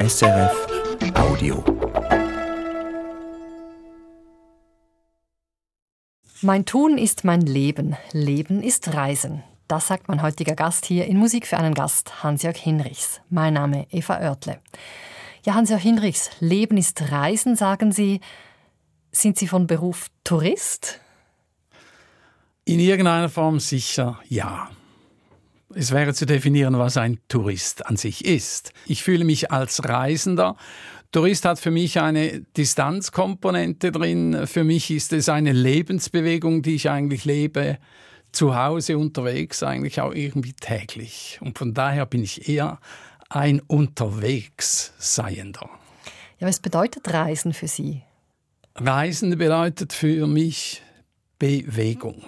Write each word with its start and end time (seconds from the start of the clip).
SRF 0.00 0.66
Audio. 1.16 1.64
Mein 6.40 6.64
Tun 6.64 6.98
ist 6.98 7.24
mein 7.24 7.40
Leben, 7.40 7.96
Leben 8.12 8.62
ist 8.62 8.94
Reisen. 8.94 9.42
Das 9.66 9.88
sagt 9.88 10.06
mein 10.06 10.22
heutiger 10.22 10.54
Gast 10.54 10.86
hier 10.86 11.06
in 11.06 11.16
Musik 11.16 11.48
für 11.48 11.56
einen 11.56 11.74
Gast, 11.74 12.22
Hans-Jörg 12.22 12.56
Hinrichs. 12.56 13.20
Mein 13.28 13.54
Name 13.54 13.88
Eva 13.90 14.20
Oertle. 14.20 14.60
Ja, 15.44 15.54
Hans-Jörg 15.54 15.82
Hinrichs, 15.82 16.30
Leben 16.38 16.76
ist 16.76 17.10
Reisen, 17.10 17.56
sagen 17.56 17.90
Sie. 17.90 18.20
Sind 19.10 19.36
Sie 19.36 19.48
von 19.48 19.66
Beruf 19.66 20.06
Tourist? 20.22 21.00
In 22.64 22.78
irgendeiner 22.78 23.28
Form 23.28 23.58
sicher 23.58 24.20
ja. 24.28 24.70
Es 25.80 25.92
wäre 25.92 26.12
zu 26.12 26.26
definieren, 26.26 26.76
was 26.76 26.96
ein 26.96 27.20
Tourist 27.28 27.86
an 27.86 27.96
sich 27.96 28.24
ist. 28.24 28.72
Ich 28.86 29.04
fühle 29.04 29.24
mich 29.24 29.52
als 29.52 29.88
Reisender. 29.88 30.56
Tourist 31.12 31.44
hat 31.44 31.60
für 31.60 31.70
mich 31.70 32.00
eine 32.00 32.40
Distanzkomponente 32.56 33.92
drin. 33.92 34.48
Für 34.48 34.64
mich 34.64 34.90
ist 34.90 35.12
es 35.12 35.28
eine 35.28 35.52
Lebensbewegung, 35.52 36.62
die 36.62 36.74
ich 36.74 36.90
eigentlich 36.90 37.24
lebe, 37.24 37.78
zu 38.32 38.56
Hause 38.56 38.98
unterwegs, 38.98 39.62
eigentlich 39.62 40.00
auch 40.00 40.12
irgendwie 40.12 40.52
täglich. 40.52 41.38
Und 41.42 41.58
von 41.58 41.74
daher 41.74 42.06
bin 42.06 42.24
ich 42.24 42.48
eher 42.48 42.80
ein 43.28 43.60
Unterwegsseiender. 43.60 45.70
Ja, 46.40 46.48
was 46.48 46.58
bedeutet 46.58 47.12
Reisen 47.12 47.52
für 47.52 47.68
Sie? 47.68 48.02
Reisen 48.74 49.38
bedeutet 49.38 49.92
für 49.92 50.26
mich 50.26 50.82
Bewegung 51.38 52.24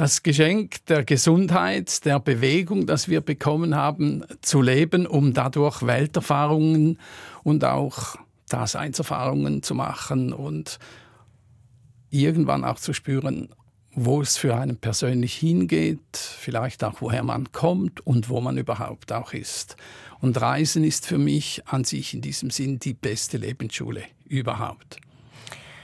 das 0.00 0.22
Geschenk 0.22 0.86
der 0.86 1.04
Gesundheit, 1.04 2.06
der 2.06 2.20
Bewegung, 2.20 2.86
das 2.86 3.10
wir 3.10 3.20
bekommen 3.20 3.74
haben, 3.74 4.24
zu 4.40 4.62
leben, 4.62 5.06
um 5.06 5.34
dadurch 5.34 5.86
Welterfahrungen 5.86 6.98
und 7.42 7.66
auch 7.66 8.16
Daseinserfahrungen 8.48 9.62
zu 9.62 9.74
machen 9.74 10.32
und 10.32 10.78
irgendwann 12.08 12.64
auch 12.64 12.78
zu 12.78 12.94
spüren, 12.94 13.50
wo 13.92 14.22
es 14.22 14.38
für 14.38 14.56
einen 14.56 14.78
persönlich 14.78 15.34
hingeht, 15.34 16.16
vielleicht 16.16 16.82
auch 16.82 17.02
woher 17.02 17.22
man 17.22 17.52
kommt 17.52 18.00
und 18.06 18.30
wo 18.30 18.40
man 18.40 18.56
überhaupt 18.56 19.12
auch 19.12 19.34
ist. 19.34 19.76
Und 20.18 20.40
Reisen 20.40 20.82
ist 20.82 21.06
für 21.06 21.18
mich 21.18 21.60
an 21.66 21.84
sich 21.84 22.14
in 22.14 22.22
diesem 22.22 22.48
Sinn 22.48 22.78
die 22.78 22.94
beste 22.94 23.36
Lebensschule 23.36 24.04
überhaupt. 24.24 24.96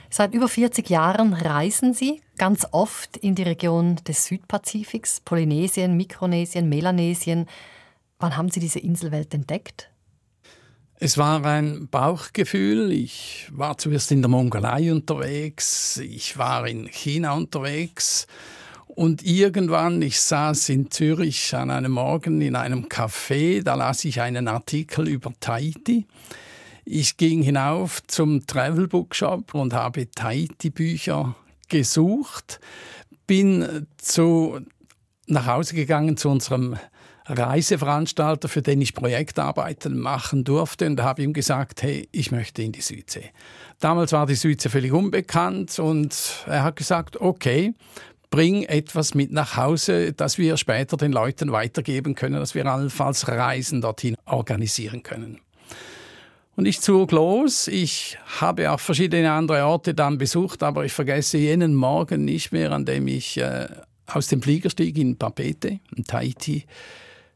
Seit 0.09 0.33
über 0.33 0.47
40 0.47 0.89
Jahren 0.89 1.33
reisen 1.33 1.93
Sie 1.93 2.19
ganz 2.37 2.65
oft 2.71 3.17
in 3.17 3.35
die 3.35 3.43
Region 3.43 3.97
des 4.07 4.25
Südpazifiks, 4.25 5.19
Polynesien, 5.21 5.97
Mikronesien, 5.97 6.69
Melanesien. 6.69 7.47
Wann 8.19 8.37
haben 8.37 8.49
Sie 8.49 8.59
diese 8.59 8.79
Inselwelt 8.79 9.33
entdeckt? 9.33 9.89
Es 10.99 11.17
war 11.17 11.45
ein 11.45 11.87
Bauchgefühl. 11.89 12.91
Ich 12.91 13.47
war 13.51 13.77
zuerst 13.77 14.11
in 14.11 14.21
der 14.23 14.29
Mongolei 14.29 14.91
unterwegs, 14.91 15.97
ich 15.97 16.37
war 16.39 16.67
in 16.67 16.87
China 16.87 17.33
unterwegs 17.33 18.25
und 18.87 19.23
irgendwann, 19.23 20.01
ich 20.01 20.19
saß 20.19 20.69
in 20.69 20.89
Zürich 20.89 21.53
an 21.53 21.69
einem 21.69 21.91
Morgen 21.91 22.41
in 22.41 22.55
einem 22.55 22.85
Café, 22.85 23.61
da 23.61 23.75
las 23.75 24.05
ich 24.05 24.21
einen 24.21 24.47
Artikel 24.47 25.07
über 25.07 25.31
Tahiti. 25.39 26.07
Ich 26.83 27.17
ging 27.17 27.43
hinauf 27.43 28.01
zum 28.07 28.47
Travel 28.47 28.87
Bookshop 28.87 29.53
und 29.53 29.73
habe 29.73 30.09
Tahiti-Bücher 30.09 31.35
gesucht, 31.67 32.59
bin 33.25 33.87
zu, 33.97 34.59
nach 35.27 35.47
Hause 35.47 35.75
gegangen 35.75 36.17
zu 36.17 36.29
unserem 36.29 36.77
Reiseveranstalter, 37.29 38.47
für 38.47 38.61
den 38.61 38.81
ich 38.81 38.93
Projektarbeiten 38.93 39.97
machen 39.97 40.43
durfte 40.43 40.85
und 40.85 41.01
habe 41.01 41.23
ihm 41.23 41.33
gesagt, 41.33 41.83
hey, 41.83 42.07
ich 42.11 42.31
möchte 42.31 42.61
in 42.61 42.71
die 42.71 42.81
Südsee. 42.81 43.31
Damals 43.79 44.13
war 44.13 44.25
die 44.25 44.35
Südsee 44.35 44.69
völlig 44.69 44.93
unbekannt 44.93 45.77
und 45.79 46.45
er 46.47 46.63
hat 46.63 46.77
gesagt, 46.77 47.19
okay, 47.19 47.73
bring 48.29 48.63
etwas 48.63 49.13
mit 49.13 49.31
nach 49.31 49.57
Hause, 49.57 50.13
das 50.13 50.37
wir 50.37 50.57
später 50.57 50.97
den 50.97 51.11
Leuten 51.11 51.51
weitergeben 51.51 52.15
können, 52.15 52.35
dass 52.35 52.55
wir 52.55 52.65
allenfalls 52.65 53.27
Reisen 53.27 53.81
dorthin 53.81 54.15
organisieren 54.25 55.03
können. 55.03 55.39
Und 56.57 56.65
ich 56.65 56.81
zog 56.81 57.11
los. 57.11 57.67
Ich 57.67 58.17
habe 58.39 58.71
auch 58.71 58.79
verschiedene 58.79 59.31
andere 59.31 59.63
Orte 59.63 59.93
dann 59.93 60.17
besucht, 60.17 60.63
aber 60.63 60.85
ich 60.85 60.91
vergesse 60.91 61.37
jenen 61.37 61.75
Morgen 61.75 62.25
nicht 62.25 62.51
mehr, 62.51 62.71
an 62.71 62.83
dem 62.83 63.07
ich 63.07 63.37
äh, 63.37 63.67
aus 64.07 64.27
dem 64.27 64.41
Flieger 64.41 64.71
stieg 64.71 64.97
in 64.97 65.17
Papete, 65.17 65.79
in 65.95 66.03
Tahiti. 66.03 66.65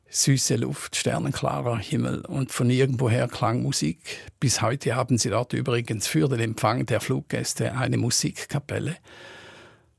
Süße 0.09 0.55
Luft, 0.55 0.95
sternenklarer 0.95 1.77
Himmel 1.77 2.25
und 2.25 2.51
von 2.51 2.71
irgendwoher 2.71 3.27
klang 3.27 3.61
Musik. 3.61 3.99
Bis 4.39 4.63
heute 4.63 4.95
haben 4.95 5.19
sie 5.19 5.29
dort 5.29 5.53
übrigens 5.53 6.07
für 6.07 6.27
den 6.27 6.39
Empfang 6.39 6.87
der 6.87 6.99
Fluggäste 6.99 7.73
eine 7.77 7.97
Musikkapelle. 7.97 8.97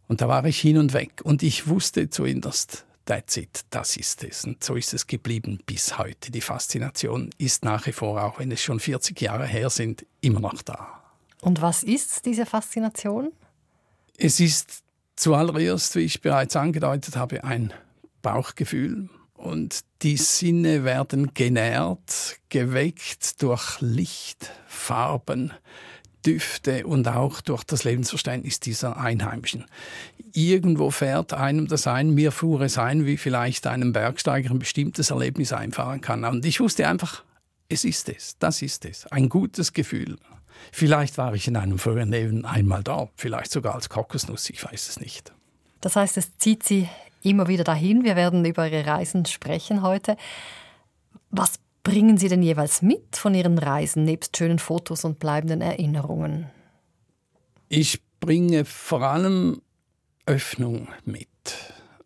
Und 0.08 0.20
da 0.20 0.28
war 0.28 0.44
ich 0.46 0.60
hin 0.60 0.78
und 0.78 0.94
weg 0.94 1.20
und 1.22 1.44
ich 1.44 1.68
wusste 1.68 2.10
zuinterst, 2.10 2.84
that's 3.04 3.36
it, 3.36 3.60
das 3.70 3.96
ist 3.96 4.24
es. 4.24 4.44
Und 4.44 4.62
so 4.62 4.74
ist 4.74 4.94
es 4.94 5.06
geblieben 5.06 5.60
bis 5.66 5.98
heute. 5.98 6.30
Die 6.30 6.40
Faszination 6.40 7.30
ist 7.38 7.64
nach 7.64 7.86
wie 7.86 7.92
vor, 7.92 8.22
auch 8.22 8.38
wenn 8.38 8.50
es 8.52 8.62
schon 8.62 8.80
40 8.80 9.20
Jahre 9.20 9.46
her 9.46 9.70
sind, 9.70 10.06
immer 10.20 10.40
noch 10.40 10.62
da. 10.62 11.02
Und 11.40 11.60
was 11.60 11.82
ist 11.82 12.24
diese 12.24 12.46
Faszination? 12.46 13.32
Es 14.16 14.38
ist 14.38 14.82
zuallererst, 15.16 15.96
wie 15.96 16.00
ich 16.00 16.20
bereits 16.20 16.56
angedeutet 16.56 17.16
habe, 17.16 17.44
ein 17.44 17.72
Bauchgefühl. 18.22 19.08
Und 19.34 19.80
die 20.02 20.16
Sinne 20.16 20.84
werden 20.84 21.34
genährt, 21.34 22.38
geweckt 22.48 23.42
durch 23.42 23.80
Licht, 23.80 24.52
Farben, 24.68 25.52
Düfte 26.24 26.86
und 26.86 27.08
auch 27.08 27.40
durch 27.40 27.64
das 27.64 27.84
Lebensverständnis 27.84 28.60
dieser 28.60 28.96
Einheimischen. 28.96 29.66
Irgendwo 30.32 30.90
fährt 30.90 31.32
einem 31.32 31.66
das 31.66 31.86
ein, 31.86 32.10
mir 32.10 32.32
fuhr 32.32 32.60
es 32.62 32.78
ein, 32.78 33.06
wie 33.06 33.16
vielleicht 33.16 33.66
einem 33.66 33.92
Bergsteiger 33.92 34.50
ein 34.50 34.58
bestimmtes 34.58 35.10
Erlebnis 35.10 35.52
einfahren 35.52 36.00
kann. 36.00 36.24
Und 36.24 36.44
ich 36.44 36.60
wusste 36.60 36.88
einfach, 36.88 37.24
es 37.68 37.84
ist 37.84 38.08
es, 38.08 38.36
das 38.38 38.62
ist 38.62 38.84
es, 38.84 39.06
ein 39.08 39.28
gutes 39.28 39.72
Gefühl. 39.72 40.16
Vielleicht 40.70 41.18
war 41.18 41.34
ich 41.34 41.48
in 41.48 41.56
einem 41.56 41.78
früheren 41.78 42.10
Leben 42.10 42.44
einmal 42.44 42.82
da, 42.82 43.08
vielleicht 43.16 43.50
sogar 43.50 43.74
als 43.74 43.88
Kokosnuss, 43.88 44.48
ich 44.50 44.64
weiß 44.64 44.88
es 44.88 45.00
nicht. 45.00 45.32
Das 45.80 45.96
heißt, 45.96 46.16
es 46.16 46.36
zieht 46.38 46.62
Sie 46.62 46.88
immer 47.22 47.48
wieder 47.48 47.64
dahin. 47.64 48.04
Wir 48.04 48.16
werden 48.16 48.44
über 48.44 48.68
Ihre 48.68 48.86
Reisen 48.86 49.26
sprechen 49.26 49.82
heute. 49.82 50.16
Was 51.30 51.54
bringen 51.82 52.16
Sie 52.16 52.28
denn 52.28 52.42
jeweils 52.42 52.82
mit 52.82 53.16
von 53.16 53.34
Ihren 53.34 53.58
Reisen, 53.58 54.04
nebst 54.04 54.36
schönen 54.36 54.58
Fotos 54.58 55.04
und 55.04 55.18
bleibenden 55.18 55.60
Erinnerungen? 55.60 56.50
Ich 57.68 58.00
bringe 58.20 58.64
vor 58.64 59.02
allem 59.02 59.62
Öffnung 60.26 60.88
mit. 61.04 61.28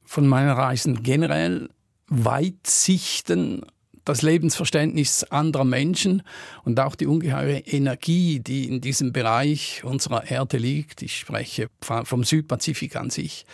Von 0.04 0.26
meinen 0.26 0.50
Reisen 0.50 1.02
generell 1.02 1.68
Weitsichten, 2.08 3.62
das 4.04 4.22
Lebensverständnis 4.22 5.24
anderer 5.24 5.64
Menschen 5.64 6.22
und 6.64 6.78
auch 6.78 6.94
die 6.94 7.06
ungeheure 7.06 7.58
Energie, 7.58 8.38
die 8.40 8.68
in 8.68 8.80
diesem 8.80 9.12
Bereich 9.12 9.82
unserer 9.84 10.30
Erde 10.30 10.58
liegt. 10.58 11.02
Ich 11.02 11.18
spreche 11.18 11.68
vom 11.80 12.24
Südpazifik 12.24 12.96
an 12.96 13.10
sich. 13.10 13.44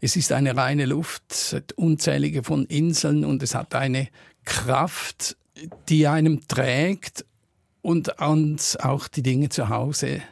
Es 0.00 0.16
ist 0.16 0.32
eine 0.32 0.56
reine 0.56 0.86
Luft, 0.86 1.62
unzählige 1.76 2.42
von 2.42 2.66
Inseln 2.66 3.24
und 3.24 3.42
es 3.42 3.54
hat 3.54 3.74
eine 3.74 4.08
Kraft, 4.44 5.36
die 5.88 6.06
einem 6.06 6.46
trägt 6.48 7.24
und 7.82 8.20
uns 8.20 8.76
auch 8.76 9.08
die 9.08 9.22
Dinge 9.22 9.48
zu 9.48 9.68
Hause 9.68 10.22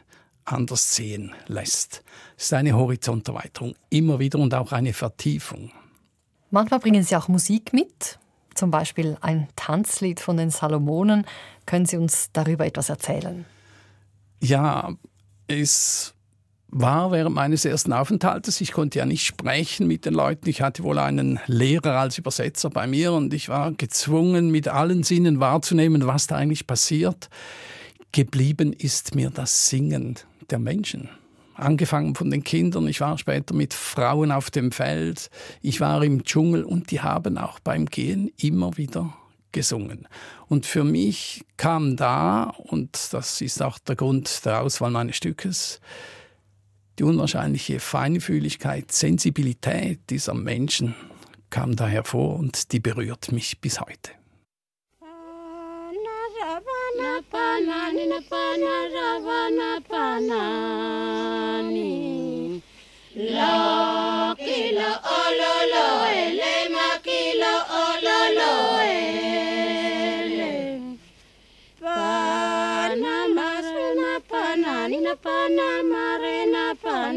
anders 0.45 0.95
sehen 0.95 1.33
lässt. 1.47 2.03
Es 2.37 2.45
ist 2.45 2.53
eine 2.53 2.73
Horizonterweiterung, 2.73 3.75
immer 3.89 4.19
wieder 4.19 4.39
und 4.39 4.53
auch 4.53 4.71
eine 4.71 4.93
Vertiefung. 4.93 5.71
Manchmal 6.51 6.79
bringen 6.79 7.03
Sie 7.03 7.15
auch 7.15 7.27
Musik 7.27 7.73
mit, 7.73 8.19
zum 8.53 8.69
Beispiel 8.69 9.17
ein 9.21 9.47
Tanzlied 9.55 10.19
von 10.19 10.37
den 10.37 10.49
Salomonen. 10.49 11.25
Können 11.65 11.85
Sie 11.85 11.97
uns 11.97 12.29
darüber 12.33 12.65
etwas 12.65 12.89
erzählen? 12.89 13.45
Ja, 14.41 14.93
es 15.47 16.12
war 16.75 17.11
während 17.11 17.35
meines 17.35 17.65
ersten 17.65 17.93
Aufenthaltes. 17.93 18.59
Ich 18.59 18.71
konnte 18.71 18.97
ja 18.99 19.05
nicht 19.05 19.25
sprechen 19.25 19.85
mit 19.87 20.05
den 20.05 20.15
Leuten. 20.15 20.49
Ich 20.49 20.61
hatte 20.61 20.83
wohl 20.83 20.97
einen 20.97 21.39
Lehrer 21.45 21.99
als 21.99 22.17
Übersetzer 22.17 22.71
bei 22.71 22.87
mir 22.87 23.13
und 23.13 23.33
ich 23.33 23.47
war 23.47 23.71
gezwungen, 23.73 24.49
mit 24.49 24.67
allen 24.67 25.03
Sinnen 25.03 25.39
wahrzunehmen, 25.39 26.07
was 26.07 26.25
da 26.25 26.35
eigentlich 26.35 26.65
passiert. 26.65 27.29
Geblieben 28.11 28.73
ist 28.73 29.13
mir 29.13 29.29
das 29.29 29.69
Singen 29.69 30.15
der 30.49 30.57
Menschen. 30.57 31.09
Angefangen 31.53 32.15
von 32.15 32.31
den 32.31 32.43
Kindern, 32.43 32.87
ich 32.87 32.99
war 32.99 33.19
später 33.19 33.53
mit 33.53 33.75
Frauen 33.75 34.31
auf 34.31 34.49
dem 34.49 34.71
Feld, 34.71 35.29
ich 35.61 35.79
war 35.79 36.03
im 36.03 36.23
Dschungel 36.23 36.63
und 36.63 36.89
die 36.89 37.01
haben 37.01 37.37
auch 37.37 37.59
beim 37.59 37.85
Gehen 37.85 38.31
immer 38.37 38.75
wieder 38.77 39.15
gesungen. 39.51 40.07
Und 40.47 40.65
für 40.65 40.83
mich 40.83 41.45
kam 41.57 41.95
da, 41.95 42.55
und 42.57 43.13
das 43.13 43.41
ist 43.41 43.61
auch 43.61 43.77
der 43.77 43.95
Grund 43.95 44.43
der 44.45 44.61
Auswahl 44.61 44.89
meines 44.89 45.15
Stückes, 45.15 45.79
die 46.99 47.03
unwahrscheinliche 47.03 47.79
Feinfühligkeit, 47.79 48.91
Sensibilität 48.91 49.99
dieser 50.09 50.33
Menschen 50.33 50.95
kam 51.49 51.75
da 51.75 51.87
hervor 51.87 52.37
und 52.39 52.71
die 52.71 52.79
berührt 52.79 53.31
mich 53.31 53.59
bis 53.59 53.79
heute. 53.79 54.11
Lo 63.15 64.35
kilo 64.35 64.91
ololo 65.19 65.87
ele 66.09 66.69
ma 66.73 66.97
kilo 67.03 67.53
ololo 67.69 68.81
ele. 68.81 69.92
Panani 74.83 74.99
na 75.01 75.15
pana 75.15 75.83
marina 75.83 76.75
panani. 76.83 77.09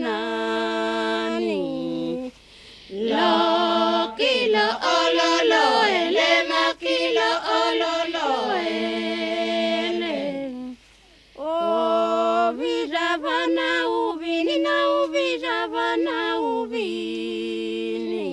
Lo 2.90 4.14
kilo 4.16 4.66
ololo 4.94 5.64
ele 6.00 6.30
ma 6.48 6.64
kilo 6.82 7.30
ololo 7.58 8.28
ele. 8.54 10.16
O 11.36 12.52
viravana 12.58 13.68
ubini 13.98 14.56
na 14.66 14.76
uviravana 15.02 16.16
ubini. 16.38 18.26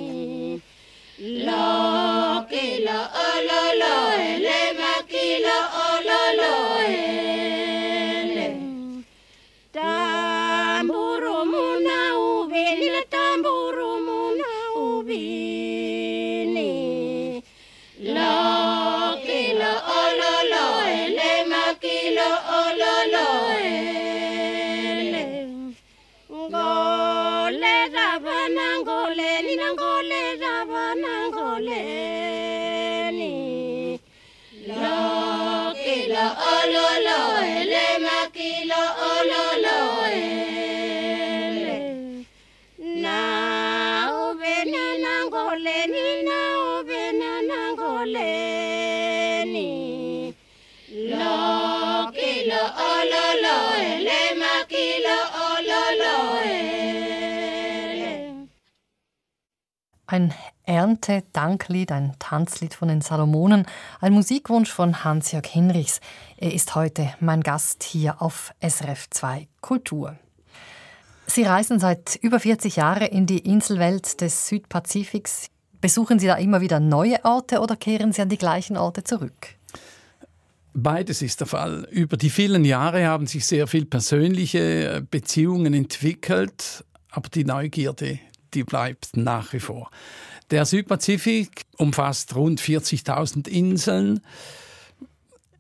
Lo 1.47 2.45
kilo 2.51 2.99
ololo 3.29 3.95
ele 4.29 4.59
ma 4.79 4.93
kilo 5.09 5.57
ololo 5.89 6.53
ele. 6.85 7.02
Ein 60.73 60.79
Erntedanklied, 60.79 61.91
ein 61.91 62.13
Tanzlied 62.17 62.73
von 62.73 62.87
den 62.87 63.01
Salomonen, 63.01 63.67
ein 64.01 64.11
Musikwunsch 64.11 64.71
von 64.71 65.03
Hans-Jörg 65.03 65.45
Hinrichs. 65.45 65.99
Er 66.35 66.51
ist 66.51 66.73
heute 66.73 67.13
mein 67.19 67.41
Gast 67.41 67.83
hier 67.83 68.23
auf 68.23 68.55
SRF 68.59 69.07
2 69.11 69.47
Kultur. 69.61 70.17
Sie 71.27 71.43
reisen 71.43 71.79
seit 71.79 72.15
über 72.15 72.39
40 72.39 72.77
Jahren 72.77 73.05
in 73.05 73.27
die 73.27 73.37
Inselwelt 73.37 74.19
des 74.19 74.47
Südpazifiks. 74.47 75.45
Besuchen 75.79 76.17
Sie 76.17 76.25
da 76.25 76.37
immer 76.37 76.59
wieder 76.59 76.79
neue 76.79 77.23
Orte 77.23 77.59
oder 77.59 77.75
kehren 77.75 78.11
Sie 78.11 78.23
an 78.23 78.29
die 78.29 78.39
gleichen 78.39 78.75
Orte 78.75 79.03
zurück? 79.03 79.49
Beides 80.73 81.21
ist 81.21 81.39
der 81.39 81.47
Fall. 81.47 81.87
Über 81.91 82.17
die 82.17 82.31
vielen 82.31 82.65
Jahre 82.65 83.05
haben 83.05 83.27
sich 83.27 83.45
sehr 83.45 83.67
viel 83.67 83.85
persönliche 83.85 85.05
Beziehungen 85.11 85.75
entwickelt, 85.75 86.83
aber 87.11 87.29
die 87.29 87.45
Neugierde, 87.45 88.17
die 88.55 88.63
bleibt 88.63 89.15
nach 89.15 89.53
wie 89.53 89.59
vor. 89.59 89.91
Der 90.53 90.67
Südpazifik 90.67 91.63
umfasst 91.79 92.35
rund 92.35 92.61
40.000 92.61 93.47
Inseln. 93.47 94.19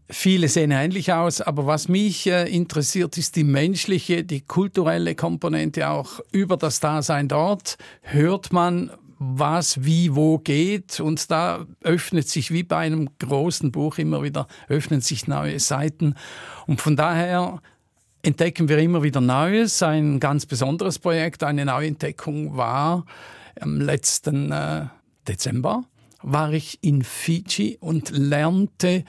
Viele 0.07 0.47
sehen 0.47 0.69
ähnlich 0.69 1.11
aus, 1.11 1.41
aber 1.41 1.65
was 1.65 1.87
mich 1.87 2.27
äh, 2.27 2.47
interessiert, 2.47 3.17
ist 3.17 3.35
die 3.35 3.43
menschliche, 3.43 4.23
die 4.23 4.41
kulturelle 4.41 5.15
Komponente 5.15 5.89
auch 5.89 6.19
über 6.31 6.57
das 6.57 6.79
Dasein 6.79 7.27
dort. 7.27 7.77
Hört 8.03 8.53
man, 8.53 8.91
was 9.17 9.83
wie 9.83 10.13
wo 10.13 10.37
geht 10.37 10.99
und 10.99 11.31
da 11.31 11.65
öffnet 11.81 12.29
sich 12.29 12.51
wie 12.51 12.61
bei 12.61 12.77
einem 12.77 13.09
großen 13.17 13.71
Buch 13.71 13.97
immer 13.97 14.21
wieder 14.21 14.47
öffnen 14.67 15.01
sich 15.01 15.25
neue 15.27 15.59
Seiten 15.59 16.13
und 16.67 16.81
von 16.81 16.95
daher 16.95 17.63
entdecken 18.21 18.69
wir 18.69 18.77
immer 18.77 19.01
wieder 19.01 19.21
Neues. 19.21 19.81
Ein 19.81 20.19
ganz 20.19 20.45
besonderes 20.45 20.99
Projekt, 20.99 21.41
eine 21.41 21.65
Neuentdeckung 21.65 22.55
war 22.57 23.05
am 23.59 23.79
letzten 23.79 24.51
äh, 24.51 24.87
Dezember 25.27 25.83
war 26.21 26.53
ich 26.53 26.79
in 26.81 27.03
Fidschi 27.03 27.77
und 27.79 28.09
lernte 28.11 29.03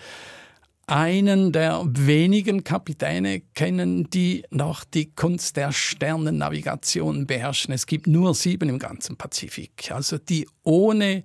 einen 0.86 1.52
der 1.52 1.82
wenigen 1.86 2.62
Kapitäne 2.62 3.40
kennen, 3.54 4.10
die 4.10 4.44
noch 4.50 4.84
die 4.84 5.14
Kunst 5.14 5.56
der 5.56 5.72
Sternennavigation 5.72 7.26
beherrschen. 7.26 7.72
Es 7.72 7.86
gibt 7.86 8.06
nur 8.06 8.34
sieben 8.34 8.68
im 8.68 8.78
ganzen 8.78 9.16
Pazifik, 9.16 9.90
also 9.90 10.18
die 10.18 10.46
ohne 10.62 11.22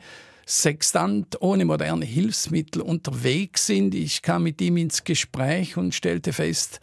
Sextant, 0.49 1.41
ohne 1.41 1.65
moderne 1.65 2.05
Hilfsmittel 2.05 2.81
unterwegs 2.81 3.67
sind. 3.67 3.93
Ich 3.93 4.23
kam 4.23 4.43
mit 4.43 4.59
ihm 4.61 4.77
ins 4.77 5.03
Gespräch 5.03 5.77
und 5.77 5.93
stellte 5.93 6.33
fest, 6.33 6.79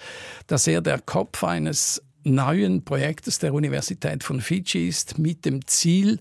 dass 0.47 0.69
er 0.69 0.83
der 0.83 1.01
Kopf 1.01 1.43
eines 1.43 2.01
neuen 2.35 2.85
Projektes 2.85 3.39
der 3.39 3.55
Universität 3.55 4.25
von 4.25 4.41
Fidschi 4.41 4.89
ist, 4.89 5.19
mit 5.19 5.45
dem 5.45 5.67
Ziel, 5.67 6.19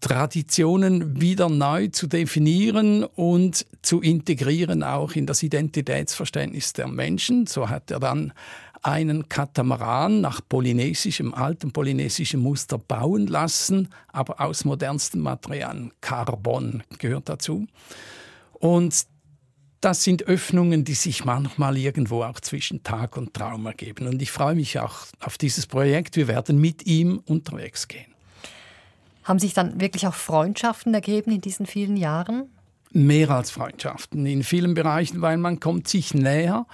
Traditionen 0.00 1.20
wieder 1.20 1.48
neu 1.48 1.88
zu 1.88 2.08
definieren 2.08 3.04
und 3.04 3.64
zu 3.82 4.00
integrieren, 4.00 4.82
auch 4.82 5.12
in 5.12 5.26
das 5.26 5.44
Identitätsverständnis 5.44 6.72
der 6.72 6.88
Menschen. 6.88 7.46
So 7.46 7.68
hat 7.68 7.90
er 7.92 8.00
dann 8.00 8.32
einen 8.82 9.28
Katamaran 9.28 10.20
nach 10.20 10.40
polynesischem, 10.48 11.32
altem 11.34 11.72
polynesischem 11.72 12.40
Muster 12.40 12.78
bauen 12.78 13.28
lassen, 13.28 13.90
aber 14.08 14.40
aus 14.40 14.64
modernsten 14.64 15.20
Materialien. 15.20 15.92
Carbon 16.00 16.82
gehört 16.98 17.28
dazu. 17.28 17.68
Und 18.54 19.06
das 19.82 20.04
sind 20.04 20.22
Öffnungen, 20.22 20.84
die 20.84 20.94
sich 20.94 21.24
manchmal 21.24 21.76
irgendwo 21.76 22.22
auch 22.22 22.40
zwischen 22.40 22.82
Tag 22.84 23.16
und 23.16 23.34
Traum 23.34 23.66
ergeben. 23.66 24.06
Und 24.06 24.22
ich 24.22 24.30
freue 24.30 24.54
mich 24.54 24.78
auch 24.78 25.06
auf 25.20 25.36
dieses 25.36 25.66
Projekt. 25.66 26.16
Wir 26.16 26.28
werden 26.28 26.58
mit 26.58 26.86
ihm 26.86 27.20
unterwegs 27.26 27.88
gehen. 27.88 28.06
Haben 29.24 29.40
sich 29.40 29.54
dann 29.54 29.80
wirklich 29.80 30.06
auch 30.06 30.14
Freundschaften 30.14 30.94
ergeben 30.94 31.32
in 31.32 31.40
diesen 31.40 31.66
vielen 31.66 31.96
Jahren? 31.96 32.44
Mehr 32.92 33.30
als 33.30 33.50
Freundschaften 33.50 34.24
in 34.24 34.44
vielen 34.44 34.74
Bereichen, 34.74 35.20
weil 35.20 35.36
man 35.36 35.58
kommt 35.58 35.88
sich 35.88 36.14
näher. 36.14 36.66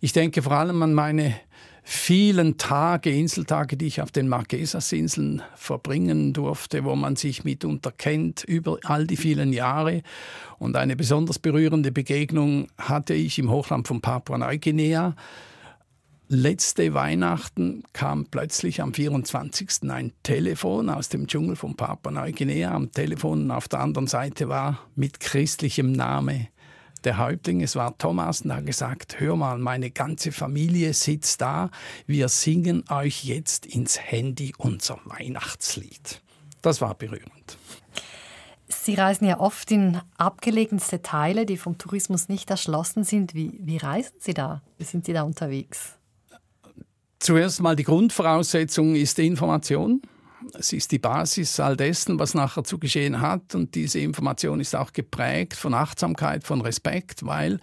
Ich 0.00 0.12
denke 0.12 0.42
vor 0.42 0.52
allem 0.52 0.82
an 0.82 0.92
meine 0.92 1.34
vielen 1.88 2.58
Tage, 2.58 3.10
Inseltage, 3.10 3.76
die 3.76 3.86
ich 3.86 4.02
auf 4.02 4.10
den 4.10 4.28
Marquesas-Inseln 4.28 5.40
verbringen 5.54 6.32
durfte, 6.32 6.82
wo 6.82 6.96
man 6.96 7.14
sich 7.14 7.44
mitunter 7.44 7.92
kennt 7.92 8.42
über 8.42 8.78
all 8.82 9.06
die 9.06 9.16
vielen 9.16 9.52
Jahre. 9.52 10.02
Und 10.58 10.76
eine 10.76 10.96
besonders 10.96 11.38
berührende 11.38 11.92
Begegnung 11.92 12.66
hatte 12.76 13.14
ich 13.14 13.38
im 13.38 13.50
Hochland 13.50 13.86
von 13.86 14.00
Papua-Neuguinea 14.00 15.14
letzte 16.28 16.92
Weihnachten 16.92 17.84
kam 17.92 18.26
plötzlich 18.26 18.80
am 18.80 18.92
24. 18.92 19.88
ein 19.88 20.12
Telefon 20.24 20.90
aus 20.90 21.08
dem 21.08 21.28
Dschungel 21.28 21.54
von 21.54 21.76
Papua-Neuguinea. 21.76 22.72
Am 22.72 22.90
Telefon 22.90 23.52
auf 23.52 23.68
der 23.68 23.78
anderen 23.80 24.08
Seite 24.08 24.48
war 24.48 24.80
mit 24.96 25.20
christlichem 25.20 25.92
Name 25.92 26.48
der 27.06 27.18
Häuptling, 27.18 27.62
es 27.62 27.76
war 27.76 27.96
Thomas, 27.96 28.42
und 28.42 28.50
er 28.50 28.56
hat 28.56 28.66
gesagt, 28.66 29.20
hör 29.20 29.36
mal, 29.36 29.58
meine 29.58 29.90
ganze 29.90 30.32
Familie 30.32 30.92
sitzt 30.92 31.40
da, 31.40 31.70
wir 32.06 32.28
singen 32.28 32.84
euch 32.90 33.24
jetzt 33.24 33.64
ins 33.64 33.98
Handy 33.98 34.52
unser 34.58 34.98
Weihnachtslied. 35.04 36.20
Das 36.60 36.80
war 36.80 36.94
berührend. 36.94 37.58
Sie 38.68 38.94
reisen 38.94 39.26
ja 39.26 39.38
oft 39.38 39.70
in 39.70 40.00
abgelegenste 40.18 41.00
Teile, 41.00 41.46
die 41.46 41.56
vom 41.56 41.78
Tourismus 41.78 42.28
nicht 42.28 42.50
erschlossen 42.50 43.04
sind. 43.04 43.34
Wie, 43.34 43.58
wie 43.60 43.76
reisen 43.76 44.16
Sie 44.18 44.34
da? 44.34 44.62
Wie 44.76 44.84
sind 44.84 45.06
Sie 45.06 45.12
da 45.12 45.22
unterwegs? 45.22 45.92
Zuerst 47.20 47.62
mal 47.62 47.76
die 47.76 47.84
Grundvoraussetzung 47.84 48.96
ist 48.96 49.18
die 49.18 49.26
Information. 49.26 50.02
Es 50.54 50.72
ist 50.72 50.92
die 50.92 50.98
Basis 50.98 51.60
all 51.60 51.76
dessen, 51.76 52.18
was 52.18 52.34
nachher 52.34 52.64
zu 52.64 52.78
geschehen 52.78 53.20
hat. 53.20 53.54
Und 53.54 53.74
diese 53.74 53.98
Information 54.00 54.60
ist 54.60 54.74
auch 54.74 54.92
geprägt 54.92 55.54
von 55.54 55.74
Achtsamkeit, 55.74 56.44
von 56.44 56.60
Respekt, 56.60 57.24
weil 57.26 57.58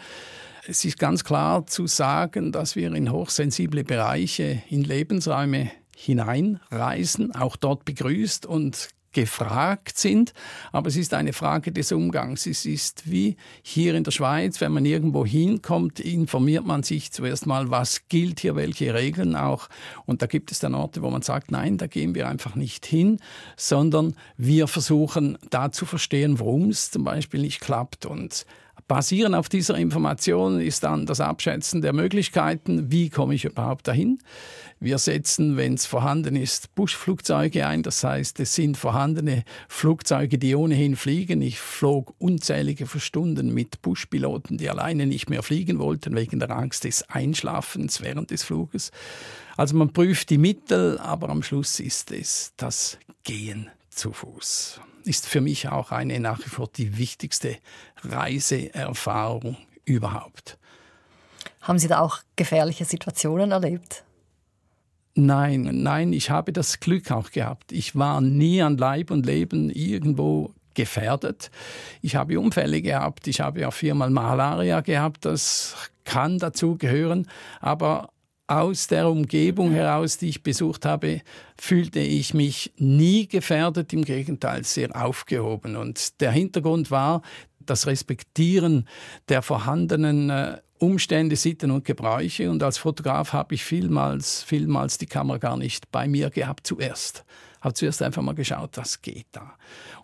es 0.68 0.86
ist 0.86 0.98
ganz 0.98 1.24
klar 1.24 1.66
zu 1.68 1.88
sagen, 1.88 2.52
dass 2.52 2.76
wir 2.76 2.94
in 2.94 3.12
hochsensible 3.12 3.84
Bereiche, 3.84 4.64
in 4.70 4.84
Lebensräume 4.84 5.72
hineinreisen, 5.96 7.36
auch 7.36 7.56
dort 7.56 7.86
begrüßt 7.86 8.46
und 8.46 8.90
gefragt 9.14 9.98
sind, 9.98 10.34
aber 10.72 10.90
es 10.90 10.98
ist 10.98 11.14
eine 11.14 11.34
Frage 11.34 11.72
des 11.72 11.92
Umgangs. 11.92 12.46
Es 12.46 12.66
ist 12.66 13.10
wie 13.10 13.38
hier 13.62 13.96
in 13.96 14.04
der 14.04 14.12
Schweiz, 14.12 14.60
wenn 14.62 14.72
man 14.72 14.86
irgendwo 14.86 15.26
hinkommt, 15.26 16.00
informiert 16.00 16.66
man 16.66 16.84
sich 16.84 17.12
zuerst 17.12 17.46
mal, 17.46 17.70
was 17.70 18.08
gilt 18.10 18.42
hier, 18.42 18.56
welche 18.56 18.94
Regeln 18.94 19.36
auch. 19.36 19.70
Und 20.06 20.22
da 20.22 20.26
gibt 20.26 20.52
es 20.52 20.60
dann 20.60 20.76
Orte, 20.76 21.02
wo 21.02 21.10
man 21.10 21.22
sagt, 21.22 21.52
nein, 21.52 21.78
da 21.78 21.88
gehen 21.88 22.16
wir 22.16 22.28
einfach 22.28 22.56
nicht 22.56 22.86
hin, 22.86 23.20
sondern 23.56 24.16
wir 24.38 24.68
versuchen 24.68 25.38
da 25.50 25.72
zu 25.72 25.86
verstehen, 25.86 26.40
warum 26.40 26.70
es 26.70 26.92
zum 26.92 27.04
Beispiel 27.04 27.42
nicht 27.42 27.62
klappt. 27.62 28.06
Und 28.06 28.46
Basierend 28.88 29.36
auf 29.36 29.48
dieser 29.48 29.78
Information 29.78 30.60
ist 30.60 30.84
dann 30.84 31.06
das 31.06 31.22
Abschätzen 31.22 31.82
der 31.82 31.94
Möglichkeiten, 31.94 32.92
wie 32.92 33.10
komme 33.10 33.34
ich 33.34 33.46
überhaupt 33.46 33.88
dahin. 33.88 34.20
Wir 34.80 34.98
setzen, 34.98 35.56
wenn 35.56 35.76
es 35.76 35.86
vorhanden 35.86 36.36
ist, 36.36 36.76
Buschflugzeuge 36.76 37.66
ein. 37.66 37.84
Das 37.84 38.04
heißt, 38.04 38.40
es 38.42 38.54
sind 38.54 38.76
vorhandene 38.76 39.46
Flugzeuge, 39.70 40.38
die 40.38 40.56
ohnehin 40.56 40.98
fliegen. 40.98 41.42
Ich 41.42 41.60
flog 41.60 42.14
unzählige 42.18 42.86
Stunden 43.00 43.54
mit 43.54 43.82
Buschpiloten, 43.82 44.58
die 44.58 44.70
alleine 44.70 45.06
nicht 45.06 45.30
mehr 45.30 45.44
fliegen 45.44 45.80
wollten, 45.80 46.16
wegen 46.16 46.40
der 46.40 46.52
Angst 46.52 46.84
des 46.84 47.10
Einschlafens 47.10 48.02
während 48.02 48.32
des 48.32 48.44
Fluges. 48.44 48.92
Also 49.56 49.78
man 49.78 49.94
prüft 49.94 50.30
die 50.30 50.38
Mittel, 50.38 50.98
aber 50.98 51.30
am 51.30 51.44
Schluss 51.44 51.80
ist 51.80 52.12
es 52.12 52.52
das 52.58 52.98
Gehen 53.24 53.70
zu 53.90 54.12
Fuß 54.12 54.82
ist 55.08 55.28
für 55.28 55.42
mich 55.42 55.70
auch 55.70 55.92
eine 55.92 56.20
nach 56.20 56.40
wie 56.40 56.50
vor 56.50 56.70
die 56.76 56.98
wichtigste 56.98 57.58
Reiseerfahrung 58.04 59.58
überhaupt. 59.86 60.58
Haben 61.62 61.80
Sie 61.80 61.88
da 61.88 62.00
auch 62.00 62.20
gefährliche 62.36 62.86
Situationen 62.86 63.52
erlebt? 63.52 64.04
Nein, 65.16 65.70
nein, 65.84 66.12
ich 66.12 66.30
habe 66.30 66.52
das 66.52 66.80
Glück 66.80 67.12
auch 67.12 67.32
gehabt. 67.32 67.72
Ich 67.72 67.96
war 67.96 68.20
nie 68.20 68.62
an 68.62 68.78
Leib 68.78 69.12
und 69.12 69.26
Leben 69.26 69.70
irgendwo 69.70 70.52
gefährdet. 70.74 71.52
Ich 72.02 72.16
habe 72.16 72.40
Unfälle 72.40 72.82
gehabt, 72.82 73.28
ich 73.28 73.40
habe 73.40 73.62
ja 73.62 73.72
viermal 73.72 74.10
Malaria 74.10 74.82
gehabt, 74.82 75.26
das 75.26 75.76
kann 76.04 76.40
dazu 76.40 76.78
gehören, 76.78 77.28
aber 77.62 78.10
aus 78.48 78.88
der 78.88 79.10
Umgebung 79.10 79.72
heraus, 79.72 80.18
die 80.18 80.30
ich 80.30 80.44
besucht 80.44 80.86
habe, 80.86 81.22
fühlte 81.58 82.00
ich 82.00 82.34
mich 82.34 82.74
nie 82.78 83.28
gefährdet, 83.28 83.94
im 83.94 84.04
Gegenteil 84.04 84.64
sehr 84.64 84.96
aufgehoben. 85.02 85.76
Und 85.76 86.20
der 86.22 86.32
Hintergrund 86.32 86.92
war 86.92 87.22
das 87.60 87.88
Respektieren 87.88 88.88
der 89.30 89.42
vorhandenen 89.42 90.30
äh, 90.30 90.58
Umstände, 90.80 91.38
Sitten 91.38 91.72
und 91.72 91.86
Gebräuche. 91.86 92.50
Und 92.50 92.62
als 92.62 92.78
Fotograf 92.78 93.32
habe 93.32 93.56
ich 93.56 93.64
vielmals, 93.64 94.44
vielmals 94.44 94.98
die 94.98 95.06
Kamera 95.06 95.38
gar 95.38 95.58
nicht 95.58 95.92
bei 95.92 96.08
mir 96.08 96.30
gehabt 96.30 96.68
zuerst 96.68 97.24
habe 97.64 97.74
zuerst 97.74 98.02
einfach 98.02 98.22
mal 98.22 98.36
geschaut, 98.36 98.72
was 98.76 99.02
geht 99.02 99.28
da. 99.32 99.54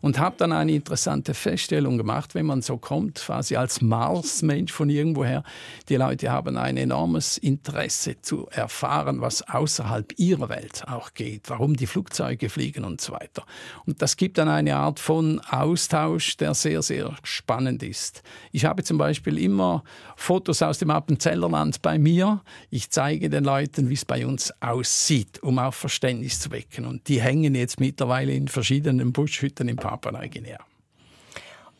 Und 0.01 0.17
habe 0.17 0.37
dann 0.37 0.53
eine 0.53 0.71
interessante 0.71 1.33
Feststellung 1.33 1.97
gemacht, 1.97 2.33
wenn 2.33 2.45
man 2.45 2.61
so 2.61 2.77
kommt, 2.77 3.15
quasi 3.15 3.57
als 3.57 3.81
Marsmensch 3.81 4.71
von 4.71 4.89
irgendwoher. 4.89 5.43
Die 5.89 5.97
Leute 5.97 6.31
haben 6.31 6.57
ein 6.57 6.77
enormes 6.77 7.37
Interesse 7.37 8.21
zu 8.21 8.47
erfahren, 8.47 9.19
was 9.19 9.41
außerhalb 9.41 10.13
ihrer 10.17 10.47
Welt 10.47 10.83
auch 10.87 11.13
geht, 11.13 11.49
warum 11.49 11.75
die 11.75 11.85
Flugzeuge 11.85 12.47
fliegen 12.47 12.85
und 12.85 13.01
so 13.01 13.11
weiter. 13.11 13.43
Und 13.85 14.01
das 14.01 14.15
gibt 14.15 14.37
dann 14.37 14.47
eine 14.47 14.77
Art 14.77 14.99
von 14.99 15.41
Austausch, 15.49 16.37
der 16.37 16.53
sehr, 16.53 16.81
sehr 16.81 17.13
spannend 17.23 17.83
ist. 17.83 18.23
Ich 18.53 18.63
habe 18.63 18.83
zum 18.83 18.97
Beispiel 18.97 19.37
immer 19.37 19.83
Fotos 20.15 20.61
aus 20.61 20.77
dem 20.77 20.91
Appenzellerland 20.91 21.81
bei 21.81 21.99
mir. 21.99 22.41
Ich 22.69 22.89
zeige 22.89 23.29
den 23.29 23.43
Leuten, 23.43 23.89
wie 23.89 23.95
es 23.95 24.05
bei 24.05 24.25
uns 24.25 24.53
aussieht, 24.61 25.43
um 25.43 25.59
auch 25.59 25.73
Verständnis 25.73 26.39
zu 26.39 26.51
wecken. 26.51 26.85
Und 26.85 27.09
die 27.09 27.21
hängen 27.21 27.48
jetzt 27.55 27.79
mittlerweile 27.79 28.33
in 28.33 28.47
verschiedenen 28.47 29.13
Buschhütten 29.13 29.67
in 29.67 29.75
Papua-Neuguinea. 29.75 30.59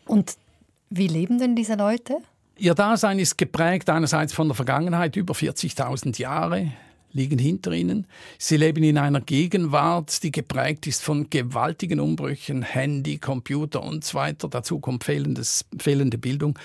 Und 0.05 0.37
wie 0.89 1.07
leben 1.07 1.37
denn 1.37 1.55
diese 1.55 1.75
Leute? 1.75 2.17
Ihr 2.57 2.73
Dasein 2.73 3.19
ist 3.19 3.37
geprägt 3.37 3.89
einerseits 3.89 4.33
von 4.33 4.47
der 4.47 4.55
Vergangenheit, 4.55 5.15
über 5.15 5.33
40.000 5.33 6.19
Jahre 6.19 6.71
liegen 7.11 7.39
hinter 7.39 7.71
ihnen. 7.71 8.05
Sie 8.37 8.57
leben 8.57 8.83
in 8.83 8.97
einer 8.97 9.21
Gegenwart, 9.21 10.21
die 10.23 10.31
geprägt 10.31 10.87
ist 10.87 11.01
von 11.01 11.29
gewaltigen 11.29 11.99
Umbrüchen, 11.99 12.61
Handy, 12.61 13.17
Computer 13.17 13.83
und 13.83 14.03
so 14.03 14.17
weiter. 14.17 14.47
Dazu 14.47 14.79
kommt 14.79 15.03
fehlendes, 15.03 15.65
fehlende 15.77 16.17
Bildung 16.17 16.57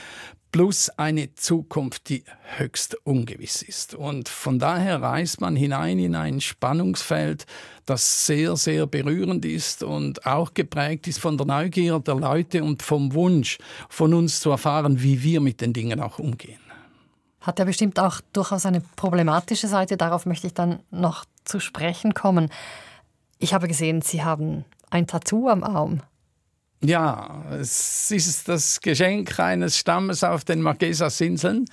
plus 0.55 0.89
eine 0.91 1.35
Zukunft, 1.35 2.09
die 2.09 2.23
höchst 2.59 2.95
ungewiss 3.05 3.61
ist. 3.61 3.93
Und 3.93 4.29
von 4.29 4.61
daher 4.61 5.03
reist 5.03 5.41
man 5.41 5.57
hinein 5.57 5.99
in 5.99 6.15
ein 6.15 6.41
Spannungsfeld, 6.41 7.45
das 7.87 8.27
sehr, 8.27 8.55
sehr 8.55 8.87
berührend 8.87 9.45
ist 9.45 9.83
und 9.83 10.27
auch 10.27 10.55
geprägt 10.55 11.09
ist 11.09 11.19
von 11.19 11.37
der 11.37 11.49
Neugier 11.49 11.99
der 11.99 12.15
Leute 12.15 12.63
und 12.63 12.85
vom 12.85 13.15
Wunsch 13.15 13.59
von 13.89 14.15
uns 14.15 14.39
zu 14.39 14.51
erfahren, 14.51 15.03
wie 15.03 15.25
wir 15.25 15.41
mit 15.41 15.61
den 15.61 15.73
Dingen 15.73 15.99
auch 15.99 16.21
umgehen. 16.21 16.61
Hat 17.41 17.59
ja 17.59 17.65
bestimmt 17.65 17.99
auch 17.99 18.21
durchaus 18.33 18.65
eine 18.65 18.81
problematische 18.95 19.67
Seite, 19.67 19.97
darauf 19.97 20.25
möchte 20.25 20.47
ich 20.47 20.55
dann 20.55 20.79
noch 20.93 21.25
zu 21.45 21.59
sprechen 21.59 22.15
kommen. 22.15 22.49
Ich 23.41 23.55
habe 23.55 23.67
gesehen, 23.67 24.03
Sie 24.03 24.23
haben 24.23 24.65
ein 24.89 25.09
Tattoo 25.09 25.49
am 25.49 25.65
Arm. 25.65 26.01
Ja, 26.87 27.43
es 27.51 28.11
ist 28.11 28.47
das 28.47 28.79
Geschenk 28.79 29.41
eines 29.41 29.79
Stammes 29.79 30.23
auf 30.23 30.45
den 30.45 30.61
Marquesas-Inseln. 30.61 31.65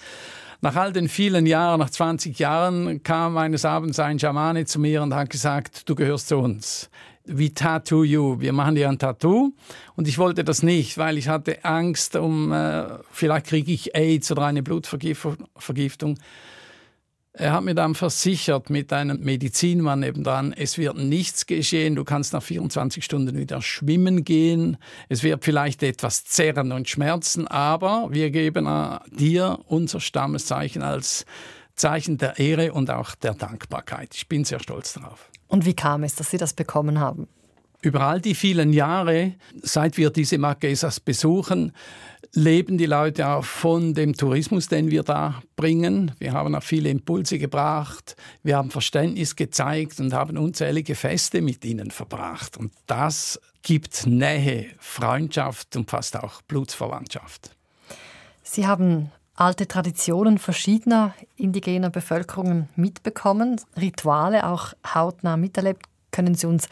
Nach 0.61 0.77
all 0.77 0.93
den 0.93 1.09
vielen 1.09 1.45
Jahren, 1.45 1.79
nach 1.79 1.89
20 1.89 2.39
Jahren, 2.39 3.03
kam 3.03 3.35
eines 3.35 3.65
Abends 3.65 3.99
ein 3.99 4.19
Schamane 4.19 4.63
zu 4.63 4.79
mir 4.79 5.03
und 5.03 5.13
hat 5.13 5.29
gesagt, 5.29 5.89
du 5.89 5.95
gehörst 5.95 6.29
zu 6.29 6.37
uns. 6.37 6.89
We 7.25 7.53
tattoo 7.53 8.05
you. 8.05 8.39
Wir 8.39 8.53
machen 8.53 8.75
dir 8.75 8.87
ein 8.87 8.99
Tattoo. 8.99 9.51
Und 9.97 10.07
ich 10.07 10.17
wollte 10.17 10.45
das 10.45 10.63
nicht, 10.63 10.97
weil 10.97 11.17
ich 11.17 11.27
hatte 11.27 11.65
Angst 11.65 12.15
um, 12.15 12.53
äh, 12.53 12.85
vielleicht 13.11 13.47
kriege 13.47 13.71
ich 13.73 13.93
AIDS 13.93 14.31
oder 14.31 14.45
eine 14.45 14.63
Blutvergiftung. 14.63 16.17
Er 17.33 17.53
hat 17.53 17.63
mir 17.63 17.75
dann 17.75 17.95
versichert 17.95 18.69
mit 18.69 18.91
einem 18.91 19.21
Medizinmann 19.21 20.01
nebendran, 20.01 20.51
es 20.51 20.77
wird 20.77 20.97
nichts 20.97 21.45
geschehen, 21.45 21.95
du 21.95 22.03
kannst 22.03 22.33
nach 22.33 22.43
24 22.43 23.05
Stunden 23.05 23.37
wieder 23.37 23.61
schwimmen 23.61 24.25
gehen, 24.25 24.75
es 25.07 25.23
wird 25.23 25.45
vielleicht 25.45 25.81
etwas 25.81 26.25
zerren 26.25 26.73
und 26.73 26.89
schmerzen, 26.89 27.47
aber 27.47 28.09
wir 28.11 28.31
geben 28.31 28.67
dir 29.11 29.59
unser 29.67 30.01
Stammeszeichen 30.01 30.81
als 30.81 31.25
Zeichen 31.75 32.17
der 32.17 32.37
Ehre 32.37 32.73
und 32.73 32.91
auch 32.91 33.15
der 33.15 33.33
Dankbarkeit. 33.33 34.13
Ich 34.13 34.27
bin 34.27 34.43
sehr 34.43 34.59
stolz 34.59 34.93
darauf. 34.93 35.29
Und 35.47 35.65
wie 35.65 35.73
kam 35.73 36.03
es, 36.03 36.15
dass 36.15 36.31
Sie 36.31 36.37
das 36.37 36.51
bekommen 36.53 36.99
haben? 36.99 37.29
Über 37.81 38.01
all 38.01 38.19
die 38.19 38.35
vielen 38.35 38.73
Jahre, 38.73 39.35
seit 39.61 39.97
wir 39.97 40.11
diese 40.11 40.37
Marquesas 40.37 40.99
besuchen, 40.99 41.71
leben 42.33 42.77
die 42.77 42.85
Leute 42.85 43.27
auch 43.27 43.43
von 43.43 43.93
dem 43.93 44.15
Tourismus, 44.15 44.67
den 44.67 44.89
wir 44.89 45.03
da 45.03 45.41
bringen. 45.55 46.11
Wir 46.19 46.33
haben 46.33 46.55
auch 46.55 46.63
viele 46.63 46.89
Impulse 46.89 47.37
gebracht, 47.39 48.15
wir 48.43 48.57
haben 48.57 48.71
Verständnis 48.71 49.35
gezeigt 49.35 49.99
und 49.99 50.13
haben 50.13 50.37
unzählige 50.37 50.95
Feste 50.95 51.41
mit 51.41 51.65
ihnen 51.65 51.91
verbracht. 51.91 52.57
Und 52.57 52.73
das 52.87 53.39
gibt 53.63 54.07
Nähe, 54.07 54.67
Freundschaft 54.79 55.75
und 55.75 55.89
fast 55.89 56.17
auch 56.17 56.41
Blutsverwandtschaft. 56.43 57.55
Sie 58.43 58.65
haben 58.65 59.11
alte 59.35 59.67
Traditionen 59.67 60.37
verschiedener 60.37 61.13
indigener 61.35 61.89
Bevölkerungen 61.89 62.69
mitbekommen, 62.75 63.59
Rituale 63.79 64.47
auch 64.47 64.73
hautnah 64.85 65.37
miterlebt. 65.37 65.85
Können 66.11 66.35
Sie 66.35 66.47
uns 66.47 66.67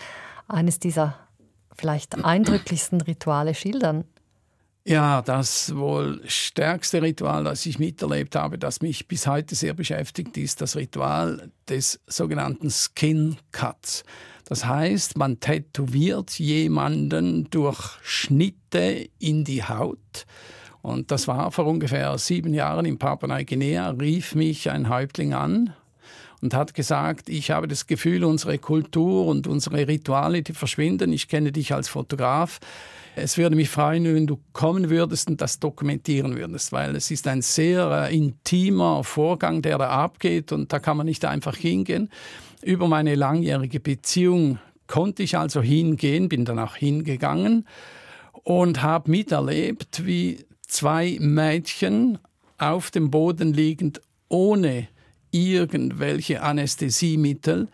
eines 0.48 0.80
dieser 0.80 1.16
vielleicht 1.75 2.24
eindrücklichsten 2.24 3.01
Rituale 3.01 3.56
schildern? 3.56 4.04
Ja, 4.89 5.22
das 5.22 5.75
wohl 5.75 6.19
stärkste 6.25 7.03
Ritual, 7.03 7.43
das 7.43 7.63
ich 7.67 7.77
miterlebt 7.77 8.36
habe, 8.36 8.58
das 8.58 8.81
mich 8.81 9.08
bis 9.08 9.27
heute 9.27 9.53
sehr 9.53 9.75
beschäftigt, 9.75 10.36
ist 10.36 10.62
das 10.62 10.75
Ritual 10.75 11.51
des 11.69 12.00
sogenannten 12.08 12.72
Skin 12.72 13.38
Cuts. 13.51 14.03
Das 14.46 14.65
heißt, 14.65 15.15
man 15.15 15.39
tätowiert 15.39 16.39
jemanden 16.39 17.51
durch 17.51 18.00
Schnitte 18.01 19.08
in 19.19 19.43
die 19.43 19.63
Haut. 19.63 20.25
Und 20.81 21.12
das 21.12 21.27
war 21.27 21.51
vor 21.51 21.67
ungefähr 21.67 22.17
sieben 22.17 22.55
Jahren 22.55 22.88
in 22.88 22.98
Papua-Neuguinea, 22.98 23.91
rief 23.91 24.34
mich 24.34 24.72
ein 24.72 24.89
Häuptling 24.89 25.36
an 25.36 25.75
und 26.41 26.55
hat 26.55 26.74
gesagt, 26.74 27.29
ich 27.29 27.51
habe 27.51 27.67
das 27.67 27.86
Gefühl, 27.86 28.24
unsere 28.24 28.58
Kultur 28.58 29.27
und 29.27 29.46
unsere 29.46 29.88
Rituale, 29.88 30.41
die 30.41 30.53
verschwinden. 30.53 31.13
Ich 31.13 31.27
kenne 31.27 31.51
dich 31.51 31.75
als 31.75 31.89
Fotograf. 31.89 32.60
Es 33.16 33.38
würde 33.38 33.56
mich 33.56 33.70
freuen, 33.70 34.06
wenn 34.06 34.28
du 34.28 34.39
kommen 34.54 34.89
würdest 34.89 35.30
und 35.30 35.42
das 35.42 35.60
dokumentieren 35.60 36.38
würdest, 36.38 36.72
weil 36.72 36.96
es 36.96 37.12
ist 37.12 37.28
ein 37.28 37.42
sehr 37.42 38.08
äh, 38.10 38.16
intimer 38.16 39.04
Vorgang, 39.04 39.62
der 39.62 39.78
da 39.78 39.89
abgeht 39.89 40.51
und 40.51 40.72
da 40.72 40.80
kann 40.80 40.98
man 40.98 41.06
nicht 41.06 41.25
einfach 41.25 41.56
hingehen. 41.56 42.10
Über 42.62 42.88
meine 42.88 43.16
langjährige 43.16 43.80
Beziehung 43.80 44.60
konnte 44.88 45.24
ich 45.24 45.38
also 45.38 45.62
hingehen, 45.62 46.30
bin 46.30 46.46
dann 46.46 46.60
auch 46.60 46.75
hingegangen 46.75 47.66
und 48.44 48.82
habe 48.82 49.12
miterlebt, 49.12 50.06
wie 50.06 50.46
zwei 50.68 51.18
Mädchen 51.20 52.18
auf 52.58 52.92
dem 52.92 53.10
Boden 53.12 53.54
liegend 53.54 54.01
ohne 54.28 54.88
irgendwelche 55.32 56.42
Anästhesiemittel 56.42 57.68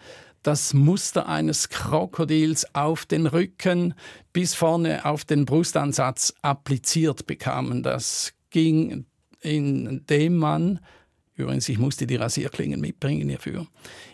das 0.45 0.75
Muster 0.75 1.27
eines 1.27 1.69
Krokodils 1.69 2.75
auf 2.75 3.07
den 3.07 3.25
Rücken 3.25 3.95
bis 4.31 4.53
vorne 4.53 5.03
auf 5.03 5.25
den 5.25 5.45
Brustansatz 5.45 6.35
appliziert 6.43 7.25
bekamen. 7.25 7.81
Das 7.81 8.33
ging, 8.51 9.05
indem 9.41 10.37
man 10.37 10.79
Übrigens, 11.37 11.67
ich 11.67 11.77
musste 11.77 12.07
die 12.07 12.15
Rasierklingen 12.15 12.79
mitbringen 12.79 13.27
hierfür. 13.27 13.67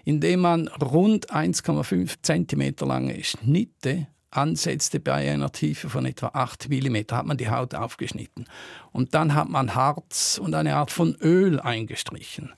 Indem 0.05 0.39
man 0.39 0.67
rund 0.69 1.31
1,5 1.31 2.15
cm 2.23 2.87
lange 2.87 3.23
Schnitte 3.23 4.07
ansetzte 4.31 4.99
bei 4.99 5.31
einer 5.31 5.51
Tiefe 5.51 5.87
von 5.87 6.05
etwa 6.05 6.31
8 6.33 6.69
mm, 6.69 6.95
hat 7.11 7.27
man 7.27 7.37
die 7.37 7.49
Haut 7.49 7.75
aufgeschnitten. 7.75 8.45
Und 8.91 9.13
dann 9.13 9.35
hat 9.35 9.49
man 9.49 9.75
Harz 9.75 10.39
und 10.41 10.55
eine 10.55 10.77
Art 10.77 10.89
von 10.89 11.15
Öl 11.21 11.59
eingestrichen. 11.59 12.53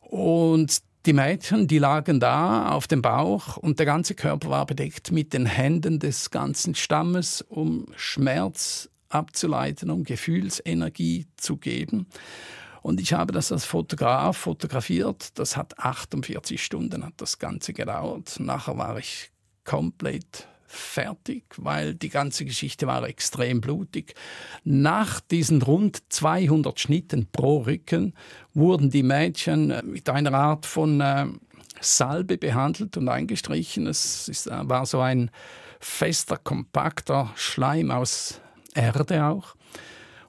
Und 0.00 0.80
die 1.06 1.12
Mädchen, 1.12 1.66
die 1.66 1.78
lagen 1.78 2.20
da 2.20 2.70
auf 2.72 2.86
dem 2.86 3.00
Bauch 3.00 3.56
und 3.56 3.78
der 3.78 3.86
ganze 3.86 4.14
Körper 4.14 4.50
war 4.50 4.66
bedeckt 4.66 5.12
mit 5.12 5.32
den 5.32 5.46
Händen 5.46 5.98
des 5.98 6.30
ganzen 6.30 6.74
Stammes, 6.74 7.42
um 7.42 7.86
Schmerz 7.96 8.90
abzuleiten, 9.08 9.90
um 9.90 10.04
Gefühlsenergie 10.04 11.26
zu 11.36 11.56
geben. 11.56 12.06
Und 12.82 13.00
ich 13.00 13.12
habe 13.12 13.32
das 13.32 13.50
als 13.50 13.64
Fotograf 13.64 14.36
fotografiert. 14.36 15.38
Das 15.38 15.56
hat 15.56 15.78
48 15.78 16.62
Stunden 16.62 17.04
hat 17.04 17.14
das 17.16 17.38
Ganze 17.38 17.72
gedauert. 17.72 18.38
Nachher 18.38 18.76
war 18.78 18.98
ich 18.98 19.30
komplett 19.64 20.48
fertig, 20.72 21.44
weil 21.56 21.94
die 21.94 22.10
ganze 22.10 22.44
Geschichte 22.44 22.86
war 22.86 23.06
extrem 23.06 23.60
blutig. 23.60 24.14
Nach 24.62 25.20
diesen 25.20 25.62
rund 25.62 26.00
200 26.10 26.78
Schnitten 26.78 27.26
pro 27.26 27.62
Rücken 27.62 28.14
wurden 28.54 28.90
die 28.90 29.02
Mädchen 29.02 29.70
äh, 29.70 29.82
mit 29.82 30.08
einer 30.08 30.32
Art 30.32 30.66
von 30.66 31.00
äh, 31.00 31.26
Salbe 31.80 32.38
behandelt 32.38 32.96
und 32.96 33.08
eingestrichen. 33.08 33.88
Es 33.88 34.46
äh, 34.46 34.50
war 34.62 34.86
so 34.86 35.00
ein 35.00 35.30
fester, 35.80 36.36
kompakter 36.36 37.32
Schleim 37.34 37.90
aus 37.90 38.40
Erde 38.74 39.24
auch. 39.24 39.56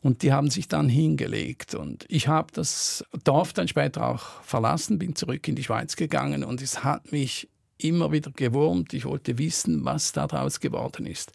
Und 0.02 0.24
die 0.24 0.34
haben 0.34 0.50
sich 0.50 0.68
dann 0.68 0.90
hingelegt. 0.90 1.76
Und 1.76 2.06
ich 2.10 2.28
habe 2.28 2.52
das 2.52 3.06
Dorf 3.24 3.54
dann 3.54 3.68
später 3.68 4.08
auch 4.08 4.42
verlassen, 4.42 4.98
bin 4.98 5.16
zurück 5.16 5.48
in 5.48 5.56
die 5.56 5.64
Schweiz 5.64 5.96
gegangen 5.96 6.44
und 6.44 6.64
es 6.64 6.84
hat 6.84 7.12
mich 7.12 7.48
immer 7.84 8.12
wieder 8.12 8.32
gewurmt. 8.32 8.94
Ich 8.94 9.06
wollte 9.06 9.38
wissen, 9.38 9.86
was 9.86 10.12
daraus 10.12 10.60
geworden 10.60 11.06
ist. 11.06 11.32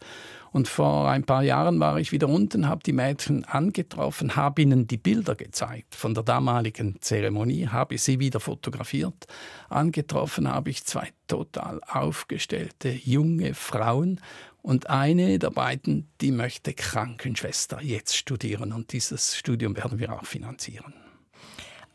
Und 0.51 0.67
vor 0.67 1.09
ein 1.09 1.23
paar 1.23 1.43
Jahren 1.43 1.79
war 1.79 1.99
ich 1.99 2.11
wieder 2.11 2.29
unten, 2.29 2.67
habe 2.67 2.81
die 2.83 2.93
Mädchen 2.93 3.43
angetroffen, 3.45 4.35
habe 4.35 4.61
ihnen 4.61 4.87
die 4.87 4.97
Bilder 4.97 5.35
gezeigt 5.35 5.93
von 5.93 6.13
der 6.13 6.23
damaligen 6.23 7.01
Zeremonie, 7.01 7.67
habe 7.67 7.97
sie 7.97 8.19
wieder 8.19 8.39
fotografiert. 8.39 9.27
Angetroffen 9.69 10.51
habe 10.51 10.69
ich 10.69 10.85
zwei 10.85 11.09
total 11.27 11.81
aufgestellte 11.85 12.89
junge 12.89 13.53
Frauen 13.53 14.21
und 14.61 14.89
eine 14.89 15.37
der 15.39 15.51
beiden, 15.51 16.09
die 16.21 16.31
möchte 16.31 16.73
Krankenschwester 16.73 17.81
jetzt 17.81 18.15
studieren 18.15 18.73
und 18.73 18.93
dieses 18.93 19.35
Studium 19.35 19.75
werden 19.75 19.99
wir 19.99 20.13
auch 20.13 20.25
finanzieren. 20.25 20.93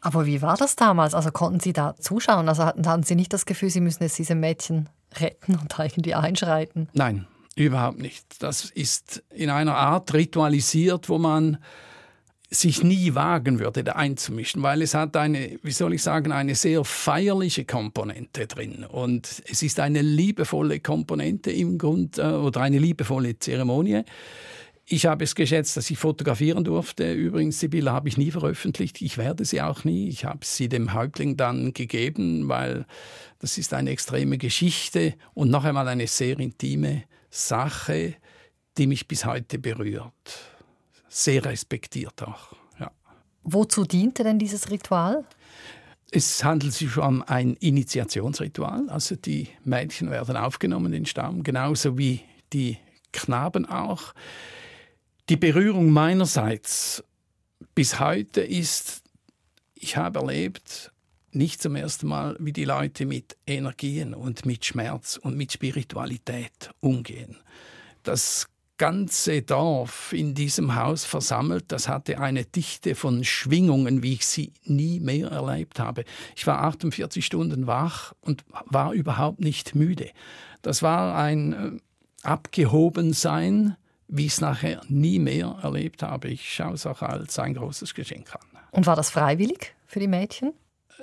Aber 0.02 0.26
wie 0.26 0.42
war 0.42 0.56
das 0.56 0.76
damals? 0.76 1.14
Also 1.14 1.30
konnten 1.30 1.60
Sie 1.60 1.72
da 1.72 1.94
zuschauen? 1.96 2.48
Also 2.48 2.64
hatten, 2.64 2.86
hatten 2.86 3.04
Sie 3.04 3.14
nicht 3.14 3.32
das 3.32 3.46
Gefühl, 3.46 3.70
Sie 3.70 3.80
müssen 3.80 4.02
jetzt 4.02 4.18
diese 4.18 4.34
Mädchen 4.34 4.88
retten 5.18 5.54
und 5.54 5.74
irgendwie 5.78 6.14
einschreiten? 6.14 6.88
Nein, 6.92 7.26
überhaupt 7.54 7.98
nicht. 7.98 8.42
Das 8.42 8.64
ist 8.64 9.22
in 9.30 9.48
einer 9.48 9.76
Art 9.76 10.12
ritualisiert, 10.12 11.08
wo 11.08 11.18
man 11.18 11.58
sich 12.50 12.82
nie 12.82 13.14
wagen 13.14 13.60
würde, 13.60 13.82
da 13.82 13.92
einzumischen, 13.92 14.62
weil 14.62 14.82
es 14.82 14.92
hat 14.92 15.16
eine, 15.16 15.58
wie 15.62 15.70
soll 15.70 15.94
ich 15.94 16.02
sagen, 16.02 16.32
eine 16.32 16.54
sehr 16.54 16.84
feierliche 16.84 17.64
Komponente 17.64 18.46
drin 18.46 18.84
und 18.84 19.42
es 19.50 19.62
ist 19.62 19.80
eine 19.80 20.02
liebevolle 20.02 20.80
Komponente 20.80 21.50
im 21.50 21.78
Grund 21.78 22.18
äh, 22.18 22.22
oder 22.22 22.60
eine 22.60 22.78
liebevolle 22.78 23.38
Zeremonie. 23.38 24.02
Ich 24.84 25.06
habe 25.06 25.24
es 25.24 25.34
geschätzt, 25.34 25.76
dass 25.76 25.90
ich 25.90 25.98
fotografieren 25.98 26.64
durfte. 26.64 27.12
Übrigens, 27.12 27.60
die 27.60 27.68
Bilder 27.68 27.92
habe 27.92 28.08
ich 28.08 28.16
nie 28.16 28.30
veröffentlicht. 28.30 29.00
Ich 29.00 29.16
werde 29.16 29.44
sie 29.44 29.62
auch 29.62 29.84
nie. 29.84 30.08
Ich 30.08 30.24
habe 30.24 30.44
sie 30.44 30.68
dem 30.68 30.92
Häuptling 30.92 31.36
dann 31.36 31.72
gegeben, 31.72 32.48
weil 32.48 32.84
das 33.38 33.58
ist 33.58 33.74
eine 33.74 33.90
extreme 33.90 34.38
Geschichte 34.38 35.14
und 35.34 35.50
noch 35.50 35.64
einmal 35.64 35.86
eine 35.88 36.08
sehr 36.08 36.38
intime 36.38 37.04
Sache, 37.30 38.16
die 38.76 38.86
mich 38.86 39.06
bis 39.06 39.24
heute 39.24 39.58
berührt. 39.58 40.12
Sehr 41.08 41.44
respektiert 41.44 42.22
auch. 42.22 42.54
Ja. 42.80 42.90
Wozu 43.44 43.84
diente 43.84 44.24
denn 44.24 44.38
dieses 44.38 44.70
Ritual? 44.70 45.24
Es 46.10 46.44
handelt 46.44 46.74
sich 46.74 46.96
um 46.98 47.22
ein 47.22 47.54
Initiationsritual. 47.54 48.88
Also 48.90 49.16
die 49.16 49.48
Mädchen 49.64 50.10
werden 50.10 50.36
aufgenommen 50.36 50.86
in 50.86 50.92
den 50.92 51.06
Stamm, 51.06 51.42
genauso 51.42 51.96
wie 51.96 52.20
die 52.52 52.78
Knaben 53.12 53.66
auch. 53.66 54.12
Die 55.28 55.36
Berührung 55.36 55.90
meinerseits 55.90 57.04
bis 57.74 58.00
heute 58.00 58.40
ist, 58.40 59.02
ich 59.74 59.96
habe 59.96 60.18
erlebt, 60.18 60.92
nicht 61.30 61.62
zum 61.62 61.76
ersten 61.76 62.08
Mal, 62.08 62.36
wie 62.40 62.52
die 62.52 62.64
Leute 62.64 63.06
mit 63.06 63.36
Energien 63.46 64.14
und 64.14 64.44
mit 64.44 64.64
Schmerz 64.64 65.16
und 65.16 65.36
mit 65.36 65.52
Spiritualität 65.52 66.70
umgehen. 66.80 67.36
Das 68.02 68.48
ganze 68.78 69.42
Dorf 69.42 70.12
in 70.12 70.34
diesem 70.34 70.74
Haus 70.74 71.04
versammelt, 71.04 71.66
das 71.68 71.86
hatte 71.86 72.18
eine 72.18 72.44
Dichte 72.44 72.96
von 72.96 73.22
Schwingungen, 73.22 74.02
wie 74.02 74.14
ich 74.14 74.26
sie 74.26 74.52
nie 74.64 74.98
mehr 74.98 75.28
erlebt 75.28 75.78
habe. 75.78 76.04
Ich 76.34 76.48
war 76.48 76.62
48 76.64 77.24
Stunden 77.24 77.68
wach 77.68 78.12
und 78.20 78.44
war 78.66 78.92
überhaupt 78.92 79.38
nicht 79.38 79.76
müde. 79.76 80.10
Das 80.62 80.82
war 80.82 81.16
ein 81.16 81.52
äh, 81.52 81.70
Abgehobensein, 82.24 83.76
wie 84.12 84.26
ich 84.26 84.34
es 84.34 84.40
nachher 84.42 84.82
nie 84.88 85.18
mehr 85.18 85.56
erlebt 85.62 86.02
habe. 86.02 86.28
Ich 86.28 86.52
schaue 86.54 86.74
es 86.74 86.86
auch 86.86 87.00
als 87.00 87.38
ein 87.38 87.54
großes 87.54 87.94
Geschenk 87.94 88.34
an. 88.34 88.60
Und 88.70 88.86
war 88.86 88.94
das 88.94 89.08
freiwillig 89.10 89.74
für 89.86 90.00
die 90.00 90.06
Mädchen? 90.06 90.52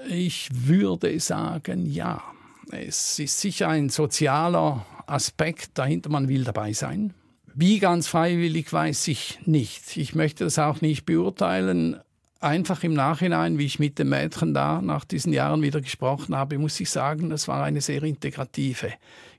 Ich 0.08 0.50
würde 0.54 1.19
sagen, 1.19 1.88
ja. 1.88 2.22
Es 2.72 3.17
ist 3.17 3.39
sicher 3.39 3.67
ein 3.67 3.89
sozialer 3.89 4.86
Aspekt 5.08 5.72
dahinter, 5.74 6.12
man 6.12 6.28
will 6.28 6.43
dabei 6.43 6.72
sein. 6.74 7.15
Wie 7.56 7.80
ganz 7.80 8.08
freiwillig 8.08 8.72
weiß 8.72 9.08
ich 9.08 9.39
nicht. 9.45 9.98
Ich 9.98 10.13
möchte 10.13 10.43
das 10.43 10.60
auch 10.60 10.82
nicht 10.82 11.06
beurteilen. 11.06 12.00
Einfach 12.41 12.84
im 12.84 12.93
Nachhinein, 12.93 13.58
wie 13.58 13.65
ich 13.65 13.80
mit 13.80 13.99
dem 13.99 14.10
Mädchen 14.10 14.54
da 14.54 14.82
nach 14.82 15.04
diesen 15.04 15.34
Jahren 15.34 15.62
wieder 15.62 15.82
gesprochen 15.82 16.36
habe, 16.38 16.58
muss 16.58 16.80
ich 16.80 16.89
sagen, 16.89 17.30
das 17.30 17.49
war 17.49 17.65
eine 17.65 17.82
sehr 17.82 18.02
integrative 18.04 18.93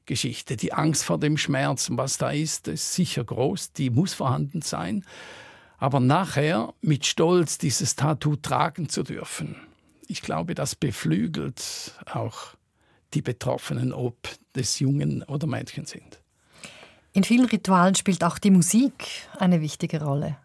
Geschichte. 0.04 0.56
Die 0.56 0.74
Angst 0.74 1.04
vor 1.04 1.18
dem 1.18 1.38
Schmerz, 1.38 1.88
was 1.92 2.18
da 2.18 2.30
ist, 2.30 2.68
ist 2.68 2.92
sicher 2.92 3.24
groß, 3.24 3.72
die 3.72 3.88
muss 3.88 4.12
vorhanden 4.12 4.60
sein. 4.60 5.04
Aber 5.78 5.98
nachher 5.98 6.74
mit 6.82 7.06
Stolz 7.06 7.56
dieses 7.56 7.96
Tattoo 7.96 8.36
tragen 8.36 8.90
zu 8.90 9.02
dürfen, 9.02 9.56
ich 10.06 10.20
glaube, 10.20 10.54
das 10.54 10.74
beflügelt 10.74 11.94
auch 12.12 12.54
die 13.14 13.22
Betroffenen, 13.22 13.94
ob 13.94 14.16
des 14.54 14.78
Jungen 14.78 15.22
oder 15.22 15.46
Mädchen 15.46 15.86
sind. 15.86 16.20
In 17.12 17.24
vielen 17.24 17.46
Ritualen 17.46 17.94
spielt 17.94 18.22
auch 18.24 18.38
die 18.38 18.50
Musik 18.50 18.92
eine 19.38 19.62
wichtige 19.62 20.02
Rolle 20.02 20.36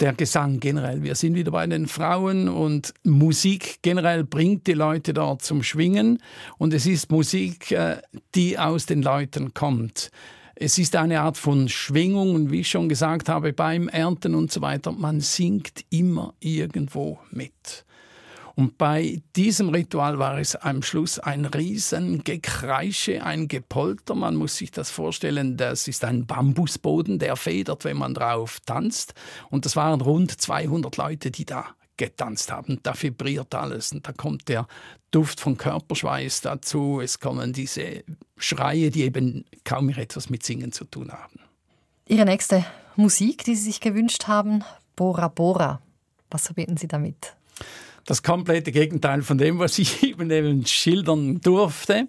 der 0.00 0.12
Gesang 0.14 0.60
generell. 0.60 1.02
Wir 1.02 1.14
sind 1.14 1.34
wieder 1.34 1.50
bei 1.50 1.66
den 1.66 1.86
Frauen 1.86 2.48
und 2.48 2.92
Musik 3.04 3.78
generell 3.82 4.24
bringt 4.24 4.66
die 4.66 4.72
Leute 4.72 5.14
dort 5.14 5.42
zum 5.42 5.62
Schwingen 5.62 6.22
und 6.58 6.74
es 6.74 6.86
ist 6.86 7.10
Musik, 7.10 7.70
äh, 7.70 7.98
die 8.34 8.58
aus 8.58 8.86
den 8.86 9.02
Leuten 9.02 9.54
kommt. 9.54 10.10
Es 10.54 10.78
ist 10.78 10.96
eine 10.96 11.20
Art 11.20 11.36
von 11.36 11.68
Schwingung 11.68 12.34
und 12.34 12.50
wie 12.50 12.60
ich 12.60 12.68
schon 12.68 12.88
gesagt 12.88 13.28
habe, 13.28 13.52
beim 13.52 13.88
Ernten 13.88 14.34
und 14.34 14.50
so 14.50 14.62
weiter, 14.62 14.90
man 14.90 15.20
singt 15.20 15.84
immer 15.90 16.34
irgendwo 16.40 17.18
mit. 17.30 17.85
Und 18.56 18.78
bei 18.78 19.20
diesem 19.36 19.68
Ritual 19.68 20.18
war 20.18 20.38
es 20.38 20.56
am 20.56 20.82
Schluss 20.82 21.18
ein 21.18 21.44
Riesengekreische, 21.44 23.22
ein 23.22 23.48
Gepolter. 23.48 24.14
Man 24.14 24.34
muss 24.34 24.56
sich 24.56 24.70
das 24.70 24.90
vorstellen, 24.90 25.58
das 25.58 25.86
ist 25.88 26.02
ein 26.04 26.24
Bambusboden, 26.24 27.18
der 27.18 27.36
federt, 27.36 27.84
wenn 27.84 27.98
man 27.98 28.14
drauf 28.14 28.60
tanzt. 28.64 29.12
Und 29.50 29.66
das 29.66 29.76
waren 29.76 30.00
rund 30.00 30.40
200 30.40 30.96
Leute, 30.96 31.30
die 31.30 31.44
da 31.44 31.66
getanzt 31.98 32.50
haben. 32.50 32.80
Da 32.82 32.94
vibriert 33.00 33.54
alles 33.54 33.92
und 33.92 34.08
da 34.08 34.12
kommt 34.12 34.48
der 34.48 34.66
Duft 35.10 35.38
von 35.38 35.58
Körperschweiß 35.58 36.40
dazu. 36.40 37.00
Es 37.02 37.20
kommen 37.20 37.52
diese 37.52 38.04
Schreie, 38.38 38.90
die 38.90 39.02
eben 39.02 39.44
kaum 39.64 39.86
mehr 39.86 39.98
etwas 39.98 40.30
mit 40.30 40.44
Singen 40.44 40.72
zu 40.72 40.86
tun 40.86 41.12
haben. 41.12 41.40
Ihre 42.08 42.24
nächste 42.24 42.64
Musik, 42.96 43.44
die 43.44 43.54
Sie 43.54 43.64
sich 43.64 43.80
gewünscht 43.80 44.28
haben, 44.28 44.64
Bora 44.94 45.28
Bora. 45.28 45.82
Was 46.30 46.46
verbinden 46.46 46.78
Sie 46.78 46.88
damit? 46.88 47.36
Das 48.06 48.22
komplette 48.22 48.72
Gegenteil 48.72 49.22
von 49.22 49.36
dem, 49.36 49.58
was 49.58 49.78
ich 49.78 50.02
eben 50.20 50.64
schildern 50.64 51.40
durfte. 51.40 52.08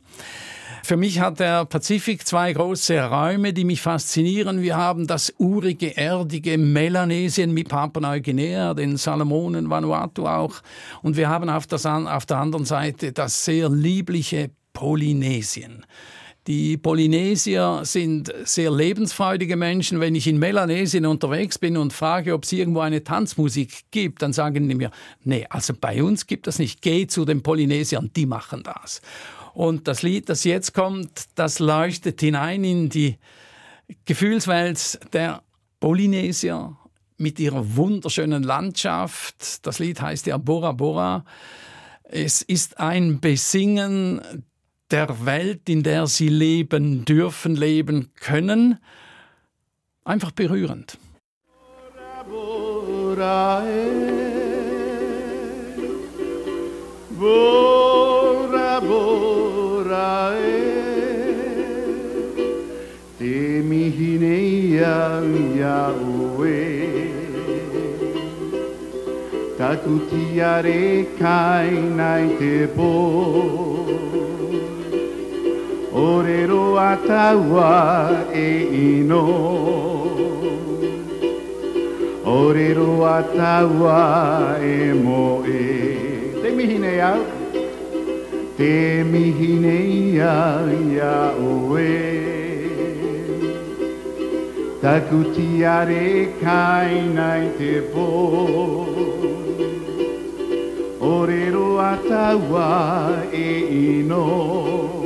Für 0.84 0.96
mich 0.96 1.20
hat 1.20 1.42
der 1.42 1.66
Pazifik 1.66 2.26
zwei 2.26 2.54
große 2.54 3.10
Räume, 3.10 3.52
die 3.52 3.66
mich 3.66 3.82
faszinieren. 3.82 4.62
Wir 4.62 4.78
haben 4.78 5.06
das 5.06 5.34
urige, 5.38 5.98
erdige 5.98 6.58
Melanesien 6.58 7.52
mit 7.52 7.68
Papua-Neuguinea, 7.68 8.74
den 8.74 8.96
Salomonen, 8.96 9.70
Vanuatu 9.70 10.28
auch. 10.28 10.62
Und 11.02 11.18
wir 11.18 11.28
haben 11.28 11.50
auf, 11.50 11.68
das, 11.68 11.86
auf 11.86 12.26
der 12.26 12.38
anderen 12.38 12.64
Seite 12.64 13.12
das 13.12 13.44
sehr 13.44 13.70
liebliche 13.70 14.52
Polynesien. 14.72 15.86
Die 16.48 16.78
Polynesier 16.78 17.82
sind 17.84 18.34
sehr 18.46 18.72
lebensfreudige 18.72 19.58
Menschen. 19.58 20.00
Wenn 20.00 20.16
ich 20.16 20.28
in 20.28 20.40
Melanesien 20.40 21.06
unterwegs 21.06 21.60
bin 21.60 21.76
und 21.76 21.92
frage, 21.92 22.34
ob 22.34 22.46
es 22.46 22.54
irgendwo 22.54 22.80
eine 22.80 23.04
Tanzmusik 23.04 23.92
gibt, 23.92 24.22
dann 24.22 24.32
sagen 24.32 24.70
die 24.70 24.76
mir, 24.76 24.92
nee, 25.26 25.46
also 25.50 25.74
bei 25.80 26.02
uns 26.02 26.26
gibt 26.26 26.48
es 26.48 26.58
nicht. 26.58 26.82
Geh 26.82 27.06
zu 27.06 27.26
den 27.26 27.44
Polynesiern, 27.44 28.12
die 28.16 28.26
machen 28.26 28.64
das. 28.64 29.02
Und 29.54 29.90
das 29.90 30.04
Lied, 30.04 30.30
das 30.30 30.46
jetzt 30.46 30.74
kommt, 30.74 31.26
das 31.36 31.60
leuchtet 31.60 32.22
hinein 32.22 32.64
in 32.64 32.88
die 32.88 33.18
Gefühlswelt 34.06 35.00
der 35.12 35.44
Polynesier 35.82 36.78
mit 37.18 37.42
ihrer 37.42 37.76
wunderschönen 37.76 38.44
Landschaft. 38.44 39.66
Das 39.66 39.80
Lied 39.80 40.00
heißt 40.00 40.28
ja 40.28 40.38
Bora 40.38 40.72
Bora. 40.72 41.26
Es 42.04 42.42
ist 42.42 42.80
ein 42.80 43.20
Besingen 43.20 44.22
der 44.92 45.26
Welt, 45.26 45.70
in 45.70 45.84
der 45.84 46.08
sie 46.08 46.30
leben 46.30 47.06
dürfen, 47.06 47.56
leben 47.56 48.12
können. 48.16 48.80
Einfach 50.04 50.32
berührend. 50.32 50.98
Bora, 52.30 53.64
bora, 57.18 58.80
bora, 58.82 60.34
te 63.18 63.62
mihine 63.70 64.38
ya 64.78 65.22
ya 65.60 65.80
oe 65.90 66.60
takutiare 69.58 71.08
kai 71.20 71.72
nai 72.00 72.26
te 72.40 72.54
po 72.76 72.92
Orero 75.98 76.78
ataua 76.78 78.28
e 78.32 78.50
ino. 78.72 79.24
Orero 82.24 83.04
ataua 83.04 84.60
e 84.62 84.94
moe. 84.94 85.64
Te 86.42 86.52
mihine 86.52 87.02
au. 87.02 87.22
Te 88.58 89.04
mihine 89.12 89.76
ia 89.96 90.36
ia 90.86 91.16
oe. 91.54 91.96
Taku 94.82 95.24
tiare 95.34 96.30
kai 96.44 97.10
nai 97.18 97.50
te 97.58 97.82
po 97.92 98.08
Orero 101.02 101.80
ataua 101.80 102.70
e 103.34 103.50
ino. 103.98 104.97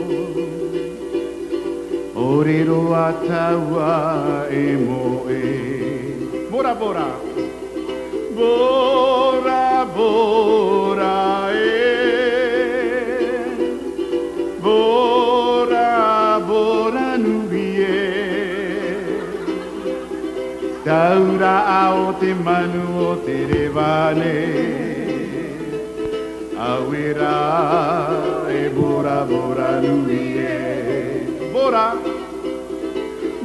Orero 2.31 2.95
ataua 2.95 4.47
e 4.49 4.77
moe. 4.77 6.47
Bora, 6.49 6.73
bora. 6.73 7.09
Bora, 8.33 9.85
bora 9.93 11.49
e. 11.51 11.75
Bora, 14.61 16.39
bora 16.47 17.17
nuvie 17.17 17.99
Taura 20.85 21.55
ao 21.83 22.13
te 22.13 22.33
manu 22.33 23.11
o 23.11 23.15
te 23.25 23.37
revane. 23.51 24.39
Awira 26.57 27.37
e 28.47 28.69
bora, 28.69 29.25
bora 29.25 29.81
nuvie 29.81 30.70
Bora, 31.61 31.93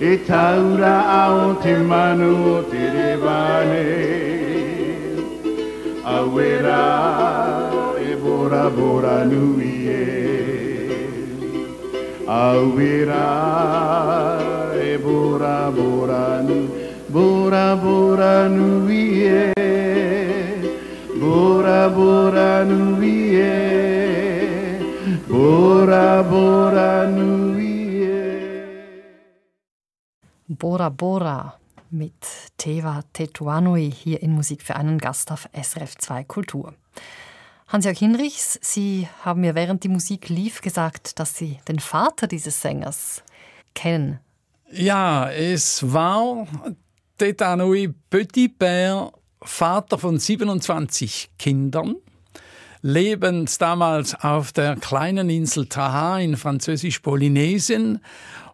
E 0.00 0.16
taura 0.26 0.94
ao 1.20 1.56
te 1.56 1.74
manu 1.74 2.32
o 2.56 2.62
te 2.62 2.82
revane. 2.96 3.88
Awera, 6.04 6.84
e 8.00 8.16
bora, 8.16 8.70
bora 8.70 9.26
no 9.26 9.60
Awera, 12.26 13.26
bora, 14.98 15.70
bora 15.70 16.42
no 16.42 16.90
Bora 17.10 17.74
Bora 17.74 18.46
Nuie, 18.46 19.52
Bora 21.18 21.88
Bora 21.88 22.62
Nuie, 22.62 23.48
Bora 25.26 26.22
Bora 26.22 27.06
Nuie. 27.06 28.08
Bora 30.46 30.90
Bora 30.90 31.58
mit 31.88 32.24
Teva 32.56 33.02
Tetuanui 33.12 33.90
hier 33.90 34.22
in 34.22 34.30
Musik 34.32 34.62
für 34.62 34.76
einen 34.76 34.98
Gast 34.98 35.32
auf 35.32 35.48
SRF 35.52 35.96
2 35.98 36.22
Kultur. 36.22 36.74
Hans-Jörg 37.66 37.98
Hinrichs, 37.98 38.56
Sie 38.62 39.08
haben 39.24 39.40
mir 39.40 39.56
während 39.56 39.82
die 39.82 39.88
Musik 39.88 40.28
lief 40.28 40.60
gesagt, 40.60 41.18
dass 41.18 41.36
Sie 41.36 41.58
den 41.66 41.80
Vater 41.80 42.28
dieses 42.28 42.60
Sängers 42.60 43.24
kennen. 43.74 44.20
Ja, 44.72 45.28
es 45.28 45.92
war 45.92 46.46
Tetanui 47.18 47.92
Petit 48.08 48.56
Père, 48.56 49.10
Vater 49.42 49.98
von 49.98 50.16
27 50.16 51.30
Kindern, 51.40 51.96
lebend 52.80 53.60
damals 53.60 54.14
auf 54.14 54.52
der 54.52 54.76
kleinen 54.76 55.28
Insel 55.28 55.66
Taha 55.66 56.20
in 56.20 56.36
französisch-Polynesien. 56.36 57.98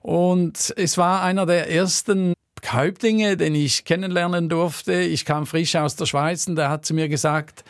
Und 0.00 0.72
es 0.78 0.96
war 0.96 1.22
einer 1.22 1.44
der 1.44 1.70
ersten 1.70 2.32
Häuptlinge, 2.66 3.36
den 3.36 3.54
ich 3.54 3.84
kennenlernen 3.84 4.48
durfte. 4.48 4.94
Ich 4.94 5.26
kam 5.26 5.44
frisch 5.44 5.76
aus 5.76 5.96
der 5.96 6.06
Schweiz 6.06 6.46
und 6.46 6.58
er 6.58 6.70
hat 6.70 6.86
zu 6.86 6.94
mir 6.94 7.10
gesagt, 7.10 7.62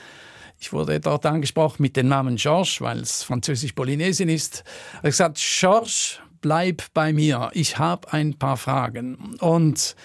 ich 0.60 0.72
wurde 0.72 1.00
dort 1.00 1.26
angesprochen 1.26 1.82
mit 1.82 1.96
dem 1.96 2.06
Namen 2.06 2.36
Georges, 2.36 2.80
weil 2.80 3.00
es 3.00 3.24
französisch-Polynesien 3.24 4.28
ist. 4.28 4.62
Er 4.92 4.98
hat 4.98 5.04
gesagt, 5.10 5.38
Georges, 5.38 6.20
bleib 6.46 6.84
bei 6.94 7.12
mir, 7.12 7.50
ich 7.54 7.76
habe 7.76 8.12
ein 8.12 8.34
paar 8.34 8.56
Fragen. 8.56 9.34
Und 9.40 9.96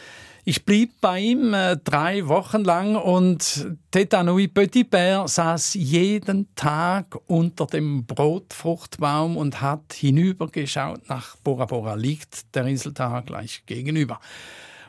ich 0.43 0.65
blieb 0.65 0.99
bei 0.99 1.19
ihm 1.19 1.53
äh, 1.53 1.77
drei 1.77 2.27
Wochen 2.27 2.63
lang 2.63 2.95
und 2.95 3.67
Tetanui 3.91 4.47
Petit 4.47 4.91
Père 4.91 5.27
saß 5.27 5.75
jeden 5.75 6.47
Tag 6.55 7.15
unter 7.27 7.67
dem 7.67 8.07
Brotfruchtbaum 8.07 9.37
und 9.37 9.61
hat 9.61 9.93
hinübergeschaut 9.93 11.07
nach 11.09 11.35
Bora 11.35 11.65
Bora, 11.65 11.93
liegt 11.93 12.55
der 12.55 12.65
Inseltag 12.65 13.27
gleich 13.27 13.61
gegenüber. 13.67 14.19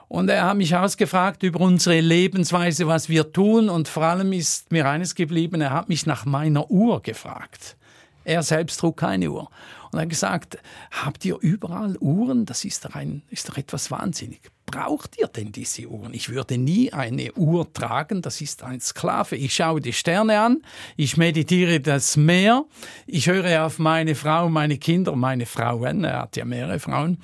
Und 0.09 0.31
er 0.31 0.47
hat 0.47 0.57
mich 0.57 0.75
ausgefragt 0.75 1.43
über 1.43 1.61
unsere 1.61 2.01
Lebensweise, 2.01 2.87
was 2.87 3.11
wir 3.11 3.31
tun. 3.31 3.69
Und 3.69 3.89
vor 3.89 4.05
allem 4.05 4.33
ist 4.33 4.73
mir 4.73 4.89
eines 4.89 5.15
geblieben, 5.15 5.61
er 5.61 5.73
hat 5.73 5.91
mich 5.91 6.07
nach 6.07 6.25
meiner 6.25 6.71
Uhr 6.71 7.03
gefragt. 7.03 7.77
Er 8.25 8.43
selbst 8.43 8.81
trug 8.81 8.97
keine 8.97 9.31
Uhr. 9.31 9.51
Und 9.93 9.99
er 9.99 10.03
hat 10.03 10.11
gesagt, 10.11 10.59
habt 10.91 11.25
ihr 11.25 11.37
überall 11.41 11.99
Uhren? 11.99 12.47
Das 12.47 12.65
ist 12.65 12.85
doch, 12.85 12.95
ein, 12.95 13.23
ist 13.29 13.49
doch 13.49 13.59
etwas 13.59 13.91
wahnsinnig. 13.91 14.41
Braucht 14.65 15.19
ihr 15.19 15.27
denn 15.27 15.53
diese 15.53 15.87
Uhren? 15.87 16.15
Ich 16.15 16.31
würde 16.31 16.57
nie 16.57 16.91
eine 16.95 17.31
Uhr 17.35 17.71
tragen, 17.75 18.23
das 18.23 18.41
ist 18.41 18.63
ein 18.63 18.81
Sklave. 18.81 19.37
Ich 19.37 19.55
schaue 19.55 19.83
die 19.83 19.93
Sterne 19.93 20.41
an, 20.41 20.63
ich 20.97 21.19
meditiere 21.19 21.81
das 21.81 22.17
Meer, 22.17 22.65
ich 23.07 23.27
höre 23.27 23.67
auf 23.67 23.79
meine 23.79 24.15
Frau, 24.15 24.49
meine 24.49 24.79
Kinder, 24.79 25.15
meine 25.15 25.45
Frauen, 25.45 26.05
er 26.05 26.23
hat 26.23 26.37
ja 26.37 26.47
mehrere 26.47 26.79
Frauen. 26.79 27.19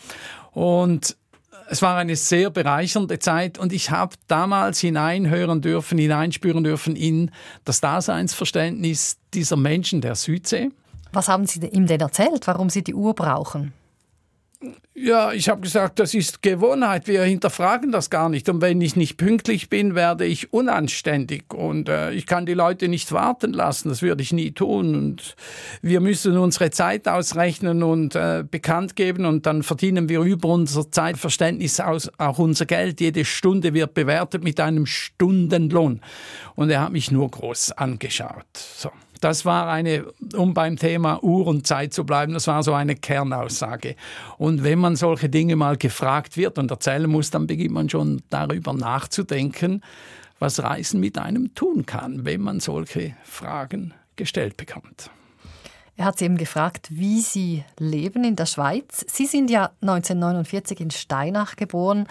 Und 0.53 1.17
es 1.71 1.81
war 1.81 1.97
eine 1.97 2.17
sehr 2.17 2.51
bereichernde 2.51 3.19
Zeit 3.19 3.59
und 3.59 3.73
ich 3.73 3.91
habe 3.91 4.17
damals 4.27 4.81
hineinhören 4.81 5.63
dürfen, 5.63 5.97
hineinspüren 5.97 6.65
dürfen 6.65 6.97
in 6.97 7.31
das 7.65 7.81
Daseinsverständnis 7.81 9.19
dieser 9.33 9.57
Menschen 9.57 10.03
der 10.03 10.17
Südsee. 10.17 10.71
Was 11.13 11.29
haben 11.29 11.47
Sie 11.47 11.67
ihm 11.67 11.87
denn 11.87 12.01
erzählt, 12.01 12.47
warum 12.47 12.71
Sie 12.71 12.85
die 12.85 12.95
Uhr 12.95 13.15
brauchen? 13.15 13.73
Ja, 14.93 15.31
ich 15.31 15.49
habe 15.49 15.61
gesagt, 15.61 16.01
das 16.01 16.15
ist 16.15 16.43
Gewohnheit. 16.43 17.07
Wir 17.07 17.23
hinterfragen 17.23 17.93
das 17.93 18.11
gar 18.11 18.29
nicht. 18.29 18.49
Und 18.49 18.61
wenn 18.61 18.81
ich 18.81 18.97
nicht 18.97 19.17
pünktlich 19.17 19.71
bin, 19.71 19.95
werde 19.95 20.25
ich 20.25 20.53
unanständig. 20.53 21.55
Und 21.55 21.89
äh, 21.89 22.11
ich 22.11 22.27
kann 22.27 22.47
die 22.47 22.55
Leute 22.55 22.89
nicht 22.89 23.13
warten 23.13 23.53
lassen. 23.53 23.91
Das 23.91 24.03
würde 24.03 24.23
ich 24.23 24.33
nie 24.33 24.51
tun. 24.51 24.97
Und 24.97 25.37
wir 25.81 26.01
müssen 26.01 26.37
unsere 26.37 26.71
Zeit 26.73 27.07
ausrechnen 27.07 27.85
und 27.85 28.17
äh, 28.17 28.43
bekannt 28.49 28.97
geben. 28.97 29.25
Und 29.25 29.47
dann 29.47 29.63
verdienen 29.63 30.09
wir 30.09 30.23
über 30.23 30.49
unser 30.49 30.91
Zeitverständnis 30.91 31.79
aus, 31.79 32.11
auch 32.19 32.41
unser 32.41 32.67
Geld. 32.67 33.01
Jede 33.01 33.25
Stunde 33.25 33.75
wird 33.75 33.95
bewertet 33.95 34.43
mit 34.43 34.59
einem 34.59 34.87
Stundenlohn. 34.87 36.01
Und 36.57 36.71
er 36.71 36.81
hat 36.81 36.93
mich 36.93 37.13
nur 37.13 37.31
groß 37.31 37.71
angeschaut. 37.73 38.57
So. 38.57 38.91
Das 39.21 39.45
war 39.45 39.69
eine, 39.69 40.07
um 40.37 40.55
beim 40.55 40.77
Thema 40.77 41.23
Uhr 41.23 41.47
und 41.47 41.67
Zeit 41.67 41.93
zu 41.93 42.05
bleiben, 42.05 42.35
das 42.35 42.47
war 42.47 42.63
so 42.63 42.73
eine 42.73 42.95
Kernaussage. 42.95 43.97
Und 44.37 44.63
wenn 44.63 44.79
man 44.79 44.97
solche 44.97 45.29
Dinge 45.29 45.57
mal 45.57 45.77
gefragt 45.77 46.37
wird 46.37 46.59
und 46.59 46.71
erzählen 46.71 47.11
muss, 47.11 47.31
dann 47.31 47.47
beginnt 47.47 47.73
man 47.73 47.89
schon 47.89 48.23
darüber 48.31 48.73
nachzudenken, 48.73 49.83
was 50.39 50.63
Reisen 50.63 51.01
mit 51.01 51.19
einem 51.19 51.55
tun 51.55 51.85
kann, 51.87 52.25
wenn 52.25 52.41
man 52.41 52.61
solche 52.61 53.15
Fragen 53.25 53.93
gestellt 54.17 54.57
bekommt. 54.57 55.11
Er 55.97 56.05
hat 56.05 56.19
Sie 56.19 56.27
eben 56.27 56.37
gefragt, 56.37 56.87
wie 56.91 57.21
Sie 57.21 57.65
leben 57.77 58.23
in 58.23 58.37
der 58.37 58.47
Schweiz. 58.47 59.05
Sie 59.09 59.27
sind 59.27 59.51
ja 59.51 59.73
1949 59.81 60.81
in 60.81 60.91
Steinach 60.93 61.57
geboren. 61.57 62.07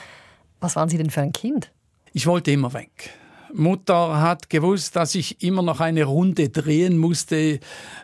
Was 0.60 0.76
waren 0.76 0.90
Sie 0.90 0.98
denn 0.98 1.10
für 1.10 1.22
ein 1.22 1.32
Kind? 1.32 1.72
Ich 2.12 2.28
wollte 2.28 2.52
immer 2.52 2.74
weg. 2.74 3.12
Mutter 3.54 4.22
hat 4.22 4.50
gewusst, 4.50 4.96
dass 4.96 5.16
ich 5.16 5.42
immer 5.42 5.62
noch 5.62 5.80
eine 5.80 6.04
Runde 6.04 6.50
drehen 6.50 6.98
musste, 6.98 7.60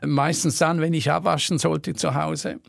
meistens 0.06 0.58
dann, 0.58 0.82
wenn 0.82 0.94
ich 0.94 1.12
abwaschen 1.12 1.60
sollte 1.60 1.94
zu 1.94 2.16
Hause. 2.16 2.60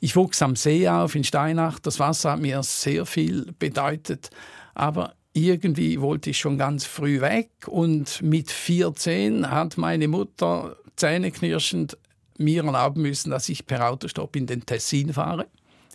Ich 0.00 0.16
wuchs 0.16 0.42
am 0.42 0.56
See 0.56 0.88
auf 0.88 1.14
in 1.14 1.24
Steinach. 1.24 1.78
Das 1.78 1.98
Wasser 1.98 2.32
hat 2.32 2.40
mir 2.40 2.62
sehr 2.62 3.06
viel 3.06 3.52
bedeutet. 3.58 4.30
Aber 4.74 5.14
irgendwie 5.32 6.00
wollte 6.00 6.30
ich 6.30 6.38
schon 6.38 6.58
ganz 6.58 6.84
früh 6.84 7.20
weg. 7.20 7.50
Und 7.66 8.22
mit 8.22 8.50
14 8.50 9.50
hat 9.50 9.78
meine 9.78 10.08
Mutter 10.08 10.76
zähneknirschend 10.96 11.96
mir 12.38 12.64
erlauben 12.64 13.02
müssen, 13.02 13.30
dass 13.30 13.48
ich 13.48 13.66
per 13.66 13.88
Autostopp 13.88 14.36
in 14.36 14.46
den 14.46 14.66
Tessin 14.66 15.12
fahre. 15.12 15.46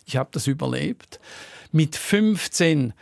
Ich 0.04 0.16
habe 0.16 0.30
das 0.32 0.46
überlebt. 0.46 1.20
Mit 1.70 1.96
15 1.96 2.92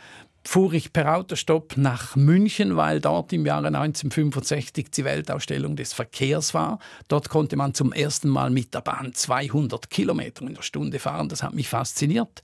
fuhr 0.43 0.73
ich 0.73 0.91
per 0.91 1.15
Autostopp 1.15 1.77
nach 1.77 2.15
München, 2.15 2.75
weil 2.75 2.99
dort 2.99 3.31
im 3.33 3.45
Jahre 3.45 3.67
1965 3.67 4.91
die 4.91 5.05
Weltausstellung 5.05 5.75
des 5.75 5.93
Verkehrs 5.93 6.53
war. 6.53 6.79
Dort 7.07 7.29
konnte 7.29 7.55
man 7.55 7.73
zum 7.73 7.93
ersten 7.93 8.29
Mal 8.29 8.49
mit 8.49 8.73
der 8.73 8.81
Bahn 8.81 9.13
200 9.13 9.89
Kilometer 9.89 10.45
in 10.45 10.55
der 10.55 10.63
Stunde 10.63 10.99
fahren. 10.99 11.29
Das 11.29 11.43
hat 11.43 11.53
mich 11.53 11.69
fasziniert. 11.69 12.41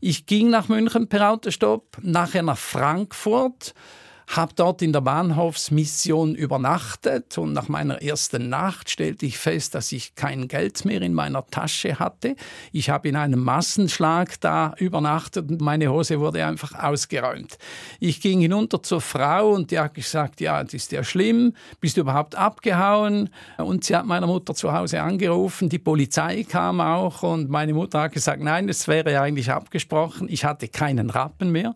Ich 0.00 0.26
ging 0.26 0.50
nach 0.50 0.68
München 0.68 1.08
per 1.08 1.30
Autostopp, 1.30 1.98
nachher 2.02 2.42
nach 2.42 2.58
Frankfurt 2.58 3.74
habe 4.26 4.52
dort 4.56 4.82
in 4.82 4.92
der 4.92 5.00
Bahnhofsmission 5.02 6.34
übernachtet 6.34 7.38
und 7.38 7.52
nach 7.52 7.68
meiner 7.68 8.02
ersten 8.02 8.48
Nacht 8.48 8.90
stellte 8.90 9.24
ich 9.24 9.38
fest, 9.38 9.74
dass 9.74 9.92
ich 9.92 10.14
kein 10.16 10.48
Geld 10.48 10.84
mehr 10.84 11.00
in 11.00 11.14
meiner 11.14 11.46
Tasche 11.46 11.98
hatte. 11.98 12.34
Ich 12.72 12.90
habe 12.90 13.08
in 13.08 13.16
einem 13.16 13.42
Massenschlag 13.42 14.40
da 14.40 14.74
übernachtet 14.78 15.48
und 15.50 15.60
meine 15.60 15.90
Hose 15.92 16.18
wurde 16.18 16.44
einfach 16.44 16.74
ausgeräumt. 16.74 17.56
Ich 18.00 18.20
ging 18.20 18.40
hinunter 18.40 18.82
zur 18.82 19.00
Frau 19.00 19.50
und 19.50 19.70
die 19.70 19.78
hat 19.78 19.94
gesagt, 19.94 20.40
ja, 20.40 20.62
das 20.62 20.74
ist 20.74 20.92
ja 20.92 21.04
schlimm, 21.04 21.54
bist 21.80 21.96
du 21.96 22.00
überhaupt 22.00 22.34
abgehauen? 22.34 23.30
Und 23.58 23.84
sie 23.84 23.94
hat 23.94 24.06
meiner 24.06 24.26
Mutter 24.26 24.54
zu 24.54 24.72
Hause 24.72 25.02
angerufen, 25.02 25.68
die 25.68 25.78
Polizei 25.78 26.42
kam 26.42 26.80
auch 26.80 27.22
und 27.22 27.48
meine 27.48 27.74
Mutter 27.74 28.00
hat 28.00 28.12
gesagt, 28.12 28.42
nein, 28.42 28.68
es 28.68 28.88
wäre 28.88 29.20
eigentlich 29.20 29.50
abgesprochen, 29.50 30.28
ich 30.28 30.44
hatte 30.44 30.66
keinen 30.66 31.10
Rappen 31.10 31.52
mehr. 31.52 31.74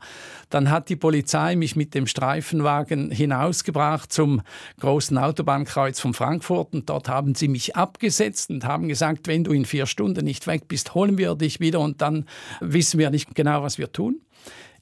Dann 0.51 0.71
hat 0.71 0.89
die 0.89 0.97
Polizei 0.97 1.57
mich 1.57 1.77
mit 1.77 1.95
dem 1.95 2.07
Streifenwagen 2.07 3.11
hinausgebracht 3.11 4.13
zum 4.13 4.43
großen 4.81 5.17
Autobahnkreuz 5.17 6.01
von 6.01 6.13
Frankfurt 6.13 6.75
und 6.75 6.91
dort 6.91 7.09
haben 7.09 7.35
sie 7.35 7.49
mich 7.49 7.77
abgesetzt 7.77 8.51
und 8.51 8.65
haben 8.65 8.89
gesagt, 8.89 9.29
wenn 9.29 9.45
du 9.45 9.53
in 9.53 9.65
vier 9.65 9.87
Stunden 9.87 10.25
nicht 10.25 10.47
weg 10.47 10.69
bist, 10.69 10.95
holen 10.95 11.17
wir 11.19 11.35
dich 11.37 11.61
wieder 11.61 11.81
und 11.81 12.03
dann 12.03 12.27
wissen 12.61 12.99
wir 12.99 13.11
nicht 13.11 13.35
genau, 13.35 13.63
was 13.63 13.79
wir 13.79 13.93
tun. 13.93 14.21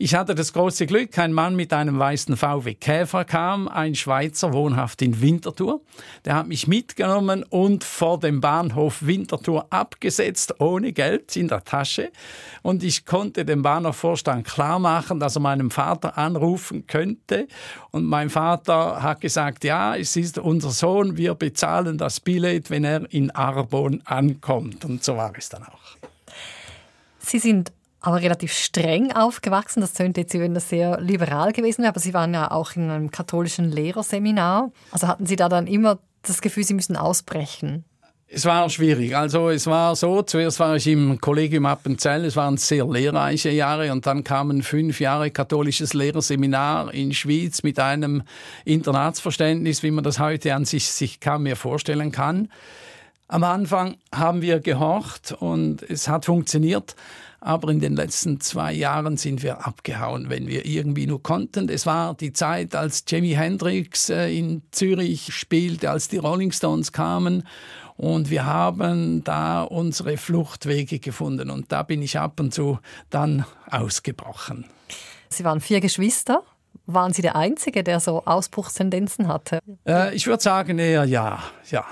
Ich 0.00 0.14
hatte 0.14 0.36
das 0.36 0.52
große 0.52 0.86
Glück, 0.86 1.18
ein 1.18 1.32
Mann 1.32 1.56
mit 1.56 1.72
einem 1.72 1.98
weißen 1.98 2.36
VW 2.36 2.74
Käfer 2.74 3.24
kam, 3.24 3.66
ein 3.66 3.96
Schweizer, 3.96 4.52
wohnhaft 4.52 5.02
in 5.02 5.20
Winterthur. 5.20 5.80
Der 6.24 6.36
hat 6.36 6.46
mich 6.46 6.68
mitgenommen 6.68 7.42
und 7.42 7.82
vor 7.82 8.20
dem 8.20 8.40
Bahnhof 8.40 9.04
Winterthur 9.04 9.66
abgesetzt, 9.70 10.60
ohne 10.60 10.92
Geld 10.92 11.34
in 11.34 11.48
der 11.48 11.64
Tasche. 11.64 12.12
Und 12.62 12.84
ich 12.84 13.06
konnte 13.06 13.44
dem 13.44 13.62
Bahnhofvorstand 13.62 14.46
klar 14.46 14.78
machen, 14.78 15.18
dass 15.18 15.34
er 15.34 15.40
meinem 15.40 15.72
Vater 15.72 16.16
anrufen 16.16 16.86
könnte. 16.86 17.48
Und 17.90 18.04
mein 18.04 18.30
Vater 18.30 19.02
hat 19.02 19.20
gesagt, 19.20 19.64
ja, 19.64 19.96
es 19.96 20.14
ist 20.14 20.38
unser 20.38 20.70
Sohn, 20.70 21.16
wir 21.16 21.34
bezahlen 21.34 21.98
das 21.98 22.20
Billett, 22.20 22.70
wenn 22.70 22.84
er 22.84 23.12
in 23.12 23.32
Arbon 23.32 24.00
ankommt. 24.04 24.84
Und 24.84 25.02
so 25.02 25.16
war 25.16 25.32
es 25.36 25.48
dann 25.48 25.64
auch. 25.64 25.98
Sie 27.18 27.40
sind 27.40 27.72
aber 28.00 28.20
relativ 28.20 28.52
streng 28.52 29.12
aufgewachsen. 29.12 29.80
Das 29.80 29.94
könnte 29.94 30.20
jetzt, 30.20 30.34
wenn 30.34 30.54
das 30.54 30.68
sehr 30.68 31.00
liberal 31.00 31.52
gewesen 31.52 31.82
wäre. 31.82 31.90
Aber 31.90 32.00
Sie 32.00 32.14
waren 32.14 32.34
ja 32.34 32.50
auch 32.50 32.76
in 32.76 32.90
einem 32.90 33.10
katholischen 33.10 33.70
Lehrerseminar. 33.70 34.70
Also 34.90 35.08
hatten 35.08 35.26
Sie 35.26 35.36
da 35.36 35.48
dann 35.48 35.66
immer 35.66 35.98
das 36.22 36.40
Gefühl, 36.40 36.64
Sie 36.64 36.74
müssen 36.74 36.96
ausbrechen? 36.96 37.84
Es 38.30 38.44
war 38.44 38.68
schwierig. 38.68 39.16
Also 39.16 39.48
es 39.48 39.66
war 39.66 39.96
so, 39.96 40.20
zuerst 40.20 40.60
war 40.60 40.76
ich 40.76 40.86
im 40.86 41.18
Kollegium 41.18 41.64
Appenzell, 41.64 42.26
es 42.26 42.36
waren 42.36 42.58
sehr 42.58 42.86
lehrreiche 42.86 43.48
Jahre 43.48 43.90
und 43.90 44.06
dann 44.06 44.22
kamen 44.22 44.62
fünf 44.62 45.00
Jahre 45.00 45.30
katholisches 45.30 45.94
Lehrerseminar 45.94 46.92
in 46.92 47.14
Schwyz 47.14 47.62
mit 47.62 47.80
einem 47.80 48.22
Internatsverständnis, 48.66 49.82
wie 49.82 49.90
man 49.90 50.04
das 50.04 50.18
heute 50.18 50.54
an 50.54 50.66
sich, 50.66 50.90
sich 50.90 51.20
kaum 51.20 51.44
mehr 51.44 51.56
vorstellen 51.56 52.12
kann. 52.12 52.50
Am 53.28 53.44
Anfang 53.44 53.96
haben 54.14 54.42
wir 54.42 54.60
gehorcht 54.60 55.32
und 55.32 55.82
es 55.82 56.06
hat 56.06 56.26
funktioniert. 56.26 56.96
Aber 57.40 57.70
in 57.70 57.78
den 57.78 57.94
letzten 57.94 58.40
zwei 58.40 58.72
Jahren 58.72 59.16
sind 59.16 59.42
wir 59.42 59.66
abgehauen, 59.66 60.28
wenn 60.28 60.48
wir 60.48 60.66
irgendwie 60.66 61.06
nur 61.06 61.22
konnten. 61.22 61.68
Es 61.68 61.86
war 61.86 62.14
die 62.14 62.32
Zeit, 62.32 62.74
als 62.74 63.04
Jimi 63.06 63.30
Hendrix 63.30 64.10
äh, 64.10 64.28
in 64.28 64.62
Zürich 64.72 65.32
spielte, 65.32 65.90
als 65.90 66.08
die 66.08 66.18
Rolling 66.18 66.50
Stones 66.50 66.92
kamen. 66.92 67.44
Und 67.96 68.30
wir 68.30 68.44
haben 68.44 69.24
da 69.24 69.62
unsere 69.62 70.16
Fluchtwege 70.16 70.98
gefunden. 70.98 71.50
Und 71.50 71.70
da 71.72 71.82
bin 71.82 72.02
ich 72.02 72.18
ab 72.18 72.40
und 72.40 72.54
zu 72.54 72.78
dann 73.10 73.44
ausgebrochen. 73.70 74.64
Sie 75.28 75.44
waren 75.44 75.60
vier 75.60 75.80
Geschwister. 75.80 76.42
Waren 76.86 77.12
Sie 77.12 77.22
der 77.22 77.36
Einzige, 77.36 77.84
der 77.84 78.00
so 78.00 78.24
Ausbruchstendenzen 78.24 79.28
hatte? 79.28 79.60
Äh, 79.86 80.14
ich 80.14 80.26
würde 80.26 80.42
sagen 80.42 80.78
eher 80.78 81.04
ja, 81.04 81.42
ja. 81.70 81.84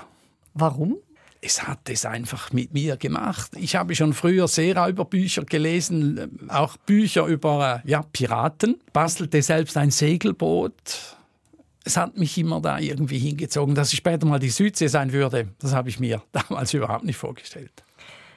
Warum? 0.53 0.97
Es 1.41 1.67
hat 1.67 1.89
es 1.89 2.05
einfach 2.05 2.51
mit 2.51 2.73
mir 2.73 2.97
gemacht. 2.97 3.51
Ich 3.55 3.75
habe 3.75 3.95
schon 3.95 4.13
früher 4.13 4.47
Seeräuberbücher 4.47 5.45
gelesen, 5.45 6.49
auch 6.49 6.77
Bücher 6.77 7.25
über 7.25 7.81
ja, 7.85 8.01
Piraten, 8.01 8.79
bastelte 8.93 9.41
selbst 9.41 9.77
ein 9.77 9.91
Segelboot. 9.91 10.73
Es 11.83 11.95
hat 11.95 12.17
mich 12.17 12.37
immer 12.37 12.59
da 12.59 12.79
irgendwie 12.79 13.19
hingezogen, 13.19 13.75
dass 13.75 13.93
ich 13.93 13.97
später 13.97 14.25
mal 14.25 14.39
die 14.39 14.49
Südsee 14.49 14.87
sein 14.87 15.13
würde. 15.13 15.49
Das 15.59 15.73
habe 15.73 15.89
ich 15.89 15.99
mir 15.99 16.21
damals 16.31 16.73
überhaupt 16.73 17.05
nicht 17.05 17.17
vorgestellt. 17.17 17.83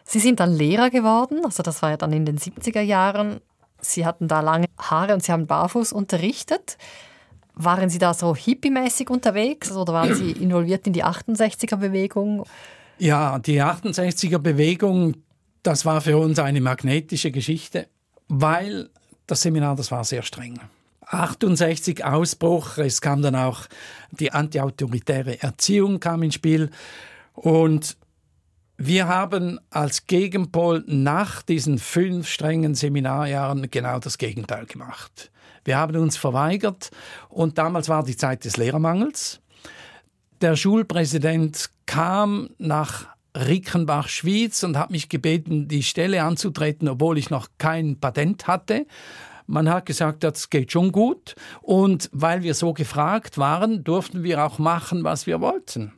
Sie 0.05 0.21
sind 0.21 0.41
dann 0.41 0.53
Lehrer 0.53 0.91
geworden, 0.91 1.45
also 1.45 1.63
das 1.63 1.83
war 1.83 1.91
ja 1.91 1.97
dann 1.97 2.13
in 2.13 2.27
den 2.27 2.39
70er 2.39 2.81
Jahren. 2.81 3.41
Sie 3.81 4.05
hatten 4.05 4.29
da 4.29 4.41
lange 4.41 4.67
Haare 4.79 5.15
und 5.15 5.23
Sie 5.23 5.33
haben 5.33 5.47
barfuß 5.47 5.93
unterrichtet. 5.93 6.77
Waren 7.55 7.89
Sie 7.89 7.99
da 7.99 8.13
so 8.13 8.35
hippiemäßig 8.35 9.09
unterwegs 9.09 9.71
oder 9.73 9.93
waren 9.93 10.15
Sie 10.15 10.33
involviert 10.33 10.87
in 10.87 10.93
die 10.93 11.05
68er-Bewegung? 11.05 12.45
Ja, 13.01 13.39
die 13.39 13.63
68er 13.63 14.37
Bewegung, 14.37 15.15
das 15.63 15.87
war 15.87 16.03
für 16.03 16.19
uns 16.19 16.39
eine 16.39 16.61
magnetische 16.61 17.31
Geschichte, 17.31 17.89
weil 18.29 18.91
das 19.27 19.41
Seminar, 19.41 19.75
das 19.75 19.91
war 19.91 20.05
sehr 20.05 20.23
streng. 20.23 20.61
68 21.07 22.05
Ausbruch, 22.05 22.77
es 22.77 23.01
kam 23.01 23.23
dann 23.23 23.37
auch 23.37 23.63
die 24.11 24.33
antiautoritäre 24.33 25.43
Erziehung 25.43 25.99
kam 25.99 26.23
ins 26.23 26.35
Spiel 26.35 26.71
und 27.33 27.97
wir 28.77 29.09
haben 29.09 29.59
als 29.71 30.07
Gegenpol 30.07 30.85
nach 30.87 31.41
diesen 31.41 31.79
fünf 31.79 32.29
strengen 32.29 32.75
Seminarjahren 32.75 33.71
genau 33.71 33.99
das 33.99 34.19
Gegenteil 34.19 34.67
gemacht. 34.67 35.33
Wir 35.65 35.79
haben 35.79 35.97
uns 35.97 36.19
verweigert 36.19 36.91
und 37.31 37.57
damals 37.57 37.89
war 37.89 38.05
die 38.05 38.19
Zeit 38.19 38.45
des 38.45 38.59
Lehrermangels. 38.59 39.40
Der 40.41 40.57
Schulpräsident 40.57 41.69
kam 41.85 42.49
nach 42.57 43.07
Rickenbach, 43.37 44.09
Schwyz 44.09 44.63
und 44.63 44.79
hat 44.79 44.91
mich 44.91 45.11
gebeten, 45.11 45.69
die 45.69 45.83
Stelle 45.83 46.23
anzutreten, 46.23 46.89
obwohl 46.89 47.19
ich 47.19 47.29
noch 47.29 47.49
kein 47.59 48.01
Patent 48.01 48.47
hatte. 48.47 48.87
Man 49.47 49.69
hat 49.69 49.85
gesagt, 49.85 50.25
das 50.25 50.49
geht 50.49 50.73
schon 50.73 50.93
gut. 50.93 51.35
Und 51.61 52.09
weil 52.13 52.43
wir 52.43 52.55
so 52.55 52.73
gefragt 52.73 53.37
waren, 53.37 53.85
durften 53.85 54.23
wir 54.23 54.43
auch 54.43 54.59
machen, 54.59 55.05
was 55.05 55.27
wir 55.27 55.43
wollten. 55.43 55.93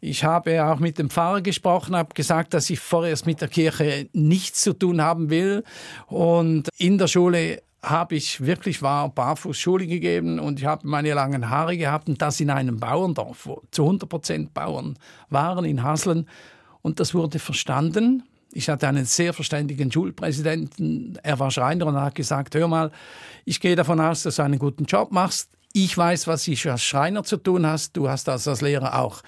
Ich 0.00 0.24
habe 0.24 0.64
auch 0.64 0.80
mit 0.80 0.98
dem 0.98 1.08
Pfarrer 1.08 1.40
gesprochen, 1.40 1.94
habe 1.94 2.14
gesagt, 2.14 2.54
dass 2.54 2.70
ich 2.70 2.80
vorerst 2.80 3.26
mit 3.26 3.40
der 3.40 3.48
Kirche 3.48 4.08
nichts 4.12 4.62
zu 4.62 4.72
tun 4.72 5.00
haben 5.00 5.30
will. 5.30 5.62
Und 6.06 6.68
in 6.78 6.98
der 6.98 7.06
Schule 7.06 7.62
habe 7.82 8.16
ich 8.16 8.44
wirklich 8.44 8.82
war 8.82 9.08
barfuß 9.08 9.56
Schule 9.56 9.86
gegeben 9.86 10.40
und 10.40 10.58
ich 10.58 10.66
habe 10.66 10.86
meine 10.86 11.14
langen 11.14 11.48
Haare 11.48 11.76
gehabt 11.76 12.08
und 12.08 12.20
das 12.20 12.40
in 12.40 12.50
einem 12.50 12.78
Bauerndorf, 12.78 13.46
wo 13.46 13.62
zu 13.70 13.82
100 13.82 14.08
Prozent 14.08 14.54
Bauern 14.54 14.98
waren 15.30 15.64
in 15.64 15.82
Haslen 15.82 16.28
und 16.82 17.00
das 17.00 17.14
wurde 17.14 17.38
verstanden. 17.38 18.24
Ich 18.52 18.68
hatte 18.68 18.88
einen 18.88 19.04
sehr 19.04 19.32
verständigen 19.32 19.92
Schulpräsidenten, 19.92 21.18
er 21.22 21.38
war 21.38 21.50
Schreiner 21.50 21.86
und 21.86 21.96
hat 21.96 22.14
gesagt, 22.14 22.54
hör 22.54 22.66
mal, 22.66 22.90
ich 23.44 23.60
gehe 23.60 23.76
davon 23.76 24.00
aus, 24.00 24.22
dass 24.22 24.36
du 24.36 24.42
einen 24.42 24.58
guten 24.58 24.84
Job 24.84 25.12
machst. 25.12 25.50
Ich 25.72 25.96
weiß, 25.96 26.26
was 26.26 26.48
ich 26.48 26.68
als 26.68 26.82
Schreiner 26.82 27.22
zu 27.24 27.36
tun 27.36 27.66
hast, 27.66 27.96
du 27.96 28.08
hast 28.08 28.26
das 28.26 28.48
als 28.48 28.62
Lehrer 28.62 28.98
auch. 28.98 29.22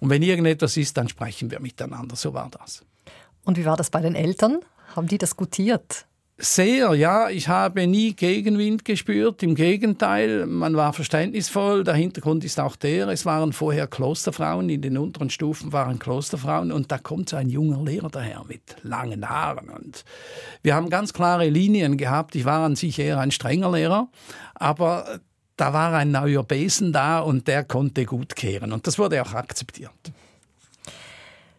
Und 0.00 0.10
wenn 0.10 0.22
irgendetwas 0.22 0.76
ist, 0.76 0.96
dann 0.96 1.08
sprechen 1.08 1.50
wir 1.50 1.60
miteinander. 1.60 2.16
So 2.16 2.34
war 2.34 2.50
das. 2.50 2.84
Und 3.44 3.56
wie 3.56 3.64
war 3.64 3.76
das 3.76 3.88
bei 3.88 4.00
den 4.00 4.14
Eltern? 4.14 4.60
Haben 4.94 5.06
die 5.06 5.18
das 5.18 5.36
gutiert? 5.36 6.06
Sehr, 6.38 6.92
ja. 6.94 7.30
Ich 7.30 7.48
habe 7.48 7.86
nie 7.86 8.12
Gegenwind 8.12 8.84
gespürt. 8.84 9.42
Im 9.42 9.54
Gegenteil, 9.54 10.44
man 10.44 10.76
war 10.76 10.92
verständnisvoll. 10.92 11.82
Der 11.82 11.94
Hintergrund 11.94 12.44
ist 12.44 12.60
auch 12.60 12.76
der, 12.76 13.08
es 13.08 13.24
waren 13.24 13.54
vorher 13.54 13.86
Klosterfrauen, 13.86 14.68
in 14.68 14.82
den 14.82 14.98
unteren 14.98 15.30
Stufen 15.30 15.72
waren 15.72 15.98
Klosterfrauen 15.98 16.72
und 16.72 16.92
da 16.92 16.98
kommt 16.98 17.30
so 17.30 17.36
ein 17.36 17.48
junger 17.48 17.82
Lehrer 17.82 18.10
daher 18.10 18.44
mit 18.46 18.76
langen 18.82 19.26
Haaren. 19.26 19.70
Und 19.70 20.04
wir 20.62 20.74
haben 20.74 20.90
ganz 20.90 21.14
klare 21.14 21.48
Linien 21.48 21.96
gehabt. 21.96 22.34
Ich 22.34 22.44
war 22.44 22.66
an 22.66 22.76
sich 22.76 22.98
eher 22.98 23.18
ein 23.18 23.30
strenger 23.30 23.72
Lehrer, 23.72 24.08
aber 24.54 25.20
da 25.56 25.72
war 25.72 25.94
ein 25.94 26.10
neuer 26.10 26.42
Besen 26.42 26.92
da 26.92 27.20
und 27.20 27.48
der 27.48 27.64
konnte 27.64 28.04
gut 28.04 28.36
kehren. 28.36 28.74
Und 28.74 28.86
das 28.86 28.98
wurde 28.98 29.22
auch 29.22 29.32
akzeptiert. 29.32 29.90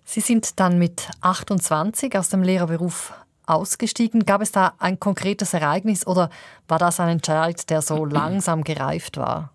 Sie 0.06 0.22
sind 0.22 0.60
dann 0.60 0.78
mit 0.78 1.10
28 1.22 2.16
aus 2.16 2.30
dem 2.30 2.44
Lehrerberuf 2.44 3.12
ausgestiegen. 3.48 4.26
Gab 4.26 4.42
es 4.42 4.52
da 4.52 4.74
ein 4.78 5.00
konkretes 5.00 5.54
Ereignis 5.54 6.06
oder 6.06 6.30
war 6.68 6.78
das 6.78 7.00
ein 7.00 7.10
Entscheid, 7.10 7.70
der 7.70 7.82
so 7.82 8.06
langsam 8.06 8.64
gereift 8.64 9.18
war? 9.18 9.52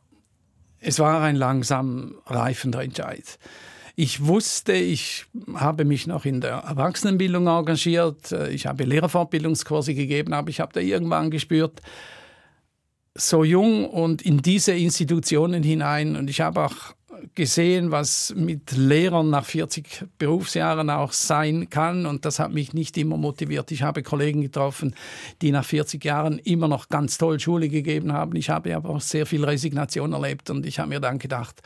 Es 0.80 0.98
war 0.98 1.22
ein 1.22 1.36
langsam 1.36 2.16
reifender 2.26 2.82
Entscheid. 2.82 3.38
Ich 3.94 4.26
wusste, 4.26 4.72
ich 4.72 5.26
habe 5.54 5.84
mich 5.84 6.06
noch 6.06 6.24
in 6.24 6.40
der 6.40 6.54
Erwachsenenbildung 6.54 7.46
engagiert, 7.46 8.32
ich 8.32 8.66
habe 8.66 8.84
Lehrerfortbildungskurse 8.84 9.94
gegeben, 9.94 10.32
aber 10.32 10.48
ich 10.48 10.60
habe 10.60 10.72
da 10.72 10.80
irgendwann 10.80 11.30
gespürt, 11.30 11.82
so 13.14 13.44
jung 13.44 13.88
und 13.88 14.22
in 14.22 14.40
diese 14.40 14.72
Institutionen 14.72 15.62
hinein 15.62 16.16
und 16.16 16.30
ich 16.30 16.40
habe 16.40 16.64
auch 16.64 16.94
gesehen, 17.34 17.90
was 17.90 18.34
mit 18.36 18.72
Lehrern 18.72 19.30
nach 19.30 19.44
40 19.44 20.04
Berufsjahren 20.18 20.90
auch 20.90 21.12
sein 21.12 21.68
kann. 21.70 22.06
Und 22.06 22.24
das 22.24 22.38
hat 22.38 22.52
mich 22.52 22.72
nicht 22.72 22.96
immer 22.98 23.16
motiviert. 23.16 23.70
Ich 23.70 23.82
habe 23.82 24.02
Kollegen 24.02 24.42
getroffen, 24.42 24.94
die 25.40 25.50
nach 25.50 25.64
40 25.64 26.04
Jahren 26.04 26.38
immer 26.38 26.68
noch 26.68 26.88
ganz 26.88 27.18
toll 27.18 27.40
Schule 27.40 27.68
gegeben 27.68 28.12
haben. 28.12 28.36
Ich 28.36 28.50
habe 28.50 28.74
aber 28.74 28.90
auch 28.90 29.00
sehr 29.00 29.26
viel 29.26 29.44
Resignation 29.44 30.12
erlebt 30.12 30.50
und 30.50 30.66
ich 30.66 30.78
habe 30.78 30.88
mir 30.90 31.00
dann 31.00 31.18
gedacht, 31.18 31.62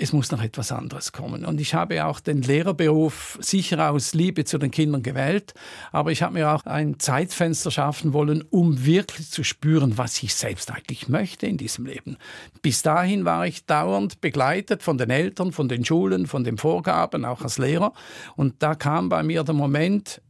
es 0.00 0.12
muss 0.12 0.30
noch 0.30 0.42
etwas 0.42 0.70
anderes 0.70 1.10
kommen. 1.10 1.44
Und 1.44 1.60
ich 1.60 1.74
habe 1.74 2.04
auch 2.06 2.20
den 2.20 2.40
Lehrerberuf 2.40 3.36
sicher 3.40 3.90
aus 3.90 4.14
Liebe 4.14 4.44
zu 4.44 4.56
den 4.56 4.70
Kindern 4.70 5.02
gewählt, 5.02 5.54
aber 5.90 6.12
ich 6.12 6.22
habe 6.22 6.34
mir 6.34 6.52
auch 6.52 6.64
ein 6.66 7.00
Zeitfenster 7.00 7.72
schaffen 7.72 8.12
wollen, 8.12 8.44
um 8.48 8.86
wirklich 8.86 9.28
zu 9.28 9.42
spüren, 9.42 9.98
was 9.98 10.22
ich 10.22 10.34
selbst 10.34 10.70
eigentlich 10.70 11.08
möchte 11.08 11.46
in 11.46 11.56
diesem 11.56 11.84
Leben. 11.84 12.16
Bis 12.62 12.82
dahin 12.82 13.24
war 13.24 13.44
ich 13.46 13.66
dauernd 13.66 14.20
begleitet 14.20 14.84
von 14.84 14.98
den 14.98 15.10
Eltern, 15.10 15.50
von 15.50 15.68
den 15.68 15.84
Schulen, 15.84 16.28
von 16.28 16.44
den 16.44 16.58
Vorgaben, 16.58 17.24
auch 17.24 17.42
als 17.42 17.58
Lehrer. 17.58 17.92
Und 18.36 18.62
da 18.62 18.76
kam 18.76 19.08
bei 19.08 19.24
mir 19.24 19.42
der 19.42 19.54
Moment, 19.54 20.22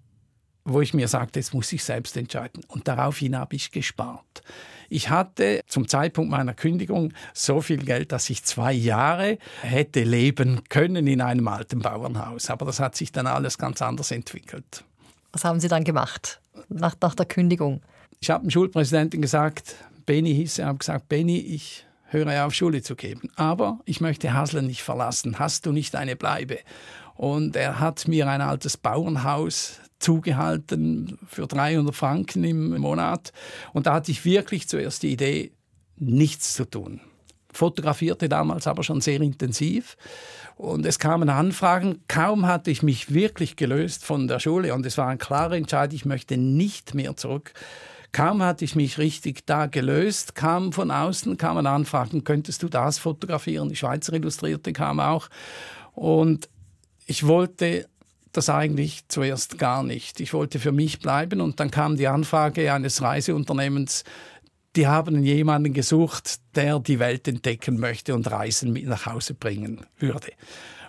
wo 0.64 0.80
ich 0.80 0.94
mir 0.94 1.08
sagte, 1.08 1.40
jetzt 1.40 1.52
muss 1.52 1.70
ich 1.72 1.84
selbst 1.84 2.16
entscheiden. 2.16 2.62
Und 2.68 2.88
daraufhin 2.88 3.36
habe 3.36 3.54
ich 3.54 3.70
gespart. 3.70 4.42
Ich 4.88 5.10
hatte 5.10 5.60
zum 5.66 5.86
Zeitpunkt 5.86 6.30
meiner 6.30 6.54
Kündigung 6.54 7.12
so 7.34 7.60
viel 7.60 7.84
Geld, 7.84 8.12
dass 8.12 8.30
ich 8.30 8.44
zwei 8.44 8.72
Jahre 8.72 9.38
hätte 9.62 10.02
leben 10.02 10.62
können 10.68 11.06
in 11.06 11.20
einem 11.20 11.48
alten 11.48 11.80
Bauernhaus. 11.80 12.50
Aber 12.50 12.66
das 12.66 12.80
hat 12.80 12.96
sich 12.96 13.12
dann 13.12 13.26
alles 13.26 13.58
ganz 13.58 13.82
anders 13.82 14.10
entwickelt. 14.10 14.84
Was 15.32 15.44
haben 15.44 15.60
Sie 15.60 15.68
dann 15.68 15.84
gemacht 15.84 16.40
nach, 16.68 16.96
nach 17.00 17.14
der 17.14 17.26
Kündigung? 17.26 17.82
Ich 18.20 18.30
habe 18.30 18.46
dem 18.46 18.50
Schulpräsidenten 18.50 19.20
gesagt, 19.20 19.76
Benny 20.06 20.34
hieß 20.34 20.58
er, 20.58 20.66
habe 20.66 20.78
gesagt, 20.78 21.08
Benny, 21.08 21.38
ich 21.38 21.86
höre 22.06 22.46
auf, 22.46 22.54
Schule 22.54 22.82
zu 22.82 22.96
geben. 22.96 23.30
Aber 23.36 23.80
ich 23.84 24.00
möchte 24.00 24.32
Haslen 24.32 24.66
nicht 24.66 24.82
verlassen. 24.82 25.38
Hast 25.38 25.66
du 25.66 25.72
nicht 25.72 25.94
eine 25.94 26.16
Bleibe? 26.16 26.58
Und 27.14 27.56
er 27.56 27.80
hat 27.80 28.08
mir 28.08 28.28
ein 28.28 28.40
altes 28.40 28.76
Bauernhaus 28.76 29.80
zugehalten 29.98 31.18
für 31.26 31.46
300 31.46 31.94
Franken 31.94 32.44
im 32.44 32.78
Monat. 32.78 33.32
Und 33.72 33.86
da 33.86 33.94
hatte 33.94 34.10
ich 34.10 34.24
wirklich 34.24 34.68
zuerst 34.68 35.02
die 35.02 35.12
Idee, 35.12 35.52
nichts 35.96 36.54
zu 36.54 36.64
tun. 36.64 37.00
Fotografierte 37.52 38.28
damals 38.28 38.66
aber 38.66 38.82
schon 38.84 39.00
sehr 39.00 39.20
intensiv. 39.20 39.96
Und 40.56 40.84
es 40.86 40.98
kamen 40.98 41.28
Anfragen. 41.28 42.02
Kaum 42.08 42.46
hatte 42.46 42.70
ich 42.70 42.82
mich 42.82 43.12
wirklich 43.14 43.56
gelöst 43.56 44.04
von 44.04 44.28
der 44.28 44.38
Schule 44.38 44.74
und 44.74 44.84
es 44.86 44.98
war 44.98 45.08
ein 45.08 45.18
klarer 45.18 45.56
Entscheid, 45.56 45.92
ich 45.92 46.04
möchte 46.04 46.36
nicht 46.36 46.94
mehr 46.94 47.16
zurück. 47.16 47.52
Kaum 48.12 48.42
hatte 48.42 48.64
ich 48.64 48.74
mich 48.74 48.98
richtig 48.98 49.46
da 49.46 49.66
gelöst, 49.66 50.34
kam 50.34 50.72
von 50.72 50.90
außen, 50.90 51.36
kamen 51.36 51.66
Anfragen, 51.66 52.24
könntest 52.24 52.62
du 52.62 52.68
das 52.68 52.98
fotografieren? 52.98 53.68
Die 53.68 53.76
Schweizer 53.76 54.14
Illustrierte 54.14 54.72
kam 54.72 54.98
auch. 54.98 55.28
Und 55.94 56.48
ich 57.06 57.26
wollte 57.26 57.88
das 58.32 58.48
eigentlich 58.48 59.08
zuerst 59.08 59.58
gar 59.58 59.82
nicht. 59.82 60.20
Ich 60.20 60.32
wollte 60.32 60.58
für 60.58 60.72
mich 60.72 61.00
bleiben 61.00 61.40
und 61.40 61.60
dann 61.60 61.70
kam 61.70 61.96
die 61.96 62.08
Anfrage 62.08 62.72
eines 62.72 63.02
Reiseunternehmens, 63.02 64.04
die 64.76 64.86
haben 64.86 65.24
jemanden 65.24 65.72
gesucht, 65.72 66.40
der 66.54 66.78
die 66.78 66.98
Welt 66.98 67.26
entdecken 67.26 67.80
möchte 67.80 68.14
und 68.14 68.30
Reisen 68.30 68.72
mit 68.72 68.86
nach 68.86 69.06
Hause 69.06 69.34
bringen 69.34 69.86
würde. 69.98 70.32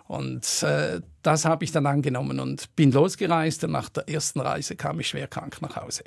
Und 0.07 0.63
äh, 0.63 1.01
das 1.21 1.45
habe 1.45 1.63
ich 1.63 1.71
dann 1.71 1.85
angenommen 1.85 2.39
und 2.39 2.75
bin 2.75 2.91
losgereist 2.91 3.63
und 3.63 3.71
nach 3.71 3.89
der 3.89 4.09
ersten 4.09 4.39
Reise 4.39 4.75
kam 4.75 4.99
ich 4.99 5.07
schwer 5.07 5.27
krank 5.27 5.61
nach 5.61 5.75
Hause. 5.75 6.03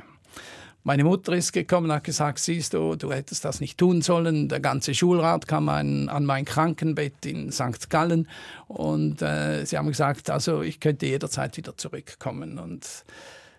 Meine 0.85 1.05
Mutter 1.05 1.33
ist 1.35 1.53
gekommen 1.53 1.91
und 1.91 1.97
hat 1.97 2.05
gesagt, 2.05 2.41
siehst 2.41 2.75
du, 2.75 2.97
du 2.97 3.13
hättest 3.13 3.45
das 3.45 3.61
nicht 3.61 3.79
tun 3.79 4.03
sollen. 4.03 4.49
Der 4.49 4.59
ganze 4.59 4.95
Schulrat 4.95 5.47
kam 5.47 5.69
ein, 5.69 6.09
an 6.09 6.25
mein 6.25 6.45
Krankenbett 6.45 7.25
in 7.25 7.53
St. 7.53 7.89
Gallen 7.89 8.29
und 8.67 9.23
äh, 9.23 9.65
sie 9.65 9.79
haben 9.79 9.87
gesagt, 9.87 10.29
also 10.29 10.63
ich 10.63 10.81
könnte 10.81 11.07
jederzeit 11.07 11.57
wieder 11.57 11.77
zurückkommen. 11.77 12.59
Und 12.59 13.05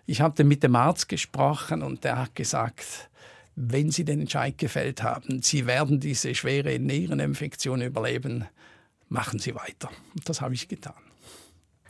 ich 0.04 0.20
habe 0.20 0.44
mit 0.44 0.62
dem 0.62 0.76
Arzt 0.76 1.08
gesprochen 1.08 1.82
und 1.82 2.04
der 2.04 2.18
hat 2.18 2.34
gesagt, 2.34 3.08
wenn 3.56 3.90
Sie 3.90 4.04
den 4.04 4.20
Entscheid 4.20 4.58
gefällt 4.58 5.02
haben, 5.02 5.40
Sie 5.40 5.66
werden 5.66 6.00
diese 6.00 6.34
schwere 6.34 6.78
Niereninfektion 6.78 7.80
überleben, 7.80 8.44
machen 9.08 9.38
Sie 9.38 9.54
weiter. 9.54 9.88
Und 10.14 10.28
das 10.28 10.42
habe 10.42 10.52
ich 10.52 10.68
getan. 10.68 11.03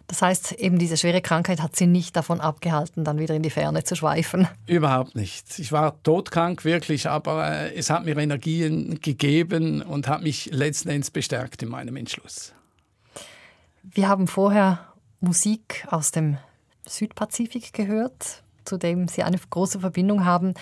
Das 0.07 0.21
heißt, 0.21 0.53
eben 0.53 0.79
diese 0.79 0.97
schwere 0.97 1.23
Krankheit 1.23 1.62
hat 1.62 1.77
Sie 1.77 1.87
nicht 1.87 2.14
davon 2.14 2.40
abgehalten, 2.40 3.05
dann 3.05 3.19
wieder 3.19 3.35
in 3.35 3.43
die 3.43 3.51
Ferne 3.51 3.85
zu 3.85 3.97
schweifen? 3.97 4.47
Überhaupt 4.67 5.14
nicht. 5.14 5.59
Ich 5.59 5.73
war 5.73 6.03
todkrank, 6.03 6.64
wirklich, 6.64 7.09
aber 7.09 7.51
äh, 7.51 7.75
es 7.75 7.88
hat 7.88 8.05
mir 8.05 8.17
Energien 8.17 9.01
gegeben 9.01 9.81
und 9.81 10.07
hat 10.07 10.23
mich 10.23 10.51
letzten 10.53 10.90
Endes 10.90 11.11
bestärkt 11.11 11.62
in 11.62 11.71
meinem 11.71 11.97
Entschluss. 11.97 12.53
Wir 13.83 14.09
haben 14.09 14.29
vorher 14.29 14.81
Musik 15.21 15.87
aus 15.90 16.11
dem 16.11 16.37
Südpazifik 16.87 17.73
gehört, 17.73 18.43
zu 18.64 18.77
dem 18.77 19.09
Sie 19.09 19.23
eine 19.23 19.38
große 19.38 19.81
Verbindung 19.81 20.25
haben. 20.25 20.55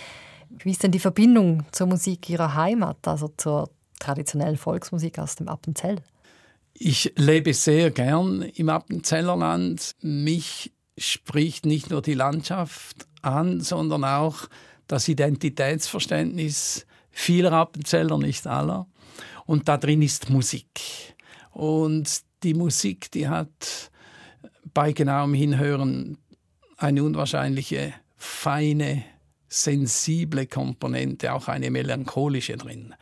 Wie 0.50 0.70
ist 0.70 0.82
denn 0.82 0.92
die 0.92 0.98
Verbindung 0.98 1.64
zur 1.72 1.88
Musik 1.88 2.28
Ihrer 2.28 2.54
Heimat, 2.54 3.08
also 3.08 3.28
zur 3.36 3.70
traditionellen 3.98 4.56
Volksmusik 4.56 5.18
aus 5.18 5.36
dem 5.36 5.48
Appenzell? 5.48 5.96
Ich 6.84 7.12
lebe 7.14 7.54
sehr 7.54 7.92
gern 7.92 8.42
im 8.42 8.68
Appenzellerland. 8.68 9.94
Mich 10.00 10.72
spricht 10.98 11.64
nicht 11.64 11.90
nur 11.90 12.02
die 12.02 12.14
Landschaft 12.14 13.06
an, 13.20 13.60
sondern 13.60 14.02
auch 14.02 14.48
das 14.88 15.06
Identitätsverständnis 15.06 16.84
vieler 17.12 17.52
Appenzeller, 17.52 18.18
nicht 18.18 18.48
aller. 18.48 18.88
Und 19.46 19.68
da 19.68 19.76
drin 19.76 20.02
ist 20.02 20.28
Musik. 20.28 21.14
Und 21.52 22.22
die 22.42 22.54
Musik, 22.54 23.12
die 23.12 23.28
hat 23.28 23.92
bei 24.74 24.90
genauem 24.90 25.34
Hinhören 25.34 26.18
eine 26.78 27.04
unwahrscheinliche, 27.04 27.94
feine, 28.16 29.04
sensible 29.46 30.48
Komponente, 30.48 31.32
auch 31.32 31.46
eine 31.46 31.70
melancholische 31.70 32.56
drin. 32.56 32.92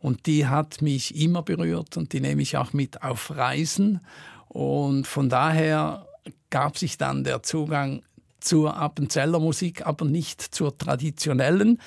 Und 0.00 0.26
die 0.26 0.46
hat 0.46 0.82
mich 0.82 1.14
immer 1.20 1.42
berührt 1.42 1.96
und 1.96 2.12
die 2.12 2.20
nehme 2.20 2.42
ich 2.42 2.56
auch 2.56 2.72
mit 2.72 3.02
auf 3.02 3.30
Reisen. 3.36 4.00
Und 4.48 5.06
von 5.06 5.28
daher 5.28 6.06
gab 6.48 6.78
sich 6.78 6.98
dann 6.98 7.22
der 7.22 7.42
Zugang 7.42 8.02
zur 8.40 8.76
Appenzeller 8.76 9.38
Musik, 9.38 9.86
aber 9.86 10.06
nicht 10.06 10.40
zur 10.40 10.76
traditionellen, 10.76 11.80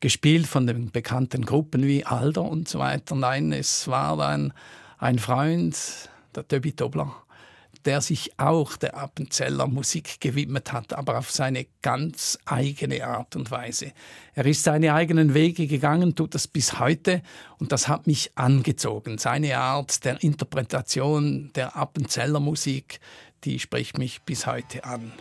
gespielt 0.00 0.46
von 0.46 0.66
den 0.66 0.90
bekannten 0.90 1.44
Gruppen 1.44 1.86
wie 1.86 2.04
Alder 2.04 2.42
und 2.42 2.68
so 2.68 2.78
weiter. 2.78 3.14
Nein, 3.14 3.52
es 3.52 3.88
war 3.88 4.18
ein, 4.20 4.52
ein 4.98 5.18
Freund, 5.18 5.76
der 6.34 6.46
Töbi 6.46 6.72
Dobler, 6.72 7.14
der 7.84 8.00
sich 8.00 8.38
auch 8.38 8.76
der 8.76 8.96
Appenzeller 8.96 9.66
Musik 9.66 10.20
gewidmet 10.20 10.72
hat, 10.72 10.92
aber 10.92 11.18
auf 11.18 11.30
seine 11.30 11.66
ganz 11.82 12.38
eigene 12.46 13.06
Art 13.06 13.36
und 13.36 13.50
Weise. 13.50 13.92
Er 14.34 14.46
ist 14.46 14.64
seine 14.64 14.94
eigenen 14.94 15.34
Wege 15.34 15.66
gegangen, 15.66 16.14
tut 16.14 16.34
das 16.34 16.48
bis 16.48 16.78
heute 16.78 17.22
und 17.58 17.72
das 17.72 17.88
hat 17.88 18.06
mich 18.06 18.32
angezogen. 18.34 19.18
Seine 19.18 19.58
Art 19.58 20.04
der 20.04 20.22
Interpretation 20.22 21.50
der 21.54 21.76
Appenzeller 21.76 22.40
Musik, 22.40 23.00
die 23.44 23.58
spricht 23.58 23.98
mich 23.98 24.22
bis 24.22 24.46
heute 24.46 24.84
an. 24.84 25.12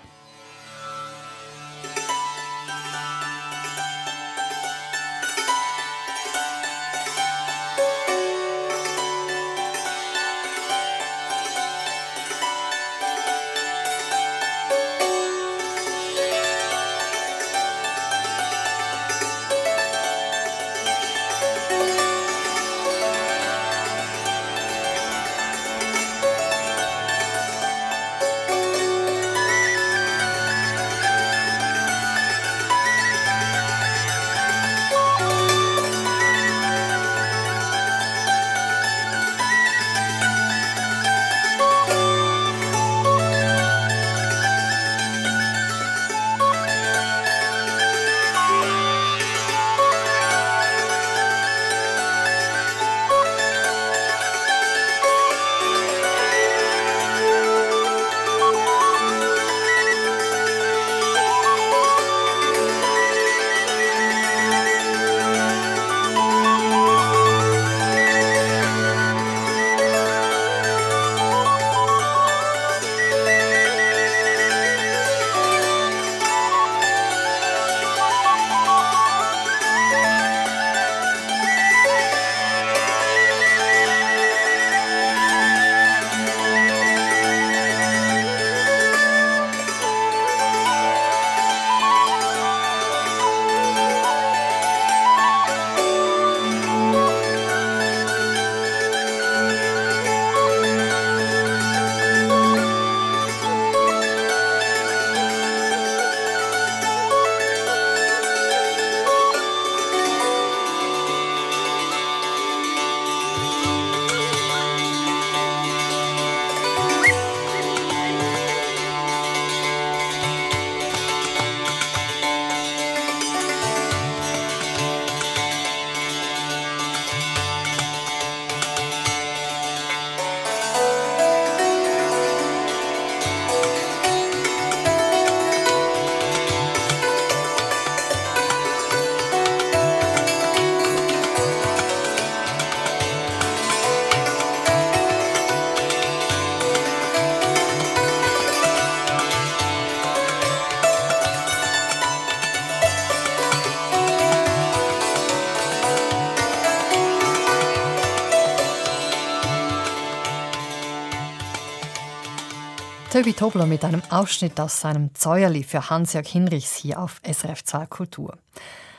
Tobi 163.14 163.34
Tobler 163.34 163.68
mit 163.68 163.86
einem 163.86 164.02
Ausschnitt 164.10 164.60
aus 164.60 164.82
seinem 164.82 165.14
Zäuerli 165.14 165.62
für 165.62 165.92
Hans-Jörg 165.92 166.28
Hinrichs 166.28 166.76
hier 166.76 167.00
auf 167.00 167.22
SRF 167.24 167.64
2 167.64 167.86
Kultur. 167.86 168.40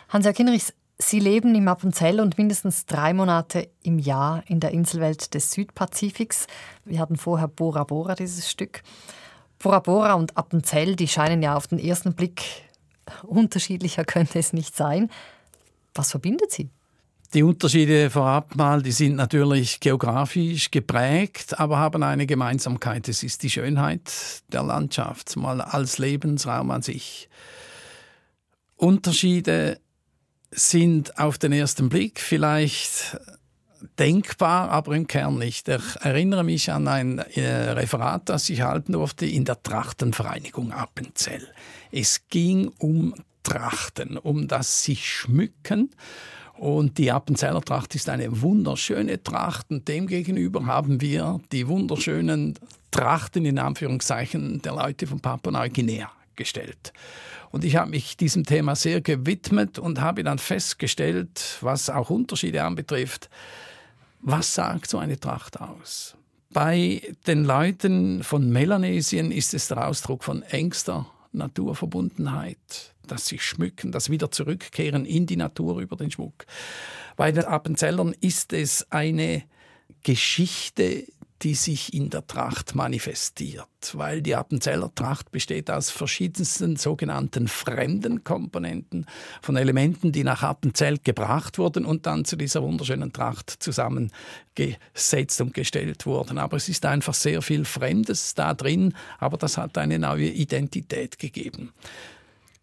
Hans-Jörg 0.09 0.37
Hinrichs, 0.37 0.73
Sie 0.99 1.19
leben 1.19 1.53
im 1.57 1.67
Appenzell 1.67 2.21
und 2.21 2.39
mindestens 2.39 2.87
drei 2.87 3.13
Monate 3.13 3.69
im 3.83 3.99
Jahr 3.99 4.45
in 4.47 4.61
der 4.61 4.71
Inselwelt 4.71 5.35
des 5.35 5.51
Südpazifiks. 5.51 6.47
Wir 6.85 7.01
hatten 7.01 7.17
vorher 7.17 7.49
Bora 7.49 7.83
Bora, 7.83 8.15
dieses 8.15 8.49
Stück. 8.49 8.85
Bora 9.59 9.81
Bora 9.81 10.13
und 10.13 10.37
Appenzell, 10.37 10.95
die 10.95 11.09
scheinen 11.09 11.43
ja 11.43 11.57
auf 11.57 11.67
den 11.67 11.81
ersten 11.81 12.15
Blick 12.15 12.45
unterschiedlicher 13.25 14.05
könnte 14.05 14.39
es 14.39 14.53
nicht 14.53 14.77
sein. 14.77 15.11
Was 15.93 16.13
verbindet 16.13 16.53
sie? 16.53 16.71
Die 17.35 17.43
Unterschiede 17.43 18.11
vorab 18.11 18.55
mal, 18.55 18.81
die 18.81 18.93
sind 18.93 19.17
natürlich 19.17 19.81
geografisch 19.81 20.71
geprägt, 20.71 21.59
aber 21.59 21.79
haben 21.79 22.05
eine 22.05 22.27
Gemeinsamkeit. 22.27 23.09
Es 23.09 23.25
ist 23.25 23.43
die 23.43 23.51
Schönheit 23.51 24.13
der 24.53 24.63
Landschaft, 24.63 25.37
mal 25.37 25.61
als 25.61 25.99
Lebensraum 25.99 26.71
an 26.71 26.83
sich. 26.83 27.29
Unterschiede 28.77 29.81
sind 30.53 31.19
auf 31.19 31.37
den 31.37 31.51
ersten 31.51 31.89
Blick 31.89 32.21
vielleicht 32.21 33.19
denkbar, 33.99 34.71
aber 34.71 34.95
im 34.95 35.09
Kern 35.09 35.37
nicht. 35.37 35.69
Ich 35.69 35.83
erinnere 36.03 36.45
mich 36.45 36.71
an 36.71 36.87
ein 36.87 37.19
äh, 37.19 37.71
Referat, 37.73 38.29
das 38.29 38.49
ich 38.49 38.61
halten 38.61 38.93
durfte 38.93 39.27
in 39.27 39.45
der 39.45 39.61
Trachtenvereinigung 39.61 40.71
Appenzell. 40.71 41.49
Es 41.91 42.29
ging 42.29 42.69
um 42.79 43.13
Trachten, 43.43 44.19
um 44.19 44.47
das 44.47 44.85
sich 44.85 45.13
schmücken. 45.13 45.91
Und 46.57 46.99
die 46.99 47.11
Appenzeller 47.11 47.61
Tracht 47.61 47.95
ist 47.95 48.09
eine 48.09 48.41
wunderschöne 48.41 49.23
Tracht 49.23 49.71
und 49.71 49.89
demgegenüber 49.89 50.67
haben 50.67 51.01
wir 51.01 51.41
die 51.51 51.67
wunderschönen 51.67 52.59
Trachten 52.91 53.45
in 53.45 53.59
Anführungszeichen 53.59 54.63
der 54.63 54.75
Leute 54.75 55.07
von 55.07 55.21
Papua-Neuguinea 55.21 56.11
gestellt. 56.37 56.93
Und 57.51 57.65
ich 57.65 57.77
habe 57.77 57.91
mich 57.91 58.17
diesem 58.17 58.45
Thema 58.45 58.77
sehr 58.77 59.01
gewidmet 59.01 59.79
und 59.79 60.01
habe 60.01 60.25
dann 60.25 60.39
festgestellt, 60.39 61.59
was 61.61 61.91
auch 61.91 62.11
Unterschiede 62.11 62.63
anbetrifft, 62.63 63.31
was 64.21 64.55
sagt 64.55 64.89
so 64.89 64.99
eine 64.99 65.19
Tracht 65.19 65.61
aus? 65.61 66.17
Bei 66.51 67.03
den 67.27 67.45
Leuten 67.45 68.23
von 68.23 68.49
Melanesien 68.51 69.33
ist 69.33 69.55
es 69.55 69.69
der 69.69 69.87
Ausdruck 69.89 70.23
von 70.23 70.43
engster 70.43 71.07
Naturverbundenheit, 71.33 72.94
das 73.07 73.27
sich 73.27 73.43
schmücken, 73.43 73.93
das 73.93 74.11
wieder 74.11 74.31
zurückkehren 74.31 75.05
in 75.05 75.27
die 75.27 75.37
Natur 75.37 75.79
über 75.79 75.97
den 75.97 76.11
Schmuck. 76.11 76.47
Bei 77.17 77.33
den 77.33 77.45
Appenzellern 77.45 78.15
ist 78.21 78.53
es 78.53 78.91
eine 78.91 79.45
Geschichte, 80.03 81.05
die 81.45 81.55
sich 81.55 81.93
in 81.93 82.09
der 82.09 82.27
Tracht 82.27 82.75
manifestiert, 82.75 83.67
weil 83.93 84.23
die 84.23 84.35
Appenzeller 84.35 84.91
Tracht 84.95 85.31
besteht 85.31 85.71
aus 85.71 85.91
verschiedensten 85.91 86.77
sogenannten 86.77 87.49
fremden 87.49 88.25
Komponenten, 88.25 89.05
von 89.43 89.57
Elementen, 89.57 90.11
die 90.11 90.25
nach 90.25 90.43
Appenzell 90.43 90.99
gebracht 90.99 91.59
wurden 91.59 91.85
und 91.85 92.07
dann 92.07 92.25
zu 92.25 92.37
dieser 92.37 92.63
wunderschönen 92.63 93.13
Tracht 93.13 93.51
zusammengesetzt 93.51 95.41
und 95.41 95.53
gestellt 95.53 96.07
wurden. 96.07 96.39
Aber 96.39 96.57
es 96.57 96.71
ist 96.71 96.87
einfach 96.87 97.15
sehr 97.15 97.43
viel 97.43 97.67
Fremdes 97.67 98.35
da 98.35 98.55
drin, 98.55 98.95
aber 99.19 99.37
das 99.37 99.59
hat 99.59 99.77
eine 99.77 99.99
neue 99.99 100.29
Identität 100.29 101.19
gegeben. 101.19 101.75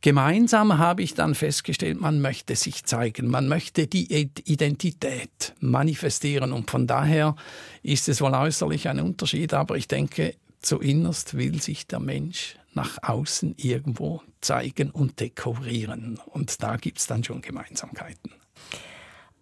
Gemeinsam 0.04 0.80
habe 0.80 1.04
ich 1.04 1.14
dann 1.14 1.36
festgestellt, 1.36 2.02
man 2.02 2.22
möchte 2.22 2.56
sich 2.56 2.86
zeigen, 2.86 3.28
man 3.28 3.48
möchte 3.48 3.86
die 3.86 4.12
Identität 4.46 5.54
manifestieren 5.60 6.54
und 6.54 6.72
von 6.72 6.88
daher 6.88 7.36
ist 7.84 8.10
es 8.10 8.20
wohl 8.20 8.34
äußerlich 8.34 8.90
ein 8.90 9.00
Unterschied, 9.00 9.54
aber 9.54 9.78
ich 9.78 9.88
denke, 9.88 10.34
zuinnerst 10.60 11.38
will 11.38 11.62
sich 11.62 11.86
der 11.86 12.00
Mensch 12.00 12.56
nach 12.74 12.98
außen 13.04 13.54
irgendwo 13.58 14.24
zeigen 14.42 14.90
und 14.90 15.20
dekorieren 15.20 16.20
und 16.26 16.64
da 16.64 16.78
gibt 16.78 16.98
es 16.98 17.06
dann 17.06 17.24
schon 17.24 17.42
Gemeinsamkeiten. 17.42 18.32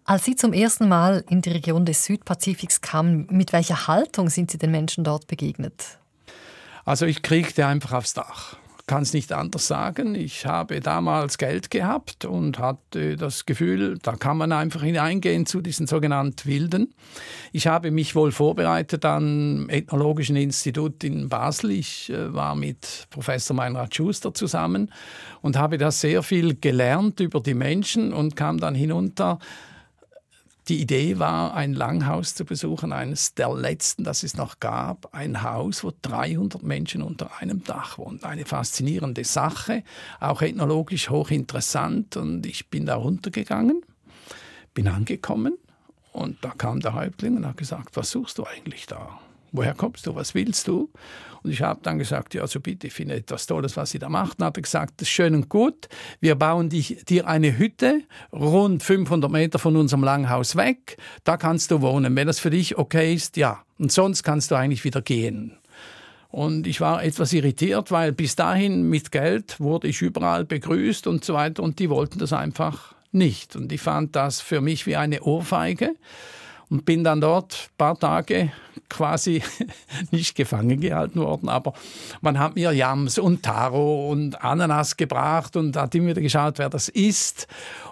Als 0.04 0.26
Sie 0.26 0.36
zum 0.36 0.52
ersten 0.52 0.88
Mal 0.88 1.24
in 1.30 1.40
die 1.40 1.50
Region 1.50 1.86
des 1.86 2.04
Südpazifiks 2.04 2.82
kamen, 2.82 3.26
mit 3.30 3.54
welcher 3.54 3.86
Haltung 3.86 4.28
sind 4.28 4.50
Sie 4.50 4.58
den 4.58 4.72
Menschen 4.72 5.04
dort 5.04 5.26
begegnet? 5.26 5.98
Also 6.84 7.06
ich 7.06 7.22
kriegte 7.22 7.66
einfach 7.66 7.92
aufs 7.92 8.12
Dach 8.12 8.59
kann 8.90 9.04
es 9.04 9.12
nicht 9.12 9.32
anders 9.32 9.68
sagen. 9.68 10.16
Ich 10.16 10.46
habe 10.46 10.80
damals 10.80 11.38
Geld 11.38 11.70
gehabt 11.70 12.24
und 12.24 12.58
hatte 12.58 13.16
das 13.16 13.46
Gefühl, 13.46 14.00
da 14.02 14.16
kann 14.16 14.36
man 14.36 14.50
einfach 14.50 14.82
hineingehen 14.82 15.46
zu 15.46 15.60
diesen 15.60 15.86
sogenannten 15.86 16.44
Wilden. 16.44 16.92
Ich 17.52 17.68
habe 17.68 17.92
mich 17.92 18.16
wohl 18.16 18.32
vorbereitet 18.32 19.04
am 19.04 19.68
Ethnologischen 19.68 20.34
Institut 20.34 21.04
in 21.04 21.28
Basel. 21.28 21.70
Ich 21.70 22.10
äh, 22.10 22.34
war 22.34 22.56
mit 22.56 23.06
Professor 23.10 23.54
Meinrad 23.54 23.94
Schuster 23.94 24.34
zusammen 24.34 24.90
und 25.40 25.56
habe 25.56 25.78
da 25.78 25.92
sehr 25.92 26.24
viel 26.24 26.56
gelernt 26.56 27.20
über 27.20 27.38
die 27.38 27.54
Menschen 27.54 28.12
und 28.12 28.34
kam 28.34 28.58
dann 28.58 28.74
hinunter 28.74 29.38
die 30.70 30.80
Idee 30.80 31.18
war, 31.18 31.54
ein 31.54 31.74
Langhaus 31.74 32.36
zu 32.36 32.44
besuchen, 32.44 32.92
eines 32.92 33.34
der 33.34 33.52
letzten, 33.52 34.04
das 34.04 34.22
es 34.22 34.36
noch 34.36 34.60
gab. 34.60 35.12
Ein 35.12 35.42
Haus, 35.42 35.82
wo 35.82 35.92
300 36.02 36.62
Menschen 36.62 37.02
unter 37.02 37.38
einem 37.40 37.64
Dach 37.64 37.98
wohnen. 37.98 38.22
Eine 38.22 38.44
faszinierende 38.44 39.24
Sache, 39.24 39.82
auch 40.20 40.42
ethnologisch 40.42 41.10
hochinteressant. 41.10 42.16
Und 42.16 42.46
ich 42.46 42.70
bin 42.70 42.86
da 42.86 42.94
runtergegangen, 42.94 43.82
bin 44.72 44.86
angekommen 44.86 45.58
und 46.12 46.38
da 46.42 46.50
kam 46.50 46.78
der 46.78 46.94
Häuptling 46.94 47.36
und 47.36 47.46
hat 47.46 47.56
gesagt, 47.56 47.96
was 47.96 48.10
suchst 48.10 48.38
du 48.38 48.44
eigentlich 48.44 48.86
da? 48.86 49.18
woher 49.52 49.74
kommst 49.74 50.06
du, 50.06 50.14
was 50.14 50.34
willst 50.34 50.68
du? 50.68 50.90
Und 51.42 51.50
ich 51.50 51.62
habe 51.62 51.80
dann 51.82 51.98
gesagt, 51.98 52.34
ja, 52.34 52.46
so 52.46 52.60
bitte, 52.60 52.86
ich 52.86 52.92
finde 52.92 53.14
etwas 53.14 53.46
Tolles, 53.46 53.76
was 53.76 53.90
Sie 53.90 53.98
da 53.98 54.08
macht. 54.08 54.38
Und 54.38 54.46
hat 54.46 54.56
er 54.56 54.62
gesagt, 54.62 55.00
das 55.00 55.08
ist 55.08 55.12
schön 55.12 55.34
und 55.34 55.48
gut, 55.48 55.88
wir 56.20 56.34
bauen 56.34 56.68
dich, 56.68 57.04
dir 57.06 57.26
eine 57.26 57.56
Hütte 57.56 58.02
rund 58.32 58.82
500 58.82 59.30
Meter 59.30 59.58
von 59.58 59.76
unserem 59.76 60.04
Langhaus 60.04 60.56
weg, 60.56 60.96
da 61.24 61.36
kannst 61.36 61.70
du 61.70 61.80
wohnen. 61.80 62.14
Wenn 62.16 62.26
das 62.26 62.40
für 62.40 62.50
dich 62.50 62.78
okay 62.78 63.14
ist, 63.14 63.36
ja. 63.36 63.62
Und 63.78 63.90
sonst 63.92 64.22
kannst 64.22 64.50
du 64.50 64.54
eigentlich 64.54 64.84
wieder 64.84 65.00
gehen. 65.02 65.56
Und 66.28 66.68
ich 66.68 66.80
war 66.80 67.02
etwas 67.02 67.32
irritiert, 67.32 67.90
weil 67.90 68.12
bis 68.12 68.36
dahin 68.36 68.88
mit 68.88 69.10
Geld 69.10 69.58
wurde 69.58 69.88
ich 69.88 70.00
überall 70.00 70.44
begrüßt 70.44 71.06
und 71.08 71.24
so 71.24 71.34
weiter 71.34 71.62
und 71.62 71.80
die 71.80 71.90
wollten 71.90 72.20
das 72.20 72.32
einfach 72.32 72.94
nicht. 73.10 73.56
Und 73.56 73.72
ich 73.72 73.80
fand 73.80 74.14
das 74.14 74.40
für 74.40 74.60
mich 74.60 74.86
wie 74.86 74.96
eine 74.96 75.22
Ohrfeige 75.22 75.96
und 76.68 76.84
bin 76.84 77.02
dann 77.02 77.20
dort 77.20 77.54
ein 77.54 77.76
paar 77.76 77.98
Tage 77.98 78.52
quasi 78.90 79.42
nicht 80.10 80.34
gefangen 80.34 80.80
gehalten 80.80 81.20
worden, 81.20 81.48
aber 81.48 81.72
man 82.20 82.38
hat 82.38 82.56
mir 82.56 82.72
Jams 82.72 83.18
und 83.18 83.42
Taro 83.42 84.10
und 84.10 84.42
Ananas 84.44 84.96
gebracht 84.96 85.56
und 85.56 85.76
hat 85.76 85.94
immer 85.94 86.08
wieder 86.08 86.20
geschaut, 86.20 86.58
wer 86.58 86.68
das 86.68 86.88
ist. 86.88 87.46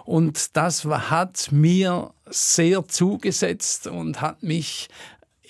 Und 0.05 0.55
das 0.55 0.85
hat 0.85 1.51
mir 1.51 2.11
sehr 2.27 2.87
zugesetzt 2.87 3.87
und 3.87 4.21
hat 4.21 4.43
mich 4.43 4.89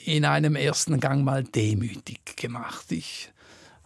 in 0.06 0.26
einem 0.26 0.56
ersten 0.56 1.00
Gang 1.00 1.24
mal 1.24 1.43
demütig 1.43 2.38
gemacht. 2.38 2.91
Ich 2.91 3.32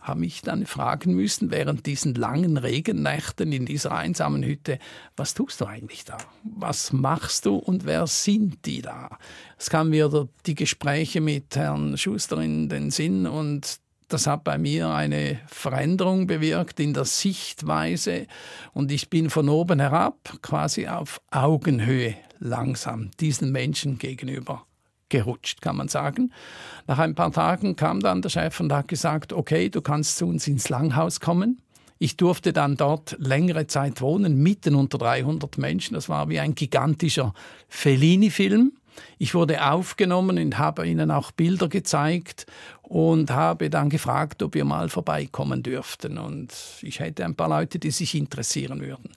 habe 0.04 0.20
mich 0.20 0.42
dann 0.42 0.66
fragen 0.66 1.16
müssen, 1.16 1.50
während 1.50 1.86
diesen 1.86 2.14
langen 2.14 2.58
Regennächten 2.58 3.52
in 3.52 3.66
dieser 3.66 3.94
einsamen 3.94 4.44
Hütte, 4.44 4.78
was 5.16 5.34
tust 5.34 5.62
du 5.62 5.66
eigentlich 5.66 6.04
da? 6.04 6.18
Was 6.44 6.92
machst 6.92 7.46
du 7.46 7.56
und 7.56 7.86
wer 7.86 8.06
sind 8.06 8.66
die 8.66 8.82
da? 8.82 9.18
Es 9.58 9.70
kamen 9.70 9.94
wieder 9.94 10.28
die 10.46 10.56
Gespräche 10.56 11.22
mit 11.22 11.56
Herrn 11.56 11.98
Schuster 11.98 12.38
in 12.40 12.68
den 12.68 12.92
Sinn 12.92 13.26
und 13.26 13.80
das 14.10 14.28
hat 14.28 14.44
bei 14.44 14.58
mir 14.58 14.90
eine 14.90 15.40
Veränderung 15.48 16.28
bewirkt 16.28 16.80
in 16.82 16.94
der 16.94 17.06
Sichtweise 17.06 18.28
und 18.74 18.92
ich 18.92 19.10
bin 19.10 19.30
von 19.30 19.48
oben 19.48 19.80
herab 19.80 20.38
quasi 20.42 20.88
auf 20.88 21.22
Augenhöhe 21.32 22.16
langsam 22.40 23.10
diesen 23.20 23.52
Menschen 23.54 23.98
gegenüber 23.98 24.66
gerutscht, 25.14 25.62
kann 25.62 25.78
man 25.78 25.88
sagen. 25.88 26.32
Nach 26.88 26.98
ein 26.98 27.14
paar 27.14 27.32
Tagen 27.32 27.76
kam 27.76 28.00
dann 28.00 28.24
der 28.24 28.30
Chef 28.30 28.60
und 28.60 28.74
hat 28.74 28.88
gesagt, 28.88 29.32
okay, 29.32 29.70
du 29.70 29.82
kannst 29.82 30.18
zu 30.18 30.26
uns 30.26 30.48
ins 30.48 30.70
Langhaus 30.70 31.20
kommen. 31.20 31.62
Ich 32.00 32.18
durfte 32.18 32.52
dann 32.52 32.78
dort 32.78 33.16
längere 33.20 33.68
Zeit 33.68 34.02
wohnen, 34.02 34.42
mitten 34.42 34.74
unter 34.74 34.98
300 34.98 35.60
Menschen. 35.60 35.94
Das 35.94 36.10
war 36.10 36.30
wie 36.30 36.40
ein 36.40 36.56
gigantischer 36.56 37.34
Fellini-Film. 37.70 38.74
Ich 39.20 39.36
wurde 39.36 39.70
aufgenommen 39.72 40.40
und 40.40 40.58
habe 40.58 40.88
ihnen 40.88 41.12
auch 41.12 41.32
Bilder 41.32 41.70
gezeigt 41.70 42.48
und 42.82 43.30
habe 43.30 43.70
dann 43.70 43.90
gefragt, 43.90 44.42
ob 44.42 44.56
wir 44.56 44.66
mal 44.66 44.90
vorbeikommen 44.90 45.62
dürften. 45.62 46.18
Und 46.18 46.54
ich 46.82 47.00
hätte 47.00 47.24
ein 47.24 47.36
paar 47.36 47.50
Leute, 47.50 47.78
die 47.78 47.92
sich 47.92 48.16
interessieren 48.16 48.82
würden. 48.82 49.12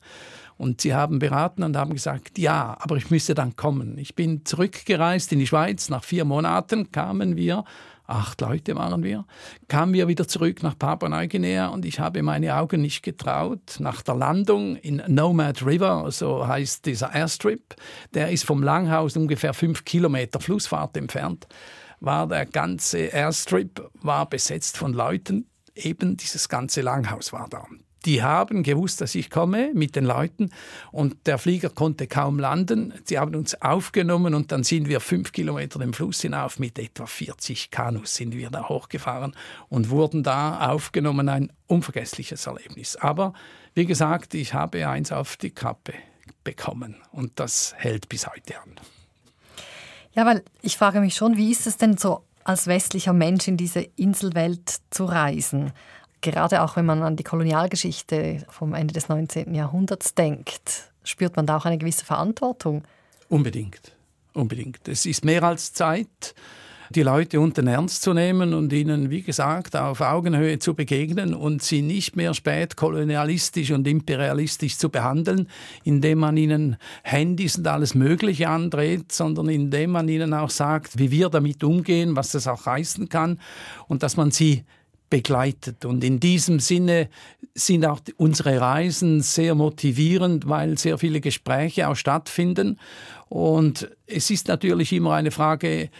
Und 0.59 0.80
sie 0.80 0.94
haben 0.94 1.18
beraten 1.18 1.62
und 1.62 1.76
haben 1.76 1.92
gesagt, 1.92 2.38
ja, 2.38 2.76
aber 2.80 2.96
ich 2.96 3.11
müsste 3.11 3.34
dann 3.34 3.57
kommen. 3.57 3.98
Ich 3.98 4.14
bin 4.14 4.44
zurückgereist 4.44 5.32
in 5.32 5.38
die 5.38 5.46
Schweiz. 5.46 5.88
Nach 5.90 6.02
vier 6.02 6.24
Monaten 6.24 6.90
kamen 6.92 7.36
wir, 7.36 7.64
acht 8.07 8.40
Leute 8.40 8.74
waren 8.74 9.02
wir, 9.02 9.24
kamen 9.68 9.92
wir 9.92 10.09
wieder 10.09 10.26
zurück 10.26 10.62
nach 10.62 10.78
Papua-Neuguinea 10.78 11.68
und 11.68 11.84
ich 11.84 12.00
habe 12.00 12.22
meine 12.22 12.57
Augen 12.57 12.80
nicht 12.80 13.02
getraut. 13.02 13.76
Nach 13.80 14.00
der 14.02 14.14
Landung 14.14 14.76
in 14.76 15.02
Nomad 15.09 15.64
River, 15.66 16.11
so 16.11 16.46
heißt 16.46 16.86
dieser 16.86 17.14
Airstrip, 17.14 17.74
der 18.14 18.30
ist 18.30 18.44
vom 18.44 18.62
Langhaus 18.62 19.16
ungefähr 19.16 19.52
fünf 19.52 19.84
Kilometer 19.84 20.40
Flussfahrt 20.40 20.96
entfernt, 20.96 21.46
war 22.00 22.26
der 22.28 22.46
ganze 22.46 22.98
Airstrip 22.98 23.90
war 24.00 24.28
besetzt 24.28 24.76
von 24.76 24.92
Leuten, 24.92 25.48
eben 25.74 26.16
dieses 26.16 26.48
ganze 26.48 26.80
Langhaus 26.80 27.32
war 27.32 27.48
da. 27.48 27.66
Die 28.07 28.22
haben 28.22 28.62
gewusst, 28.62 29.00
dass 29.00 29.16
ich 29.16 29.30
komme 29.30 29.72
mit 29.74 29.96
den 29.96 30.04
Leuten 30.04 30.50
und 30.92 31.26
der 31.26 31.38
Flieger 31.38 31.70
konnte 31.70 32.07
kaum 32.07 32.38
landen. 32.38 32.94
Sie 33.04 33.18
haben 33.18 33.34
uns 33.34 33.61
aufgenommen 33.61 34.34
und 34.34 34.52
dann 34.52 34.62
sind 34.62 34.88
wir 34.88 35.00
fünf 35.00 35.32
Kilometer 35.32 35.80
den 35.80 35.92
Fluss 35.92 36.20
hinauf 36.20 36.61
mit 36.61 36.78
etwa 36.78 37.07
40 37.07 37.72
Kanus 37.72 38.14
sind 38.14 38.34
wir 38.34 38.50
da 38.50 38.68
hochgefahren 38.68 39.34
und 39.68 39.90
wurden 39.90 40.22
da 40.22 40.70
aufgenommen. 40.70 41.28
Ein 41.28 41.52
unvergessliches 41.66 42.46
Erlebnis. 42.46 42.94
Aber 42.94 43.32
wie 43.74 43.86
gesagt, 43.86 44.34
ich 44.34 44.54
habe 44.54 44.88
eins 44.88 45.11
auf 45.11 45.36
die 45.36 45.50
Kappe 45.50 45.94
bekommen 46.44 46.94
und 47.11 47.32
das 47.40 47.74
hält 47.76 48.09
bis 48.09 48.28
heute 48.28 48.61
an. 48.61 48.76
Ja, 50.14 50.24
weil 50.24 50.44
ich 50.62 50.76
frage 50.76 51.00
mich 51.00 51.16
schon, 51.16 51.36
wie 51.36 51.50
ist 51.50 51.66
es 51.66 51.76
denn 51.76 51.96
so 51.96 52.22
als 52.44 52.68
westlicher 52.68 53.12
Mensch 53.12 53.48
in 53.48 53.57
diese 53.57 53.80
Inselwelt 53.80 54.76
zu 54.90 55.07
reisen? 55.07 55.72
Gerade 56.21 56.62
auch 56.62 56.77
wenn 56.77 56.87
man 56.87 57.03
an 57.03 57.17
die 57.17 57.23
Kolonialgeschichte 57.23 58.45
vom 58.49 58.75
Ende 58.75 58.95
des 58.95 59.09
19. 59.09 59.55
Jahrhunderts 59.55 60.14
denkt, 60.14 60.93
spürt 61.05 61.37
man 61.37 61.47
da 61.47 61.57
auch 61.57 61.64
eine 61.64 61.79
gewisse 61.79 62.05
Verantwortung? 62.05 62.83
Unbedingt, 63.29 63.93
unbedingt. 64.33 64.89
Es 64.89 65.07
ist 65.07 65.25
mehr 65.25 65.43
als 65.43 65.73
Zeit, 65.73 66.35
die 66.91 67.03
Leute 67.03 67.41
unter 67.41 67.62
den 67.62 67.69
Ernst 67.69 68.03
zu 68.03 68.12
nehmen 68.12 68.55
und 68.55 68.73
ihnen, 68.73 69.11
wie 69.11 69.23
gesagt, 69.23 69.77
auf 69.77 70.01
Augenhöhe 70.01 70.59
zu 70.59 70.75
begegnen 70.75 71.35
und 71.35 71.62
sie 71.62 71.83
nicht 71.83 72.17
mehr 72.17 72.35
spät 72.35 72.77
kolonialistisch 72.77 73.73
und 73.73 73.87
imperialistisch 73.87 74.79
zu 74.79 74.89
behandeln, 74.89 75.49
indem 75.85 76.19
man 76.19 76.37
ihnen 76.37 76.77
Handys 77.03 77.59
und 77.59 77.67
alles 77.67 77.95
Mögliche 77.95 78.49
andreht, 78.49 79.12
sondern 79.12 79.49
indem 79.49 79.91
man 79.91 80.09
ihnen 80.09 80.33
auch 80.35 80.51
sagt, 80.51 80.99
wie 80.99 81.11
wir 81.11 81.29
damit 81.29 81.64
umgehen, 81.64 82.17
was 82.17 82.31
das 82.31 82.47
auch 82.47 82.67
heißen 82.67 83.09
kann 83.09 83.41
und 83.89 84.03
dass 84.03 84.17
man 84.17 84.31
sie 84.31 84.64
begleitet. 85.11 85.84
Und 85.84 86.04
in 86.04 86.20
diesem 86.20 86.61
Sinne 86.61 87.09
sind 87.54 87.84
auch 87.86 88.00
unsere 88.16 88.61
Reisen 88.61 89.22
sehr 89.22 89.54
motivierend, 89.54 90.48
weil 90.48 90.78
sehr 90.78 90.98
viele 90.98 91.20
Gespräche 91.20 91.88
auch 91.88 91.96
stattfinden. 91.96 92.78
Und 93.28 93.90
es 94.07 94.30
ist 94.30 94.48
natürlich 94.48 94.92
immer 94.92 95.14
eine 95.14 95.30
Frage 95.30 95.90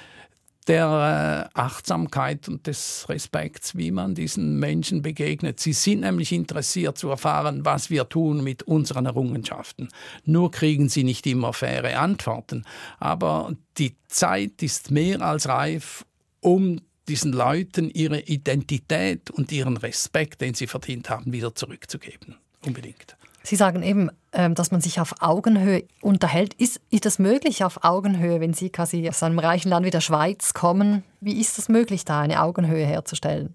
der 0.66 1.48
äh, 1.54 1.59
Achtsamkeit 1.59 2.48
und 2.48 2.66
des 2.66 3.07
Respekts, 3.09 3.76
wie 3.76 3.90
man 3.92 4.14
diesen 4.14 4.59
Menschen 4.59 5.00
begegnet. 5.00 5.61
Sie 5.61 5.72
sind 5.72 6.00
nämlich 6.00 6.32
interessiert 6.32 6.98
zu 6.98 7.09
erfahren, 7.09 7.64
was 7.64 7.88
wir 7.88 8.09
tun 8.09 8.42
mit 8.42 8.64
unseren 8.64 9.07
Errungenschaften. 9.07 9.88
Nur 10.24 10.50
kriegen 10.50 10.88
sie 10.88 11.04
nicht 11.04 11.26
immer 11.26 11.52
faire 11.52 11.98
Antworten. 12.00 12.64
Aber 12.98 13.54
die 13.78 13.96
Zeit 14.09 14.62
ist 14.62 14.90
mehr 14.90 15.20
als 15.22 15.48
reif, 15.48 16.04
um 16.40 16.80
diesen 17.09 17.32
Leuten 17.32 17.90
ihre 17.90 18.20
Identität 18.20 19.30
und 19.30 19.52
ihren 19.52 19.76
Respekt, 19.76 20.40
den 20.40 20.54
sie 20.54 20.66
verdient 20.66 21.11
haben, 21.11 21.32
wieder 21.32 21.54
zurückzugeben. 21.54 22.36
Unbedingt. 22.64 23.16
Sie 23.42 23.54
sagen 23.54 23.84
eben, 23.84 24.11
ähm, 24.32 24.57
dass 24.57 24.72
man 24.72 24.80
sich 24.80 24.98
auf 24.98 25.22
Augenhöhe 25.22 25.84
unterhält. 26.00 26.54
Ist, 26.54 26.80
ist 26.90 27.04
das 27.04 27.20
möglich 27.20 27.62
auf 27.62 27.84
Augenhöhe, 27.84 28.40
wenn 28.40 28.54
Sie 28.54 28.70
quasi 28.70 29.09
aus 29.09 29.22
einem 29.22 29.38
reichen 29.38 29.68
Land 29.68 29.86
wie 29.86 29.90
der 29.90 30.00
Schweiz 30.00 30.52
kommen? 30.52 31.04
Wie 31.20 31.40
ist 31.40 31.57
das 31.57 31.68
möglich, 31.68 32.04
da 32.04 32.20
eine 32.20 32.42
Augenhöhe 32.42 32.84
herzustellen? 32.84 33.54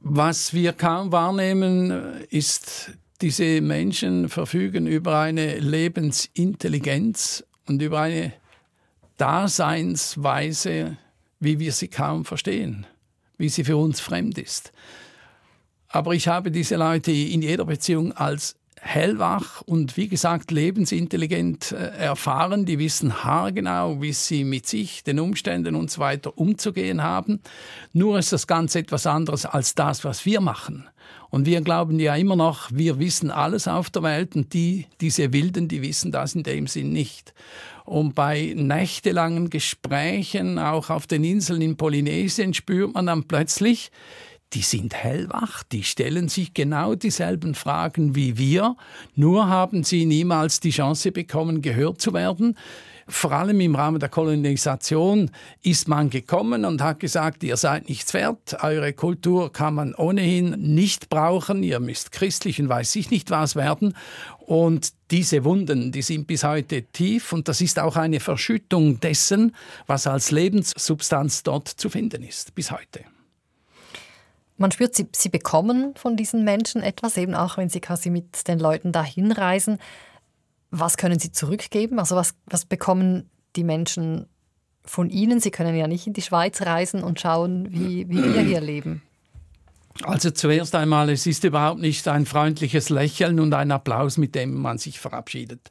Was 0.00 0.54
wir 0.54 0.72
kaum 0.72 1.12
wahrnehmen, 1.12 2.24
ist, 2.30 2.92
diese 3.20 3.60
Menschen 3.60 4.30
verfügen 4.30 4.86
über 4.86 5.18
eine 5.18 5.58
Lebensintelligenz 5.58 7.44
und 7.66 7.82
über 7.82 8.00
eine 8.00 8.32
Daseinsweise, 9.18 10.96
wie 11.40 11.58
wir 11.58 11.72
sie 11.72 11.88
kaum 11.88 12.24
verstehen, 12.24 12.86
wie 13.36 13.48
sie 13.48 13.64
für 13.64 13.76
uns 13.76 14.00
fremd 14.00 14.38
ist. 14.38 14.72
Aber 15.88 16.14
ich 16.14 16.28
habe 16.28 16.50
diese 16.50 16.76
Leute 16.76 17.12
in 17.12 17.42
jeder 17.42 17.64
Beziehung 17.64 18.12
als 18.12 18.56
hellwach 18.80 19.62
und 19.62 19.96
wie 19.96 20.08
gesagt 20.08 20.50
lebensintelligent 20.50 21.72
äh, 21.72 21.96
erfahren. 21.96 22.64
Die 22.64 22.78
wissen 22.78 23.24
haargenau, 23.24 24.00
wie 24.00 24.12
sie 24.12 24.44
mit 24.44 24.66
sich, 24.66 25.02
den 25.02 25.20
Umständen 25.20 25.74
und 25.74 25.90
so 25.90 26.00
weiter 26.00 26.36
umzugehen 26.36 27.02
haben. 27.02 27.40
Nur 27.92 28.18
ist 28.18 28.32
das 28.32 28.46
Ganze 28.46 28.80
etwas 28.80 29.06
anderes 29.06 29.46
als 29.46 29.74
das, 29.74 30.04
was 30.04 30.24
wir 30.24 30.40
machen. 30.40 30.88
Und 31.30 31.46
wir 31.46 31.60
glauben 31.60 32.00
ja 32.00 32.14
immer 32.14 32.36
noch, 32.36 32.70
wir 32.72 32.98
wissen 32.98 33.30
alles 33.30 33.68
auf 33.68 33.90
der 33.90 34.02
Welt 34.02 34.34
und 34.34 34.52
die, 34.54 34.86
diese 35.00 35.32
Wilden, 35.32 35.68
die 35.68 35.82
wissen 35.82 36.10
das 36.10 36.34
in 36.34 36.42
dem 36.42 36.66
Sinn 36.66 36.92
nicht. 36.92 37.34
Und 37.88 38.14
bei 38.14 38.52
nächtelangen 38.54 39.48
Gesprächen, 39.48 40.58
auch 40.58 40.90
auf 40.90 41.06
den 41.06 41.24
Inseln 41.24 41.62
in 41.62 41.78
Polynesien, 41.78 42.52
spürt 42.52 42.92
man 42.92 43.06
dann 43.06 43.24
plötzlich, 43.24 43.90
die 44.54 44.62
sind 44.62 44.94
hellwach, 44.94 45.62
die 45.62 45.82
stellen 45.82 46.28
sich 46.28 46.54
genau 46.54 46.94
dieselben 46.94 47.54
Fragen 47.54 48.14
wie 48.14 48.38
wir, 48.38 48.76
nur 49.14 49.48
haben 49.48 49.84
sie 49.84 50.06
niemals 50.06 50.60
die 50.60 50.70
Chance 50.70 51.12
bekommen, 51.12 51.60
gehört 51.60 52.00
zu 52.00 52.14
werden. 52.14 52.56
Vor 53.10 53.32
allem 53.32 53.60
im 53.60 53.74
Rahmen 53.74 54.00
der 54.00 54.10
Kolonisation 54.10 55.30
ist 55.62 55.88
man 55.88 56.10
gekommen 56.10 56.66
und 56.66 56.82
hat 56.82 57.00
gesagt, 57.00 57.42
ihr 57.42 57.56
seid 57.56 57.88
nichts 57.88 58.12
wert, 58.12 58.62
eure 58.62 58.92
Kultur 58.92 59.50
kann 59.50 59.74
man 59.74 59.94
ohnehin 59.94 60.50
nicht 60.50 61.08
brauchen, 61.08 61.62
ihr 61.62 61.80
müsst 61.80 62.12
christlich 62.12 62.60
und 62.60 62.68
weiß 62.68 62.96
ich 62.96 63.10
nicht 63.10 63.30
was 63.30 63.56
werden. 63.56 63.94
Und 64.40 64.92
diese 65.10 65.44
Wunden, 65.44 65.90
die 65.90 66.02
sind 66.02 66.26
bis 66.26 66.44
heute 66.44 66.82
tief 66.82 67.32
und 67.32 67.48
das 67.48 67.62
ist 67.62 67.78
auch 67.78 67.96
eine 67.96 68.20
Verschüttung 68.20 69.00
dessen, 69.00 69.54
was 69.86 70.06
als 70.06 70.30
Lebenssubstanz 70.30 71.42
dort 71.42 71.68
zu 71.68 71.88
finden 71.88 72.22
ist, 72.22 72.54
bis 72.54 72.70
heute. 72.70 73.04
Man 74.58 74.72
spürt, 74.72 74.94
sie, 74.94 75.08
sie 75.14 75.28
bekommen 75.28 75.94
von 75.94 76.16
diesen 76.16 76.44
Menschen 76.44 76.82
etwas, 76.82 77.16
eben 77.16 77.34
auch 77.34 77.56
wenn 77.56 77.68
sie 77.68 77.80
quasi 77.80 78.10
mit 78.10 78.46
den 78.48 78.58
Leuten 78.58 78.92
dahin 78.92 79.32
reisen. 79.32 79.78
Was 80.70 80.96
können 80.96 81.18
sie 81.18 81.32
zurückgeben? 81.32 81.98
Also 81.98 82.16
was, 82.16 82.34
was 82.46 82.64
bekommen 82.64 83.30
die 83.56 83.64
Menschen 83.64 84.26
von 84.84 85.10
ihnen? 85.10 85.40
Sie 85.40 85.52
können 85.52 85.76
ja 85.76 85.86
nicht 85.86 86.08
in 86.08 86.12
die 86.12 86.22
Schweiz 86.22 86.60
reisen 86.60 87.04
und 87.04 87.20
schauen, 87.20 87.68
wie, 87.70 88.08
wie 88.08 88.22
wir 88.22 88.42
hier 88.42 88.60
leben. 88.60 89.02
Also 90.02 90.30
zuerst 90.30 90.74
einmal, 90.74 91.10
es 91.10 91.26
ist 91.26 91.44
überhaupt 91.44 91.80
nicht 91.80 92.06
ein 92.06 92.26
freundliches 92.26 92.88
Lächeln 92.88 93.40
und 93.40 93.52
ein 93.54 93.72
Applaus, 93.72 94.16
mit 94.16 94.34
dem 94.34 94.54
man 94.54 94.78
sich 94.78 95.00
verabschiedet. 95.00 95.70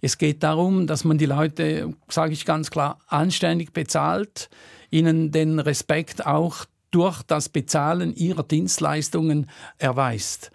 Es 0.00 0.18
geht 0.18 0.42
darum, 0.42 0.86
dass 0.86 1.04
man 1.04 1.18
die 1.18 1.26
Leute, 1.26 1.94
sage 2.08 2.32
ich 2.32 2.44
ganz 2.44 2.70
klar, 2.70 2.98
anständig 3.06 3.72
bezahlt, 3.72 4.48
ihnen 4.90 5.30
den 5.30 5.60
Respekt 5.60 6.26
auch 6.26 6.66
durch 6.90 7.22
das 7.22 7.48
Bezahlen 7.48 8.14
ihrer 8.14 8.42
Dienstleistungen 8.42 9.50
erweist. 9.78 10.50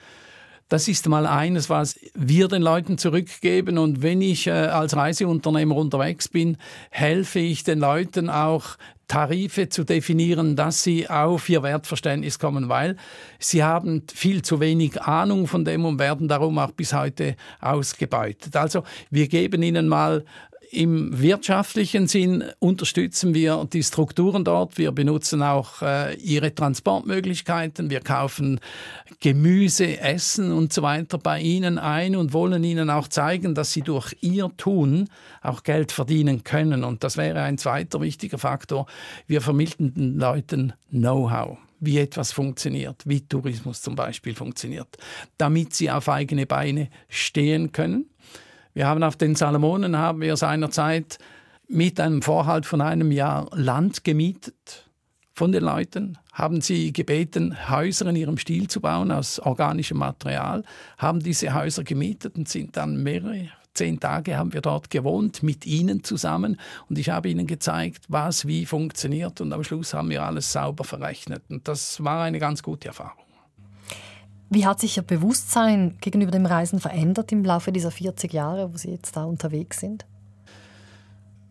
Das 0.70 0.88
ist 0.88 1.08
mal 1.08 1.28
eines, 1.28 1.70
was 1.70 2.00
wir 2.16 2.48
den 2.48 2.64
Leuten 2.64 2.98
zurückgeben. 2.98 3.78
Und 3.78 4.02
wenn 4.02 4.22
ich 4.22 4.48
äh, 4.48 4.52
als 4.52 4.96
Reiseunternehmer 4.96 5.76
unterwegs 5.76 6.28
bin, 6.28 6.58
helfe 6.90 7.40
ich 7.40 7.64
den 7.64 7.80
Leuten 7.80 8.30
auch, 8.30 8.78
Tarife 9.08 9.70
zu 9.70 9.84
definieren, 9.84 10.56
dass 10.56 10.82
sie 10.82 11.08
auf 11.08 11.48
ihr 11.50 11.62
Wertverständnis 11.62 12.40
kommen, 12.40 12.70
weil 12.70 12.96
sie 13.38 13.64
haben 13.64 14.04
viel 14.12 14.42
zu 14.42 14.60
wenig 14.60 15.00
Ahnung 15.02 15.46
von 15.46 15.66
dem 15.66 15.86
und 15.86 16.00
werden 16.00 16.28
darum 16.28 16.58
auch 16.58 16.72
bis 16.72 16.94
heute 16.94 17.36
ausgebeutet. 17.60 18.56
Also 18.56 18.84
wir 19.12 19.28
geben 19.28 19.62
ihnen 19.62 19.88
mal 19.88 20.26
im 20.74 21.22
wirtschaftlichen 21.22 22.08
Sinn 22.08 22.44
unterstützen 22.58 23.34
wir 23.36 23.68
die 23.72 23.84
Strukturen 23.84 24.44
dort. 24.44 24.78
Wir 24.78 24.92
benutzen 24.92 25.44
auch 25.44 25.82
äh, 25.84 26.16
ihre 26.16 26.54
Transportmöglichkeiten. 26.54 27.92
Wir 27.92 28.00
kaufen 28.00 28.60
Gemüse, 29.20 30.00
Essen 30.00 30.52
und 30.52 30.74
so 30.74 30.82
weiter 30.82 31.20
bei 31.20 31.40
ihnen 31.40 31.78
ein 31.78 32.16
und 32.16 32.34
wollen 32.34 32.64
ihnen 32.64 32.90
auch 32.90 33.08
zeigen, 33.08 33.54
dass 33.54 33.72
sie 33.72 33.82
durch 33.82 34.16
ihr 34.22 34.50
Tun 34.58 35.10
auch 35.42 35.62
Geld 35.62 35.92
verdienen 35.92 36.44
können. 36.44 36.84
Und 36.84 37.04
das 37.04 37.18
wäre 37.18 37.42
ein 37.42 37.60
zweiter 37.60 38.02
wichtiger 38.02 38.40
Faktor. 38.40 38.88
Wir 39.28 39.42
vermitteln 39.42 39.94
den 39.94 40.18
Leuten 40.18 40.74
Know-how 40.90 41.58
wie 41.80 42.00
etwas 42.00 42.32
funktioniert, 42.32 43.04
wie 43.06 43.22
Tourismus 43.28 43.82
zum 43.82 43.96
Beispiel 43.96 44.36
funktioniert, 44.36 44.88
damit 45.38 45.74
sie 45.74 45.92
auf 45.92 46.08
eigene 46.08 46.46
Beine 46.46 46.88
stehen 47.10 47.74
können 47.74 48.06
wir 48.74 48.88
haben 48.88 49.04
auf 49.04 49.16
den 49.16 49.36
Salomonen 49.36 49.98
haben 49.98 50.22
wir 50.22 50.36
seinerzeit 50.38 51.18
mit 51.68 52.00
einem 52.00 52.22
Vorhalt 52.22 52.66
von 52.66 52.82
einem 52.82 53.12
Jahr 53.12 53.50
Land 53.54 54.04
gemietet. 54.04 54.90
Von 55.36 55.52
den 55.52 55.64
Leuten, 55.64 56.20
haben 56.32 56.62
sie 56.62 56.94
gebeten, 56.94 57.56
Häuser 57.70 58.08
in 58.08 58.16
ihrem 58.16 58.38
Stil 58.38 58.68
zu 58.68 58.82
bauen 58.82 59.12
aus 59.12 59.40
organischem 59.40 59.98
Material, 59.98 60.64
haben 60.98 61.20
diese 61.22 61.54
Häuser 61.54 61.84
gemietet 61.84 62.36
und 62.36 62.50
sind 62.50 62.78
dann 62.78 63.02
mehrere 63.02 63.50
zehn 63.74 64.00
Tage 64.00 64.38
haben 64.38 64.54
wir 64.54 64.62
dort 64.62 64.90
gewohnt 64.90 65.44
mit 65.44 65.66
ihnen 65.66 66.04
zusammen. 66.04 66.60
Und 66.90 66.98
ich 66.98 67.10
habe 67.10 67.30
ihnen 67.30 67.48
gezeigt, 67.48 68.06
was 68.08 68.46
wie 68.46 68.66
funktioniert. 68.66 69.42
Und 69.42 69.52
am 69.52 69.64
Schluss 69.64 69.94
haben 69.94 70.10
wir 70.10 70.24
alles 70.24 70.52
sauber 70.52 70.84
verrechnet. 70.84 71.44
Und 71.50 71.68
das 71.68 72.04
war 72.04 72.24
eine 72.24 72.40
ganz 72.40 72.62
gute 72.62 72.90
Erfahrung. 72.90 73.23
Wie 74.54 74.68
hat 74.68 74.80
sich 74.80 74.98
Ihr 74.98 75.04
Bewusstsein 75.04 75.98
gegenüber 76.00 76.30
dem 76.30 76.46
Reisen 76.46 76.80
verändert 76.80 77.32
im 77.32 77.44
Laufe 77.44 77.72
dieser 77.72 77.90
40 77.90 78.32
Jahre, 78.32 78.72
wo 78.72 78.78
Sie 78.78 78.92
jetzt 78.92 79.16
da 79.18 79.24
unterwegs 79.24 79.80
sind? 79.80 80.06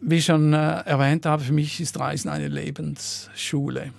Wie 0.01 0.19
ich 0.19 0.25
schon 0.25 0.53
äh, 0.53 0.83
erwähnt 0.83 1.27
habe, 1.27 1.43
für 1.43 1.53
mich 1.53 1.81
ist 1.81 1.99
Reisen 1.99 2.29
eine 2.29 2.47
Lebensschule. 2.47 3.93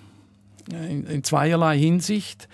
In, 0.69 1.05
in 1.05 1.23
zweierlei 1.25 1.77
Hinsicht. 1.77 2.47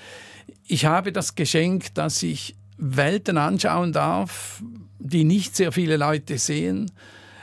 ich 0.68 0.86
habe 0.86 1.12
das 1.12 1.36
Geschenk, 1.36 1.93
dass 1.93 2.24
ich 2.24 2.56
Welten 2.78 3.38
anschauen 3.38 3.93
darf, 3.93 4.64
die 4.97 5.26
nicht 5.26 5.56
sehr 5.56 5.72
viele 5.72 5.97
Leute 5.97 6.39
sehen. 6.39 6.89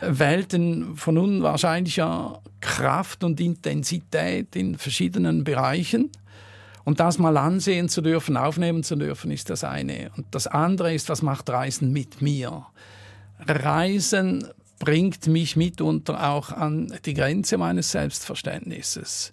Welten 0.00 0.96
von 0.96 1.16
unwahrscheinlicher 1.16 2.42
Kraft 2.60 3.22
und 3.22 3.40
Intensität 3.40 4.56
in 4.56 4.76
verschiedenen 4.76 5.44
Bereichen. 5.44 6.10
Und 6.86 7.00
das 7.00 7.18
mal 7.18 7.36
ansehen 7.36 7.88
zu 7.88 8.00
dürfen, 8.00 8.36
aufnehmen 8.36 8.84
zu 8.84 8.94
dürfen, 8.94 9.32
ist 9.32 9.50
das 9.50 9.64
eine. 9.64 10.12
Und 10.16 10.24
das 10.30 10.46
andere 10.46 10.94
ist, 10.94 11.08
was 11.08 11.20
macht 11.20 11.50
Reisen 11.50 11.92
mit 11.92 12.22
mir? 12.22 12.64
Reisen 13.40 14.46
bringt 14.78 15.26
mich 15.26 15.56
mitunter 15.56 16.28
auch 16.30 16.52
an 16.52 16.96
die 17.04 17.14
Grenze 17.14 17.58
meines 17.58 17.90
Selbstverständnisses. 17.90 19.32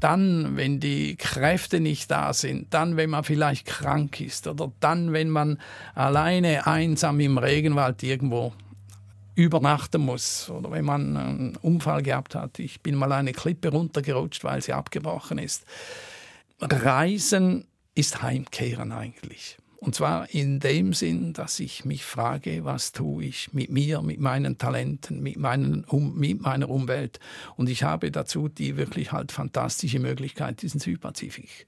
Dann, 0.00 0.58
wenn 0.58 0.80
die 0.80 1.16
Kräfte 1.16 1.80
nicht 1.80 2.10
da 2.10 2.34
sind, 2.34 2.74
dann, 2.74 2.98
wenn 2.98 3.08
man 3.08 3.24
vielleicht 3.24 3.66
krank 3.66 4.20
ist 4.20 4.46
oder 4.46 4.70
dann, 4.80 5.14
wenn 5.14 5.30
man 5.30 5.58
alleine 5.94 6.66
einsam 6.66 7.20
im 7.20 7.38
Regenwald 7.38 8.02
irgendwo 8.02 8.52
übernachten 9.34 10.02
muss 10.02 10.50
oder 10.50 10.70
wenn 10.70 10.84
man 10.84 11.16
einen 11.16 11.56
Unfall 11.56 12.02
gehabt 12.02 12.34
hat. 12.34 12.58
Ich 12.58 12.82
bin 12.82 12.96
mal 12.96 13.12
eine 13.12 13.32
Klippe 13.32 13.70
runtergerutscht, 13.70 14.44
weil 14.44 14.60
sie 14.60 14.74
abgebrochen 14.74 15.38
ist. 15.38 15.64
Reisen 16.70 17.66
ist 17.94 18.22
Heimkehren 18.22 18.92
eigentlich. 18.92 19.58
Und 19.82 19.96
zwar 19.96 20.30
in 20.30 20.60
dem 20.60 20.92
Sinn, 20.92 21.32
dass 21.32 21.58
ich 21.58 21.84
mich 21.84 22.04
frage, 22.04 22.64
was 22.64 22.92
tue 22.92 23.24
ich 23.24 23.52
mit 23.52 23.68
mir, 23.68 24.00
mit 24.00 24.20
meinen 24.20 24.56
Talenten, 24.56 25.20
mit, 25.20 25.36
meinen, 25.36 25.82
um, 25.84 26.16
mit 26.16 26.40
meiner 26.40 26.70
Umwelt. 26.70 27.18
Und 27.56 27.68
ich 27.68 27.82
habe 27.82 28.12
dazu 28.12 28.48
die 28.48 28.76
wirklich 28.76 29.10
halt 29.10 29.32
fantastische 29.32 29.98
Möglichkeit, 29.98 30.62
diesen 30.62 30.78
Südpazifik 30.78 31.66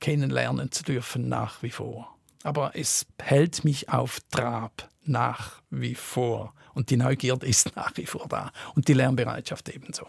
kennenlernen 0.00 0.72
zu 0.72 0.82
dürfen 0.82 1.28
nach 1.28 1.62
wie 1.62 1.70
vor. 1.70 2.16
Aber 2.42 2.72
es 2.74 3.06
hält 3.22 3.62
mich 3.62 3.88
auf 3.88 4.18
Trab 4.32 4.88
nach 5.04 5.62
wie 5.70 5.94
vor. 5.94 6.54
Und 6.74 6.90
die 6.90 6.96
Neugierde 6.96 7.46
ist 7.46 7.76
nach 7.76 7.96
wie 7.96 8.06
vor 8.06 8.26
da. 8.28 8.50
Und 8.74 8.88
die 8.88 8.94
Lernbereitschaft 8.94 9.68
ebenso. 9.68 10.08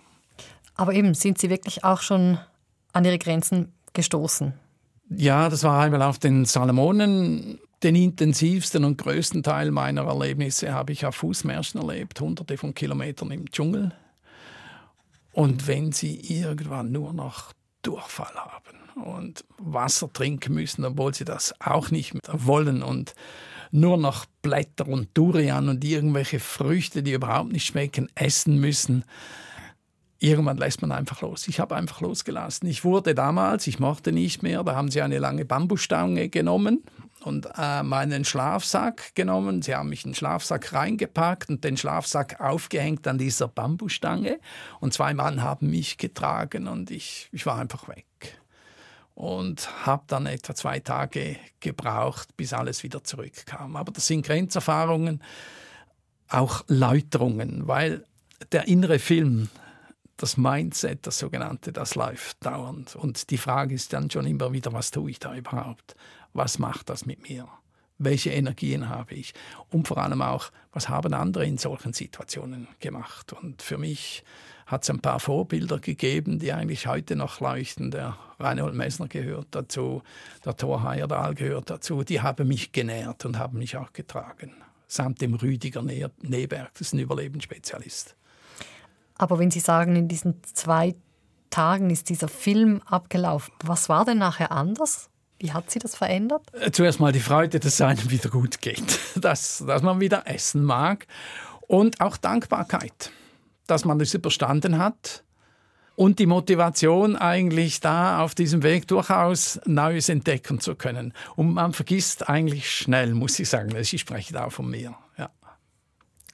Aber 0.74 0.94
eben, 0.94 1.14
sind 1.14 1.38
Sie 1.38 1.52
wirklich 1.52 1.84
auch 1.84 2.02
schon 2.02 2.40
an 2.92 3.06
Ihre 3.06 3.20
Grenzen 3.20 3.72
gestoßen? 3.96 4.54
Ja, 5.10 5.50
das 5.50 5.64
war 5.64 5.82
einmal 5.82 6.02
auf 6.04 6.20
den 6.20 6.46
Salomonen. 6.46 7.60
Den 7.84 7.96
intensivsten 7.96 8.84
und 8.84 8.98
größten 8.98 9.44
Teil 9.44 9.70
meiner 9.72 10.04
Erlebnisse 10.04 10.74
habe 10.74 10.94
ich 10.94 11.06
auf 11.06 11.16
Fußmärschen 11.16 11.82
erlebt, 11.82 12.20
hunderte 12.20 12.58
von 12.58 12.74
Kilometern 12.74 13.32
im 13.32 13.50
Dschungel. 13.52 13.92
Und 15.34 15.68
wenn 15.68 15.92
sie 15.92 16.16
irgendwann 16.16 16.92
nur 16.92 17.14
noch 17.14 17.52
Durchfall 17.82 18.34
haben 18.34 19.04
und 19.04 19.44
Wasser 19.58 20.12
trinken 20.12 20.54
müssen, 20.54 20.86
obwohl 20.86 21.14
sie 21.14 21.26
das 21.26 21.54
auch 21.60 21.92
nicht 21.92 22.14
mehr 22.14 22.22
wollen 22.34 22.82
und 22.82 23.14
nur 23.72 23.98
noch 23.98 24.26
Blätter 24.42 24.88
und 24.88 25.10
Durian 25.14 25.70
und 25.70 25.84
irgendwelche 25.84 26.40
Früchte, 26.40 27.04
die 27.04 27.12
überhaupt 27.12 27.52
nicht 27.52 27.66
schmecken, 27.66 28.10
essen 28.16 28.60
müssen, 28.60 29.04
irgendwann 30.20 30.58
lässt 30.58 30.82
man 30.82 30.92
einfach 30.92 31.22
los. 31.22 31.48
Ich 31.48 31.60
habe 31.60 31.76
einfach 31.76 32.02
losgelassen. 32.02 32.68
Ich 32.68 32.84
wurde 32.84 33.16
damals, 33.16 33.68
ich 33.68 33.80
mochte 33.80 34.12
nicht 34.12 34.44
mehr, 34.44 34.64
da 34.64 34.76
haben 34.76 34.90
sie 34.90 35.02
eine 35.02 35.20
lange 35.20 35.46
Bambusstange 35.46 36.30
genommen 36.30 36.84
und 37.24 37.48
äh, 37.58 37.84
meinen 37.84 38.24
Schlafsack 38.24 39.16
genommen. 39.16 39.62
Sie 39.62 39.76
haben 39.76 39.90
mich 39.90 40.06
in 40.06 40.12
den 40.12 40.16
Schlafsack 40.16 40.74
reingepackt 40.74 41.50
und 41.50 41.64
den 41.64 41.76
Schlafsack 41.76 42.40
aufgehängt 42.40 43.08
an 43.08 43.18
dieser 43.18 43.48
Bambusstange. 43.48 44.40
Und 44.80 44.94
zwei 44.94 45.14
Mann 45.14 45.42
haben 45.42 45.70
mich 45.70 45.98
getragen 45.98 46.68
und 46.68 46.92
ich, 46.92 47.30
ich 47.32 47.46
war 47.46 47.60
einfach 47.60 47.88
weg. 47.90 48.06
Und 49.16 49.70
habe 49.86 50.04
dann 50.08 50.26
etwa 50.26 50.56
zwei 50.56 50.80
Tage 50.80 51.38
gebraucht, 51.62 52.36
bis 52.36 52.52
alles 52.54 52.84
wieder 52.84 53.04
zurückkam. 53.04 53.76
Aber 53.76 53.92
das 53.92 54.08
sind 54.08 54.26
Grenzerfahrungen, 54.26 55.22
auch 56.28 56.64
Läuterungen, 56.68 57.68
weil 57.68 58.04
der 58.52 58.68
innere 58.68 59.00
Film 59.00 59.50
das 60.18 60.38
Mindset, 60.38 61.06
das 61.06 61.20
sogenannte, 61.20 61.72
das 61.72 61.96
läuft 61.96 62.46
dauernd. 62.46 62.96
Und 62.96 63.30
die 63.30 63.38
Frage 63.38 63.76
ist 63.76 63.94
dann 63.94 64.10
schon 64.10 64.26
immer 64.26 64.54
wieder, 64.54 64.72
was 64.74 64.92
tue 64.92 65.12
ich 65.12 65.20
da 65.20 65.36
überhaupt? 65.36 65.96
Was 66.34 66.60
macht 66.60 66.90
das 66.90 67.06
mit 67.06 67.28
mir? 67.30 67.48
Welche 67.98 68.32
Energien 68.32 68.90
habe 68.90 69.16
ich? 69.16 69.34
Und 69.70 69.88
vor 69.88 69.98
allem 69.98 70.22
auch, 70.22 70.52
was 70.74 70.90
haben 70.90 71.14
andere 71.14 71.46
in 71.46 71.58
solchen 71.58 71.94
Situationen 71.94 72.68
gemacht? 72.80 73.34
Und 73.34 73.62
für 73.62 73.78
mich 73.78 74.24
hat 74.66 74.84
es 74.84 74.90
ein 74.90 75.00
paar 75.00 75.20
Vorbilder 75.20 75.80
gegeben, 75.80 76.40
die 76.40 76.52
eigentlich 76.52 76.88
heute 76.88 77.16
noch 77.16 77.40
leuchten. 77.40 77.92
Der 77.92 78.18
Reinhold 78.40 78.74
Messner 78.74 79.08
gehört 79.08 79.48
dazu, 79.52 80.02
der 80.44 80.58
Thor 80.58 80.84
Heyerdahl 80.84 81.36
gehört 81.36 81.70
dazu. 81.70 82.04
Die 82.04 82.22
haben 82.22 82.48
mich 82.48 82.72
genährt 82.72 83.26
und 83.26 83.38
haben 83.38 83.60
mich 83.60 83.78
auch 83.78 83.94
getragen. 83.94 84.54
Samt 84.88 85.22
dem 85.22 85.34
Rüdiger 85.34 85.82
Neberg, 85.82 86.72
das 86.74 86.82
ist 86.82 86.94
ein 86.94 87.00
Überlebensspezialist. 87.00 88.16
Aber 89.18 89.40
wenn 89.40 89.52
Sie 89.52 89.60
sagen, 89.60 89.96
in 89.96 90.08
diesen 90.08 90.42
zwei 90.44 90.96
Tagen 91.50 91.90
ist 91.90 92.10
dieser 92.10 92.28
Film 92.28 92.82
abgelaufen, 92.86 93.54
was 93.64 93.88
war 93.88 94.06
denn 94.06 94.18
nachher 94.18 94.52
anders? 94.52 95.10
Wie 95.40 95.52
hat 95.52 95.70
sie 95.70 95.80
das 95.80 95.96
verändert? 95.96 96.44
Äh, 96.54 96.72
zuerst 96.72 97.00
mal 97.00 97.12
die 97.12 97.20
Freude, 97.20 97.60
dass 97.60 97.74
es 97.74 97.82
einem 97.82 98.10
wieder 98.10 98.30
gut 98.30 98.62
geht, 98.62 99.00
dass, 99.16 99.64
dass 99.66 99.82
man 99.82 100.00
wieder 100.00 100.24
essen 100.28 100.64
mag 100.64 101.08
und 101.62 102.02
auch 102.02 102.18
Dankbarkeit, 102.18 103.12
dass 103.68 103.86
man 103.86 104.00
das 104.00 104.14
überstanden 104.14 104.78
hat 104.78 105.24
und 105.96 106.20
die 106.20 106.26
Motivation 106.26 107.16
eigentlich 107.16 107.80
da 107.80 108.22
auf 108.22 108.36
diesem 108.36 108.64
Weg 108.64 108.88
durchaus 108.88 109.60
Neues 109.66 110.10
entdecken 110.10 110.60
zu 110.60 110.76
können. 110.76 111.14
Und 111.36 111.54
man 111.54 111.74
vergisst 111.74 112.30
eigentlich 112.30 112.70
schnell, 112.70 113.14
muss 113.14 113.40
ich 113.40 113.50
sagen, 113.50 113.76
ich 113.76 114.00
spreche 114.00 114.34
da 114.34 114.50
von 114.50 114.70
mir. 114.70 114.96
Ja. 115.18 115.30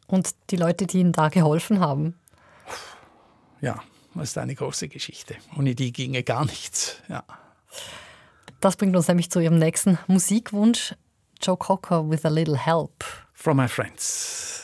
Und 0.07 0.31
die 0.49 0.57
Leute, 0.57 0.87
die 0.87 0.99
Ihnen 0.99 1.11
da 1.11 1.29
geholfen 1.29 1.79
haben? 1.79 2.15
Ja, 3.61 3.81
das 4.15 4.29
ist 4.29 4.37
eine 4.37 4.55
große 4.55 4.87
Geschichte. 4.89 5.35
Ohne 5.57 5.75
die 5.75 5.93
ginge 5.93 6.23
gar 6.23 6.45
nichts. 6.45 7.01
Ja. 7.07 7.23
Das 8.59 8.75
bringt 8.75 8.95
uns 8.95 9.07
nämlich 9.07 9.31
zu 9.31 9.39
Ihrem 9.39 9.57
nächsten 9.57 9.97
Musikwunsch. 10.07 10.93
Joe 11.41 11.57
Cocker 11.57 12.07
with 12.07 12.25
a 12.25 12.29
little 12.29 12.57
help. 12.57 13.03
From 13.33 13.57
my 13.57 13.67
friends. 13.67 14.63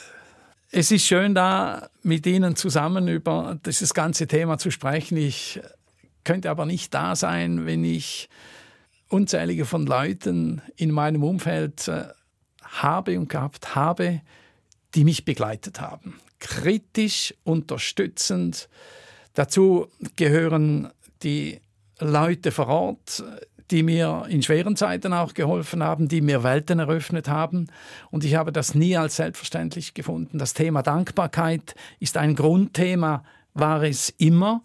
Es 0.70 0.92
ist 0.92 1.06
schön, 1.06 1.34
da 1.34 1.90
mit 2.04 2.26
Ihnen 2.28 2.56
zusammen 2.56 3.08
über 3.08 3.58
dieses 3.66 3.94
ganze 3.94 4.28
Thema 4.28 4.58
zu 4.58 4.70
sprechen. 4.70 5.18
Ich 5.18 5.62
könnte 6.24 6.50
aber 6.50 6.66
nicht 6.66 6.94
da 6.94 7.16
sein, 7.16 7.66
wenn 7.66 7.84
ich 7.84 8.30
unzählige 9.08 9.66
von 9.66 9.86
Leuten 9.86 10.62
in 10.76 10.92
meinem 10.92 11.24
Umfeld 11.24 11.88
äh, 11.88 12.08
habe 12.62 13.18
und 13.18 13.30
gehabt 13.30 13.76
habe, 13.76 14.22
die 14.98 15.06
mich 15.06 15.24
begleitet 15.24 15.80
haben 15.80 16.20
kritisch, 16.40 17.34
unterstützend. 17.44 18.70
Dazu 19.34 19.88
gehören 20.16 20.90
die 21.24 21.60
Leute 22.00 22.52
vor 22.52 22.68
Ort, 22.68 23.24
die 23.72 23.84
mir 23.84 24.26
in 24.30 24.42
schweren 24.44 24.76
Zeiten 24.76 25.14
auch 25.14 25.34
geholfen 25.34 25.84
haben, 25.84 26.08
die 26.08 26.22
mir 26.22 26.44
Welten 26.44 26.80
eröffnet 26.80 27.28
haben. 27.28 27.68
Und 28.12 28.24
ich 28.24 28.36
habe 28.36 28.52
das 28.52 28.76
nie 28.76 28.96
als 28.96 29.18
selbstverständlich 29.18 29.94
gefunden. 29.94 30.38
Das 30.38 30.54
Thema 30.54 30.84
Dankbarkeit 30.84 31.76
ist 32.00 32.18
ein 32.18 32.36
Grundthema, 32.36 33.24
war 33.54 33.84
es 33.84 34.10
immer. 34.18 34.64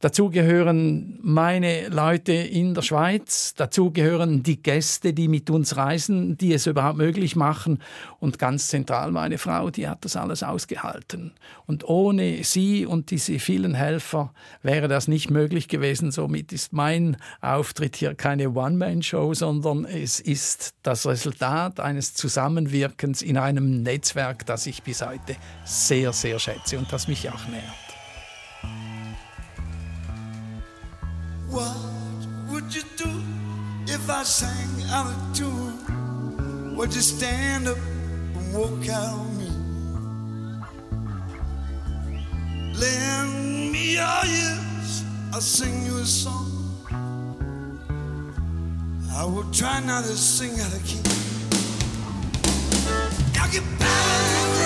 Dazu 0.00 0.28
gehören 0.28 1.18
meine 1.22 1.88
Leute 1.88 2.34
in 2.34 2.74
der 2.74 2.82
Schweiz, 2.82 3.54
dazu 3.54 3.90
gehören 3.90 4.42
die 4.42 4.62
Gäste, 4.62 5.14
die 5.14 5.26
mit 5.26 5.48
uns 5.48 5.78
reisen, 5.78 6.36
die 6.36 6.52
es 6.52 6.66
überhaupt 6.66 6.98
möglich 6.98 7.34
machen 7.34 7.78
und 8.20 8.38
ganz 8.38 8.68
zentral 8.68 9.10
meine 9.10 9.38
Frau, 9.38 9.70
die 9.70 9.88
hat 9.88 10.04
das 10.04 10.14
alles 10.16 10.42
ausgehalten. 10.42 11.32
Und 11.64 11.84
ohne 11.88 12.44
sie 12.44 12.84
und 12.84 13.10
diese 13.10 13.38
vielen 13.38 13.72
Helfer 13.72 14.34
wäre 14.62 14.86
das 14.86 15.08
nicht 15.08 15.30
möglich 15.30 15.66
gewesen. 15.66 16.10
Somit 16.10 16.52
ist 16.52 16.74
mein 16.74 17.16
Auftritt 17.40 17.96
hier 17.96 18.14
keine 18.14 18.50
One-Man-Show, 18.50 19.32
sondern 19.32 19.86
es 19.86 20.20
ist 20.20 20.74
das 20.82 21.06
Resultat 21.06 21.80
eines 21.80 22.12
Zusammenwirkens 22.12 23.22
in 23.22 23.38
einem 23.38 23.82
Netzwerk, 23.82 24.44
das 24.44 24.66
ich 24.66 24.82
bis 24.82 25.00
heute 25.00 25.36
sehr, 25.64 26.12
sehr 26.12 26.38
schätze 26.38 26.76
und 26.76 26.92
das 26.92 27.08
mich 27.08 27.30
auch 27.30 27.48
nährt. 27.48 27.85
What 31.56 31.74
would 32.50 32.74
you 32.74 32.82
do 32.98 33.10
if 33.86 34.10
I 34.10 34.24
sang 34.24 34.82
out 34.90 35.06
of 35.06 35.16
tune? 35.34 36.76
Would 36.76 36.94
you 36.94 37.00
stand 37.00 37.66
up 37.66 37.78
and 38.34 38.52
walk 38.52 38.86
out 38.90 39.14
on 39.14 39.38
me? 39.38 39.48
Lend 42.78 43.72
me 43.72 43.94
your 43.94 44.24
ears, 44.26 45.04
I'll 45.32 45.40
sing 45.40 45.86
you 45.86 45.96
a 45.96 46.04
song. 46.04 46.52
I 49.14 49.24
will 49.24 49.50
try 49.50 49.80
not 49.80 50.04
to 50.04 50.14
sing 50.14 50.60
out 50.60 50.74
of 50.74 50.84
key. 50.84 51.00
Now 53.32 53.46
get 53.50 53.64
back, 53.78 54.65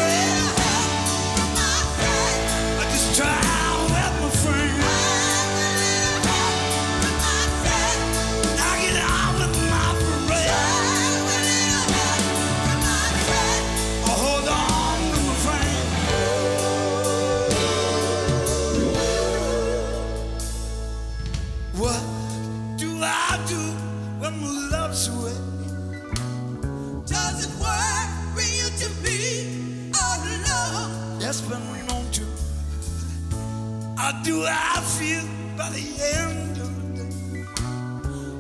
Do 34.25 34.45
I 34.45 34.81
feel 34.99 35.25
by 35.57 35.71
the 35.71 35.85
end 36.17 36.59
of 36.59 36.97
the 36.97 37.05
day? 37.05 37.45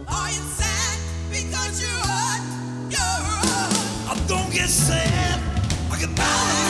Are 0.08 0.28
you 0.28 0.42
sad 0.58 0.98
because 1.30 1.80
you're 1.80 1.90
on 1.90 2.90
your 2.90 3.00
own? 3.00 4.10
I 4.10 4.14
don't 4.26 4.52
get 4.52 4.68
sad. 4.68 5.40
I 5.90 5.98
get 5.98 6.14
down 6.16 6.69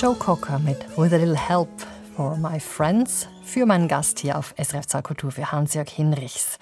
Joe 0.00 0.14
Cocker 0.14 0.60
mit 0.60 0.78
With 0.96 1.12
a 1.12 1.16
Little 1.16 1.36
Help 1.36 1.68
for 2.14 2.36
My 2.36 2.60
Friends 2.60 3.26
für 3.42 3.66
meinen 3.66 3.88
Gast 3.88 4.20
hier 4.20 4.38
auf 4.38 4.54
SRF 4.56 4.86
2 4.86 5.02
Kultur 5.02 5.32
für 5.32 5.50
Hans-Jörg 5.50 5.88
Hinrichs. 5.88 6.58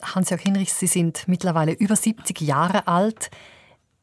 Hans-Jörg 0.00 0.40
Hinrichs, 0.40 0.78
Sie 0.78 0.86
sind 0.86 1.26
mittlerweile 1.26 1.72
über 1.72 1.96
70 1.96 2.40
Jahre 2.42 2.86
alt. 2.86 3.30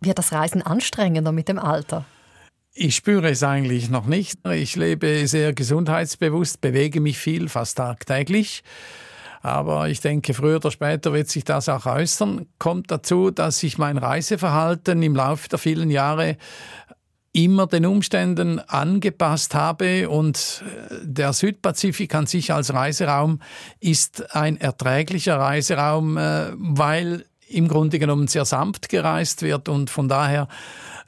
Wird 0.02 0.18
das 0.18 0.34
Reisen 0.34 0.62
anstrengender 0.64 1.32
mit 1.32 1.48
dem 1.48 1.60
Alter? 1.60 2.04
Ich 2.74 2.98
spüre 2.98 3.30
es 3.30 3.42
eigentlich 3.42 3.90
noch 3.90 4.06
nicht. 4.06 4.46
Ich 4.46 4.76
lebe 4.76 5.26
sehr 5.28 5.54
gesundheitsbewusst, 5.54 6.60
bewege 6.60 7.00
mich 7.00 7.18
viel, 7.18 7.48
fast 7.48 7.78
tagtäglich. 7.78 8.64
Aber 9.42 9.88
ich 9.88 10.02
denke, 10.02 10.34
früher 10.34 10.58
oder 10.58 10.72
später 10.72 11.14
wird 11.14 11.30
sich 11.30 11.46
das 11.46 11.70
auch 11.70 11.86
äußern. 11.86 12.48
Kommt 12.60 12.92
dazu, 12.92 13.32
dass 13.32 13.60
sich 13.60 13.78
mein 13.78 13.98
Reiseverhalten 13.98 15.02
im 15.02 15.16
Laufe 15.16 15.48
der 15.48 15.58
vielen 15.58 15.90
Jahre 15.90 16.36
immer 17.34 17.68
den 17.68 17.86
Umständen 17.86 18.60
angepasst 18.60 19.54
habe 19.54 20.10
und 20.10 20.64
äh, 20.90 20.96
der 21.04 21.34
Südpazifik 21.34 22.16
an 22.16 22.26
sich 22.26 22.54
als 22.54 22.74
Reiseraum 22.74 23.42
ist 23.80 24.36
ein 24.36 24.58
erträglicher 24.58 25.38
Reiseraum, 25.38 26.18
äh, 26.18 26.52
weil 26.56 27.26
im 27.50 27.68
Grunde 27.68 28.00
genommen 28.00 28.28
sehr 28.28 28.46
sanft 28.46 28.90
gereist 28.90 29.42
wird 29.42 29.70
und 29.70 29.90
von 29.90 30.08
daher 30.08 30.48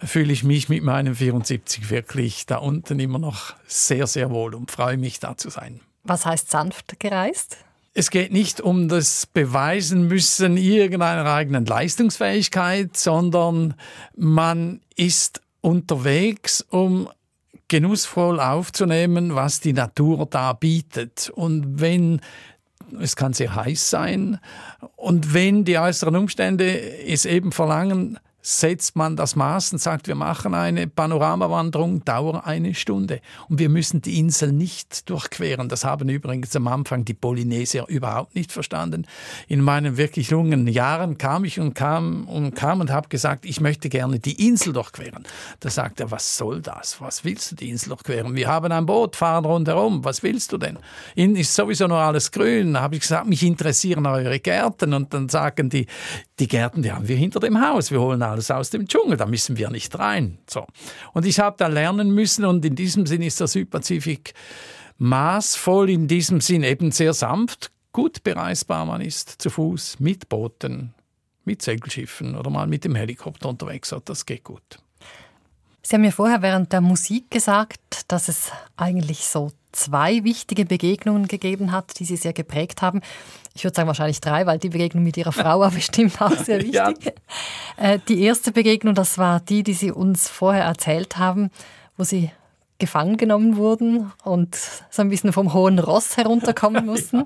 fühle 0.02 0.32
ich 0.32 0.44
mich 0.44 0.70
mit 0.70 0.84
meinem 0.84 1.16
74 1.16 1.90
wirklich 1.90 2.46
da 2.46 2.58
unten 2.58 3.00
immer 3.00 3.20
noch 3.20 3.54
sehr, 3.68 4.08
sehr 4.08 4.30
wohl 4.30 4.56
und 4.56 4.72
freue 4.72 4.98
mich 4.98 5.20
da 5.20 5.36
zu 5.36 5.50
sein. 5.50 5.82
Was 6.04 6.26
heißt 6.26 6.50
sanft 6.50 7.00
gereist? 7.00 7.58
Es 7.94 8.12
geht 8.12 8.32
nicht 8.32 8.62
um 8.62 8.88
das 8.88 9.26
Beweisen 9.26 10.08
müssen 10.08 10.56
irgendeiner 10.56 11.26
eigenen 11.26 11.66
Leistungsfähigkeit, 11.66 12.96
sondern 12.96 13.74
man 14.16 14.80
ist 14.96 15.42
unterwegs, 15.62 16.66
um 16.70 17.10
genussvoll 17.68 18.40
aufzunehmen, 18.40 19.36
was 19.36 19.60
die 19.60 19.74
Natur 19.74 20.26
da 20.30 20.54
bietet. 20.54 21.30
Und 21.34 21.80
wenn 21.80 22.22
es 23.00 23.16
kann 23.16 23.34
sehr 23.34 23.56
heiß 23.56 23.90
sein 23.90 24.40
und 24.96 25.34
wenn 25.34 25.64
die 25.64 25.78
äußeren 25.78 26.16
Umstände 26.16 26.80
es 27.06 27.26
eben 27.26 27.52
verlangen, 27.52 28.20
setzt 28.50 28.96
man 28.96 29.16
das 29.16 29.36
Maß 29.36 29.74
und 29.74 29.80
sagt, 29.80 30.08
wir 30.08 30.16
machen 30.16 30.56
eine 30.56 30.88
Panoramawanderung, 30.88 32.04
Dauer 32.04 32.48
eine 32.48 32.74
Stunde. 32.74 33.22
Und 33.48 33.60
wir 33.60 33.70
müssen 33.70 34.02
die 34.02 34.18
Insel 34.18 34.52
nicht 34.52 35.08
durchqueren. 35.08 35.70
Das 35.70 35.86
haben 35.86 36.10
übrigens 36.10 36.56
am 36.56 36.68
Anfang 36.68 37.06
die 37.06 37.14
Polynesier 37.14 37.86
überhaupt 37.88 38.34
nicht 38.34 38.52
verstanden. 38.52 39.06
In 39.48 39.62
meinen 39.62 39.98
wirklich 39.98 40.32
jungen 40.32 40.68
Jahren 40.68 41.20
kam 41.20 41.46
ich 41.46 41.60
und 41.60 41.76
kam 41.76 42.28
und 42.28 42.56
kam 42.56 42.82
und 42.82 42.90
habe 42.90 43.08
gesagt, 43.10 43.46
ich 43.46 43.62
möchte 43.62 43.88
gerne 43.88 44.18
die 44.18 44.48
Insel 44.48 44.74
durchqueren. 44.74 45.28
Da 45.60 45.70
sagt 45.70 46.00
er, 46.00 46.10
was 46.10 46.36
soll 46.36 46.64
das? 46.64 47.00
Was 47.02 47.24
willst 47.24 47.52
du 47.52 47.56
die 47.56 47.70
Insel 47.70 47.90
durchqueren? 47.90 48.36
Wir 48.36 48.48
haben 48.48 48.72
ein 48.72 48.88
Boot, 48.88 49.16
fahren 49.16 49.46
rundherum. 49.46 50.04
Was 50.04 50.24
willst 50.24 50.52
du 50.52 50.58
denn? 50.58 50.80
Innen 51.14 51.36
ist 51.36 51.54
sowieso 51.54 51.86
noch 51.86 52.00
alles 52.00 52.32
grün. 52.32 52.74
Da 52.74 52.82
habe 52.82 52.96
ich 52.96 53.02
gesagt, 53.02 53.28
mich 53.28 53.44
interessieren 53.44 54.08
eure 54.08 54.40
Gärten. 54.40 54.96
Und 54.96 55.14
dann 55.14 55.30
sagen 55.30 55.70
die, 55.70 55.86
die 56.40 56.48
Gärten, 56.48 56.82
die 56.82 56.92
haben 56.92 57.08
wir 57.08 57.18
hinter 57.18 57.40
dem 57.40 57.62
Haus. 57.62 57.92
Wir 57.92 58.00
holen 58.00 58.22
alles 58.22 58.50
aus 58.52 58.70
dem 58.70 58.88
Dschungel, 58.88 59.18
da 59.18 59.26
müssen 59.26 59.58
wir 59.58 59.70
nicht 59.70 59.98
rein. 60.00 60.38
So. 60.50 60.66
Und 61.14 61.26
ich 61.26 61.40
habe 61.40 61.56
da 61.58 61.68
lernen 61.68 62.12
müssen 62.12 62.46
und 62.46 62.64
in 62.66 62.76
diesem 62.76 63.06
Sinn 63.06 63.22
ist 63.22 63.40
der 63.40 63.48
Südpazifik 63.48 64.34
maßvoll, 64.98 65.90
in 65.90 66.08
diesem 66.08 66.42
Sinn 66.42 66.64
eben 66.64 66.92
sehr 66.92 67.14
sanft, 67.14 67.72
gut 67.92 68.24
bereisbar. 68.24 68.86
Man 68.86 69.02
ist 69.02 69.42
zu 69.42 69.50
Fuß, 69.50 70.00
mit 70.00 70.30
Booten, 70.30 70.94
mit 71.46 71.62
Segelschiffen 71.62 72.36
oder 72.36 72.50
mal 72.50 72.68
mit 72.68 72.86
dem 72.86 72.96
Helikopter 72.96 73.50
unterwegs. 73.50 73.94
Das 74.06 74.26
geht 74.26 74.44
gut. 74.44 74.80
Sie 75.82 75.96
haben 75.96 76.02
mir 76.02 76.12
vorher 76.12 76.42
während 76.42 76.72
der 76.72 76.82
Musik 76.82 77.32
gesagt, 77.32 78.04
dass 78.10 78.28
es 78.28 78.52
eigentlich 78.78 79.26
so 79.26 79.52
zwei 79.72 80.24
wichtige 80.24 80.66
Begegnungen 80.66 81.28
gegeben 81.28 81.72
hat, 81.72 82.00
die 82.00 82.06
Sie 82.06 82.16
sehr 82.16 82.34
geprägt 82.34 82.82
haben. 82.82 83.02
Ich 83.60 83.66
würde 83.66 83.76
sagen 83.76 83.88
wahrscheinlich 83.88 84.22
drei, 84.22 84.46
weil 84.46 84.58
die 84.58 84.70
Begegnung 84.70 85.04
mit 85.04 85.18
Ihrer 85.18 85.34
Frau 85.34 85.60
war 85.60 85.70
bestimmt 85.72 86.22
auch 86.22 86.32
sehr 86.32 86.60
wichtig. 86.64 86.74
Ja. 86.74 86.94
Äh, 87.76 88.00
Die 88.08 88.22
erste 88.24 88.54
Begegnung, 88.54 88.96
das 88.96 89.18
war 89.18 89.42
die, 89.42 89.64
die 89.64 89.74
Sie 89.74 89.92
uns 89.92 90.30
vorher 90.30 90.64
erzählt 90.64 91.18
haben, 91.18 91.52
wo 91.98 92.06
Sie 92.06 92.32
gefangen 92.78 93.18
genommen 93.18 93.58
wurden 93.58 94.14
und 94.24 94.56
so 94.90 95.02
ein 95.02 95.10
bisschen 95.10 95.34
vom 95.34 95.52
hohen 95.54 95.78
Ross 95.78 96.16
herunterkommen 96.16 96.86
mussten. 96.86 97.26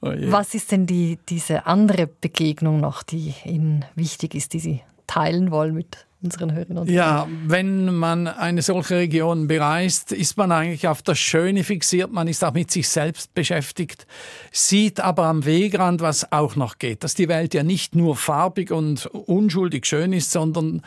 Oh 0.00 0.12
je. 0.12 0.30
Was 0.30 0.54
ist 0.54 0.70
denn 0.70 0.86
die, 0.86 1.18
diese 1.28 1.66
andere 1.66 2.06
Begegnung 2.06 2.78
noch, 2.78 3.02
die 3.02 3.34
Ihnen 3.44 3.84
wichtig 3.96 4.36
ist, 4.36 4.52
die 4.52 4.60
Sie 4.60 4.80
teilen 5.08 5.50
wollen 5.50 5.74
mit 5.74 6.06
unseren 6.24 6.52
Hörerinnen 6.52 6.82
und 6.82 6.90
Hörern? 6.90 6.96
Ja, 6.96 7.28
wenn 7.46 7.94
man 7.94 8.26
eine 8.26 8.62
solche 8.62 8.96
Region 8.96 9.46
bereist, 9.46 10.12
ist 10.12 10.36
man 10.36 10.50
eigentlich 10.50 10.88
auf 10.88 11.02
das 11.02 11.18
Schöne 11.18 11.62
fixiert, 11.62 12.10
man 12.10 12.26
ist 12.26 12.42
auch 12.42 12.54
mit 12.54 12.70
sich 12.70 12.88
selbst 12.88 13.34
beschäftigt, 13.34 14.06
sieht 14.50 15.00
aber 15.00 15.24
am 15.24 15.44
Wegrand, 15.44 16.00
was 16.00 16.32
auch 16.32 16.56
noch 16.56 16.78
geht, 16.78 17.04
dass 17.04 17.14
die 17.14 17.28
Welt 17.28 17.54
ja 17.54 17.62
nicht 17.62 17.94
nur 17.94 18.16
farbig 18.16 18.72
und 18.72 19.06
unschuldig 19.06 19.86
schön 19.86 20.12
ist, 20.12 20.32
sondern 20.32 20.82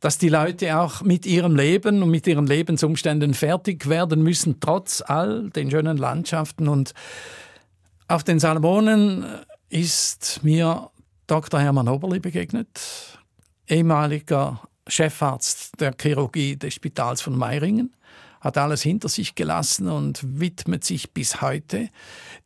dass 0.00 0.16
die 0.16 0.30
Leute 0.30 0.78
auch 0.78 1.02
mit 1.02 1.26
ihrem 1.26 1.54
Leben 1.54 2.02
und 2.02 2.10
mit 2.10 2.26
ihren 2.26 2.46
Lebensumständen 2.46 3.34
fertig 3.34 3.88
werden 3.88 4.22
müssen, 4.22 4.58
trotz 4.58 5.02
all 5.06 5.50
den 5.50 5.70
schönen 5.70 5.98
Landschaften. 5.98 6.68
Und 6.68 6.94
auf 8.08 8.24
den 8.24 8.40
Salomonen 8.40 9.26
ist 9.68 10.40
mir 10.42 10.90
Dr. 11.26 11.60
Hermann 11.60 11.88
Oberli 11.88 12.18
begegnet, 12.18 13.20
ehemaliger 13.68 14.62
Chefarzt 14.90 15.80
der 15.80 15.94
Chirurgie 16.00 16.56
des 16.56 16.74
Spitals 16.74 17.20
von 17.22 17.36
Meiringen, 17.36 17.94
hat 18.40 18.56
alles 18.56 18.82
hinter 18.82 19.08
sich 19.08 19.34
gelassen 19.34 19.88
und 19.88 20.40
widmet 20.40 20.82
sich 20.82 21.12
bis 21.12 21.42
heute 21.42 21.90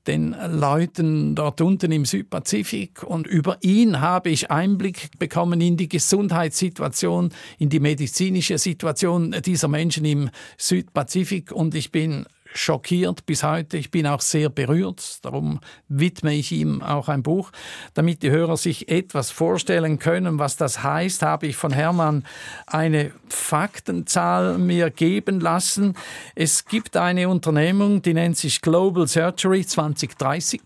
den 0.07 0.35
Leuten 0.49 1.35
dort 1.37 1.61
unten 1.61 1.93
im 1.93 2.05
Südpazifik. 2.05 3.05
Und 3.05 3.27
über 3.27 3.59
ihn 3.61 4.01
habe 4.01 4.31
ich 4.31 4.51
Einblick 4.51 5.19
bekommen 5.19 5.61
in 5.61 5.77
die 5.77 5.89
Gesundheitssituation, 5.89 7.33
in 7.59 7.69
die 7.69 7.81
medizinische 7.81 8.59
Situation 8.59 9.37
dieser 9.45 9.69
Menschen 9.69 10.05
im 10.05 10.31
Südpazifik. 10.59 11.53
Und 11.53 11.77
ich 11.77 11.93
bin 11.93 12.27
schockiert 12.55 13.27
bis 13.27 13.43
heute. 13.43 13.77
Ich 13.77 13.91
bin 13.91 14.07
auch 14.07 14.21
sehr 14.21 14.49
berührt. 14.49 15.25
Darum 15.25 15.61
widme 15.89 16.35
ich 16.35 16.53
ihm 16.53 16.83
auch 16.83 17.09
ein 17.09 17.23
Buch. 17.23 17.51
Damit 17.95 18.23
die 18.23 18.31
Hörer 18.31 18.57
sich 18.57 18.89
etwas 18.89 19.31
vorstellen 19.31 19.99
können, 19.99 20.39
was 20.39 20.57
das 20.57 20.83
heißt, 20.83 21.23
habe 21.23 21.49
ich 21.49 21.57
von 21.57 21.73
Hermann 21.73 22.25
eine 22.67 23.11
Faktenzahl 23.29 24.59
mir 24.59 24.91
geben 24.91 25.41
lassen. 25.41 25.95
Es 26.35 26.65
gibt 26.65 26.97
eine 26.97 27.29
Unternehmung, 27.29 28.03
die 28.03 28.15
nennt 28.15 28.37
sich 28.37 28.61
Global 28.61 29.07
Surgery 29.09 29.67
2030 29.67 30.61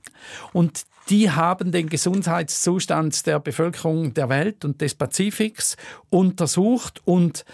und 0.53 0.85
die 1.09 1.31
haben 1.31 1.73
den 1.73 1.89
Gesundheitszustand 1.89 3.27
der 3.27 3.41
Bevölkerung 3.41 4.13
der 4.13 4.29
Welt 4.29 4.67
und 4.67 4.83
des 4.83 4.95
Pazifiks 4.95 5.77
untersucht 6.11 7.01
und 7.07 7.47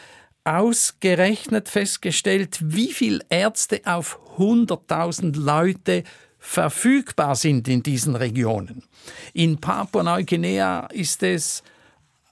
ausgerechnet 0.44 1.68
festgestellt, 1.68 2.58
wie 2.62 2.92
viele 2.92 3.20
Ärzte 3.30 3.80
auf 3.84 4.18
100.000 4.38 5.38
Leute 5.38 6.04
verfügbar 6.38 7.34
sind 7.34 7.66
in 7.68 7.82
diesen 7.82 8.16
Regionen. 8.16 8.84
In 9.32 9.58
Papua-Neuguinea 9.58 10.86
ist 10.92 11.22
es 11.22 11.62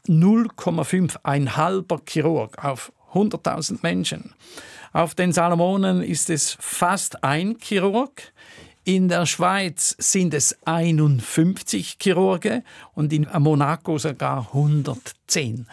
0,5, 0.07 1.17
ein 1.23 1.57
halber 1.57 2.03
Chirurg 2.07 2.63
auf 2.63 2.93
100.000 3.15 3.79
Menschen. 3.83 4.35
Auf 4.93 5.15
den 5.15 5.33
Salomonen 5.33 6.03
ist 6.03 6.29
es 6.29 6.57
fast 6.61 7.25
ein 7.25 7.57
Chirurg. 7.59 8.33
In 8.85 9.09
der 9.09 9.27
Schweiz 9.27 9.95
sind 9.99 10.35
es 10.35 10.59
51 10.67 11.97
Chirurge 11.99 12.63
und 12.95 13.13
in 13.13 13.27
Monaco 13.39 13.97
sogar 13.97 14.49
110. 14.49 15.67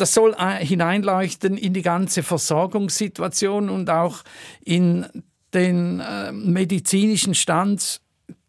Das 0.00 0.14
soll 0.14 0.34
hineinleuchten 0.36 1.56
in 1.56 1.74
die 1.74 1.82
ganze 1.82 2.22
Versorgungssituation 2.22 3.68
und 3.68 3.90
auch 3.90 4.22
in 4.64 5.06
den 5.52 6.00
äh, 6.00 6.32
medizinischen 6.32 7.34
Stand 7.34 8.00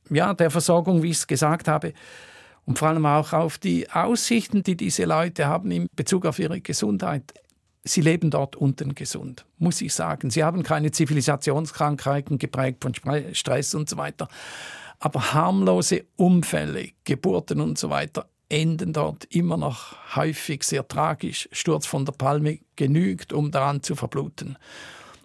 ja, 0.10 0.34
der 0.34 0.50
Versorgung, 0.50 1.04
wie 1.04 1.10
ich 1.10 1.18
es 1.18 1.28
gesagt 1.28 1.68
habe, 1.68 1.94
und 2.66 2.80
vor 2.80 2.90
allem 2.90 3.06
auch 3.06 3.34
auf 3.34 3.58
die 3.58 3.90
Aussichten, 3.90 4.64
die 4.64 4.78
diese 4.78 5.06
Leute 5.06 5.48
haben 5.48 5.72
in 5.72 5.88
Bezug 5.96 6.26
auf 6.26 6.40
ihre 6.40 6.62
Gesundheit 6.62 7.34
sie 7.84 8.02
leben 8.02 8.30
dort 8.30 8.56
unten 8.56 8.96
gesund, 8.96 9.46
muss 9.58 9.82
ich 9.82 9.94
sagen. 9.94 10.30
Sie 10.30 10.44
haben 10.44 10.64
keine 10.64 10.92
Zivilisationskrankheiten 10.92 12.38
geprägt 12.38 12.84
von 12.84 12.94
Stress 13.34 13.74
und 13.74 13.90
so 13.90 13.98
weiter. 13.98 14.28
Aber 15.00 15.34
harmlose 15.34 16.06
Unfälle, 16.16 16.90
Geburten 17.04 17.60
und 17.60 17.78
so 17.78 17.90
weiter 17.90 18.28
enden 18.52 18.94
dort 18.94 19.26
immer 19.26 19.58
noch 19.58 19.96
häufig 20.16 20.64
sehr 20.64 20.88
tragisch. 20.88 21.48
Sturz 21.52 21.86
von 21.86 22.06
der 22.06 22.14
Palme 22.14 22.60
genügt, 22.76 23.34
um 23.34 23.52
daran 23.52 23.82
zu 23.82 23.96
verbluten. 23.96 24.58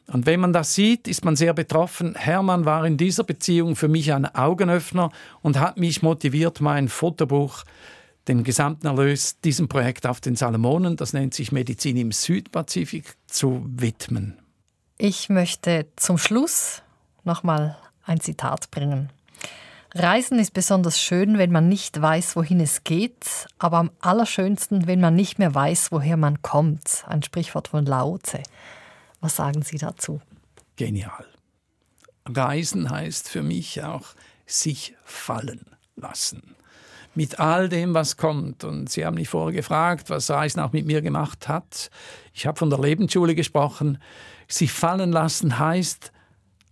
Und 0.07 0.27
wenn 0.27 0.39
man 0.39 0.53
das 0.53 0.74
sieht, 0.74 1.09
ist 1.09 1.24
man 1.24 1.35
sehr 1.35 1.53
betroffen. 1.53 2.14
Hermann 2.14 2.64
war 2.64 2.87
in 2.87 2.97
dieser 2.97 3.24
Beziehung 3.24 3.74
für 3.74 3.89
mich 3.89 4.12
ein 4.12 4.24
Augenöffner 4.24 5.11
und 5.43 5.59
hat 5.59 5.79
mich 5.79 6.03
motiviert, 6.03 6.61
mein 6.61 6.89
Fotobuch 6.89 7.64
den 8.29 8.45
gesamten 8.45 8.87
Erlös 8.87 9.41
diesem 9.41 9.68
Projekt 9.68 10.07
auf 10.07 10.20
den 10.20 10.37
Salomonen, 10.37 10.97
das 10.97 11.12
nennt 11.12 11.35
sich 11.35 11.53
Medizin 11.53 11.97
im 11.97 12.12
Südpazifik, 12.12 13.14
zu 13.27 13.64
widmen. 13.68 14.39
Ich 14.99 15.29
möchte 15.29 15.87
zum 15.97 16.18
Schluss 16.18 16.83
nochmal 17.24 17.77
ein 18.05 18.20
Zitat 18.20 18.70
bringen. 18.70 19.11
Reisen 19.99 20.38
ist 20.38 20.53
besonders 20.53 21.01
schön, 21.01 21.38
wenn 21.38 21.51
man 21.51 21.68
nicht 21.68 22.01
weiß, 22.01 22.36
wohin 22.36 22.61
es 22.61 22.84
geht, 22.84 23.47
aber 23.59 23.78
am 23.78 23.90
allerschönsten, 24.01 24.86
wenn 24.86 25.01
man 25.01 25.14
nicht 25.14 25.38
mehr 25.38 25.55
weiß, 25.55 25.90
woher 25.90 26.18
man 26.18 26.42
kommt. 26.42 27.05
Ein 27.07 27.22
Sprichwort 27.22 27.68
von 27.68 27.86
Lao 27.86 28.18
Tse. 28.18 28.42
Was 29.20 29.36
sagen 29.36 29.62
Sie 29.62 29.78
dazu? 29.78 30.20
Genial. 30.76 31.24
Reisen 32.26 32.90
heißt 32.90 33.28
für 33.28 33.42
mich 33.42 33.82
auch 33.84 34.09
sich 34.44 34.94
fallen 35.05 35.64
lassen 35.97 36.57
mit 37.14 37.40
all 37.40 37.70
dem, 37.70 37.94
was 37.94 38.18
kommt. 38.18 38.62
Und 38.64 38.90
Sie 38.90 39.07
haben 39.07 39.14
mich 39.14 39.30
vorher 39.30 39.55
gefragt, 39.55 40.11
was 40.11 40.28
Reisen 40.28 40.61
auch 40.61 40.72
mit 40.72 40.84
mir 40.84 41.01
gemacht 41.01 41.49
hat. 41.49 41.90
Ich 42.34 42.47
habe 42.47 42.59
von 42.59 42.68
der 42.68 42.78
Lebensschule 42.78 43.34
gesprochen. 43.34 43.99
Sich 44.47 44.70
fallen 44.70 45.11
lassen 45.11 45.59
heißt 45.59 46.12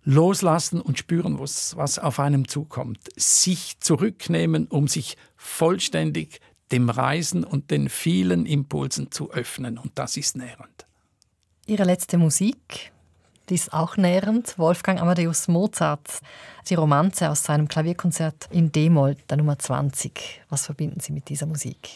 loslassen 0.04 0.80
und 0.80 0.98
spüren, 0.98 1.38
was, 1.38 1.76
was 1.76 1.98
auf 1.98 2.20
einem 2.20 2.48
zukommt. 2.48 2.98
Sich 3.16 3.80
zurücknehmen, 3.80 4.66
um 4.66 4.88
sich 4.88 5.16
vollständig 5.36 6.40
dem 6.72 6.90
Reisen 6.90 7.44
und 7.44 7.70
den 7.70 7.88
vielen 7.88 8.46
Impulsen 8.46 9.10
zu 9.10 9.30
öffnen. 9.32 9.78
Und 9.78 9.92
das 9.94 10.16
ist 10.16 10.36
nährend. 10.36 10.86
Ihre 11.66 11.84
letzte 11.84 12.18
Musik, 12.18 12.92
die 13.48 13.54
ist 13.54 13.72
auch 13.72 13.96
nährend. 13.96 14.58
Wolfgang 14.58 15.00
Amadeus 15.00 15.48
Mozart, 15.48 16.20
die 16.68 16.74
Romanze 16.74 17.30
aus 17.30 17.44
seinem 17.44 17.68
Klavierkonzert 17.68 18.48
in 18.50 18.72
D-Moll, 18.72 19.16
der 19.28 19.36
Nummer 19.36 19.58
20. 19.58 20.42
Was 20.48 20.66
verbinden 20.66 21.00
Sie 21.00 21.12
mit 21.12 21.28
dieser 21.28 21.46
Musik? 21.46 21.90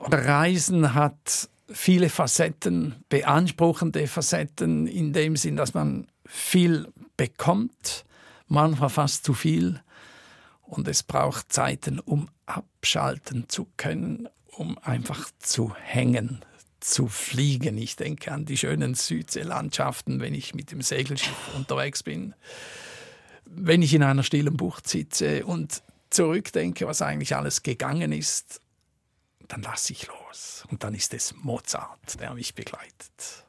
Reisen 0.00 0.94
hat 0.94 1.48
viele 1.72 2.08
Facetten, 2.08 2.96
beanspruchende 3.08 4.06
Facetten, 4.06 4.86
in 4.86 5.12
dem 5.12 5.36
Sinn, 5.36 5.56
dass 5.56 5.74
man 5.74 6.06
viel 6.26 6.88
bekommt, 7.20 8.06
manchmal 8.46 8.88
fast 8.88 9.24
zu 9.24 9.34
viel. 9.34 9.82
Und 10.62 10.88
es 10.88 11.02
braucht 11.02 11.52
Zeiten, 11.52 12.00
um 12.00 12.30
abschalten 12.46 13.46
zu 13.46 13.66
können, 13.76 14.26
um 14.52 14.78
einfach 14.78 15.30
zu 15.38 15.74
hängen, 15.74 16.42
zu 16.80 17.08
fliegen. 17.08 17.76
Ich 17.76 17.96
denke 17.96 18.32
an 18.32 18.46
die 18.46 18.56
schönen 18.56 18.94
Südseelandschaften, 18.94 20.20
wenn 20.20 20.32
ich 20.32 20.54
mit 20.54 20.72
dem 20.72 20.80
Segelschiff 20.80 21.54
unterwegs 21.54 22.02
bin, 22.02 22.34
wenn 23.44 23.82
ich 23.82 23.92
in 23.92 24.02
einer 24.02 24.22
stillen 24.22 24.56
Bucht 24.56 24.88
sitze 24.88 25.44
und 25.44 25.82
zurückdenke, 26.08 26.86
was 26.86 27.02
eigentlich 27.02 27.36
alles 27.36 27.62
gegangen 27.62 28.12
ist, 28.12 28.62
dann 29.46 29.60
lasse 29.60 29.92
ich 29.92 30.06
los. 30.06 30.64
Und 30.70 30.84
dann 30.84 30.94
ist 30.94 31.12
es 31.12 31.34
Mozart, 31.34 32.18
der 32.18 32.32
mich 32.32 32.54
begleitet. 32.54 33.44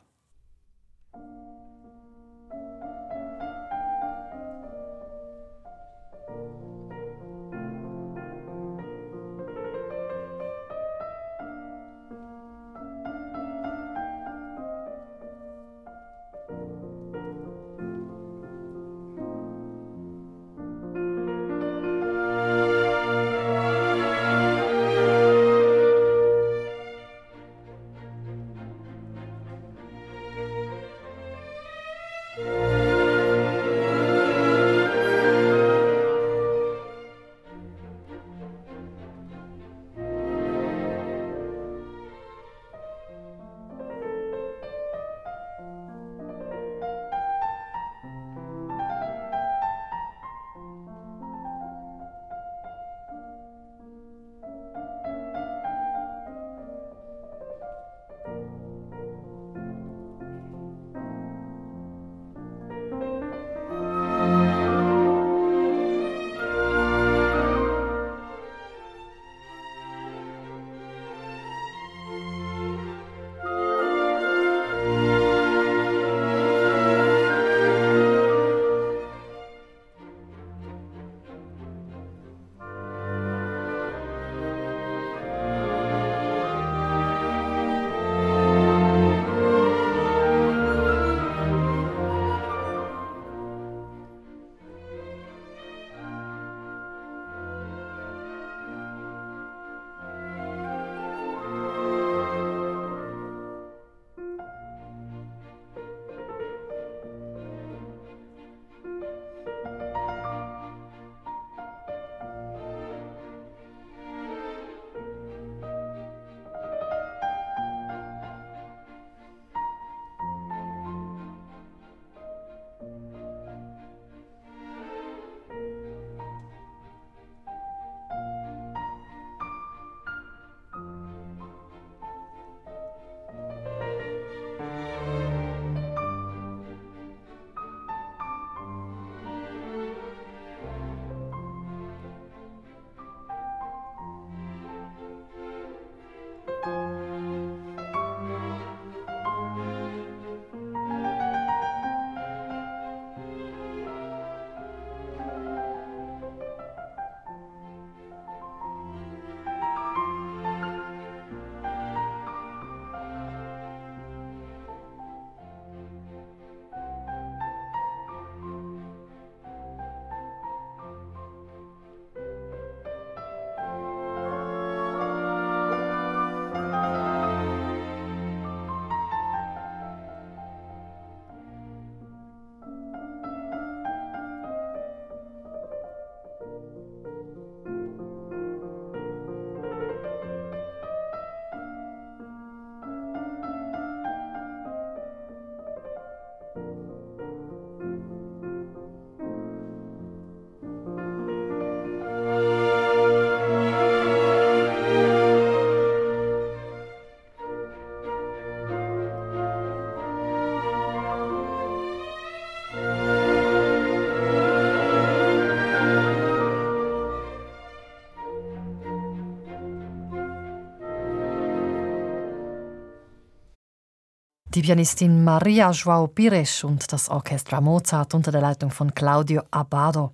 Die 224.53 224.61
Pianistin 224.63 225.23
Maria 225.23 225.71
Joao 225.71 226.07
Pires 226.07 226.65
und 226.65 226.91
das 226.91 227.07
Orchestra 227.07 227.61
Mozart 227.61 228.13
unter 228.13 228.33
der 228.33 228.41
Leitung 228.41 228.69
von 228.69 228.93
Claudio 228.93 229.43
Abbado 229.49 230.11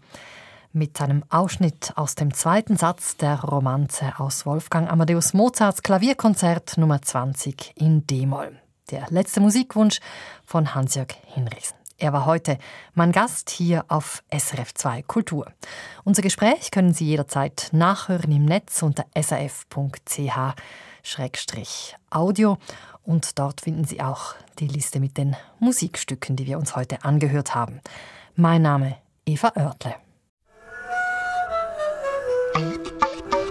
mit 0.73 1.01
einem 1.01 1.23
Ausschnitt 1.29 1.91
aus 1.95 2.13
dem 2.13 2.31
zweiten 2.31 2.77
Satz 2.77 3.17
der 3.17 3.41
Romanze 3.41 4.13
aus 4.19 4.45
Wolfgang 4.45 4.91
Amadeus 4.91 5.33
Mozarts 5.33 5.81
Klavierkonzert 5.81 6.77
Nummer 6.77 7.01
20 7.01 7.73
in 7.77 8.05
D-Moll. 8.05 8.55
Der 8.91 9.07
letzte 9.09 9.39
Musikwunsch 9.39 10.01
von 10.45 10.75
Hans-Jörg 10.75 11.15
Hinrichsen. 11.33 11.75
Er 11.97 12.13
war 12.13 12.27
heute 12.27 12.59
mein 12.93 13.11
Gast 13.11 13.49
hier 13.49 13.85
auf 13.87 14.21
SRF 14.31 14.71
2 14.75 15.01
Kultur. 15.01 15.51
Unser 16.03 16.21
Gespräch 16.21 16.69
können 16.69 16.93
Sie 16.93 17.05
jederzeit 17.05 17.69
nachhören 17.71 18.31
im 18.31 18.45
Netz 18.45 18.83
unter 18.83 19.05
srf.ch-audio 19.19 19.87
und 23.07 23.39
dort 23.39 23.61
finden 23.61 23.85
Sie 23.85 24.01
auch 24.01 24.35
die 24.59 24.67
Liste 24.67 24.99
mit 24.99 25.17
den 25.17 25.35
Musikstücken, 25.59 26.35
die 26.35 26.45
wir 26.45 26.59
uns 26.59 26.75
heute 26.75 27.03
angehört 27.03 27.55
haben. 27.55 27.79
Mein 28.35 28.61
Name 28.61 28.97
Eva 29.25 29.53
Oertle. 29.55 29.95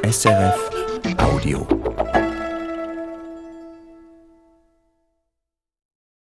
SRF 0.04 0.70
Audio. 1.18 1.66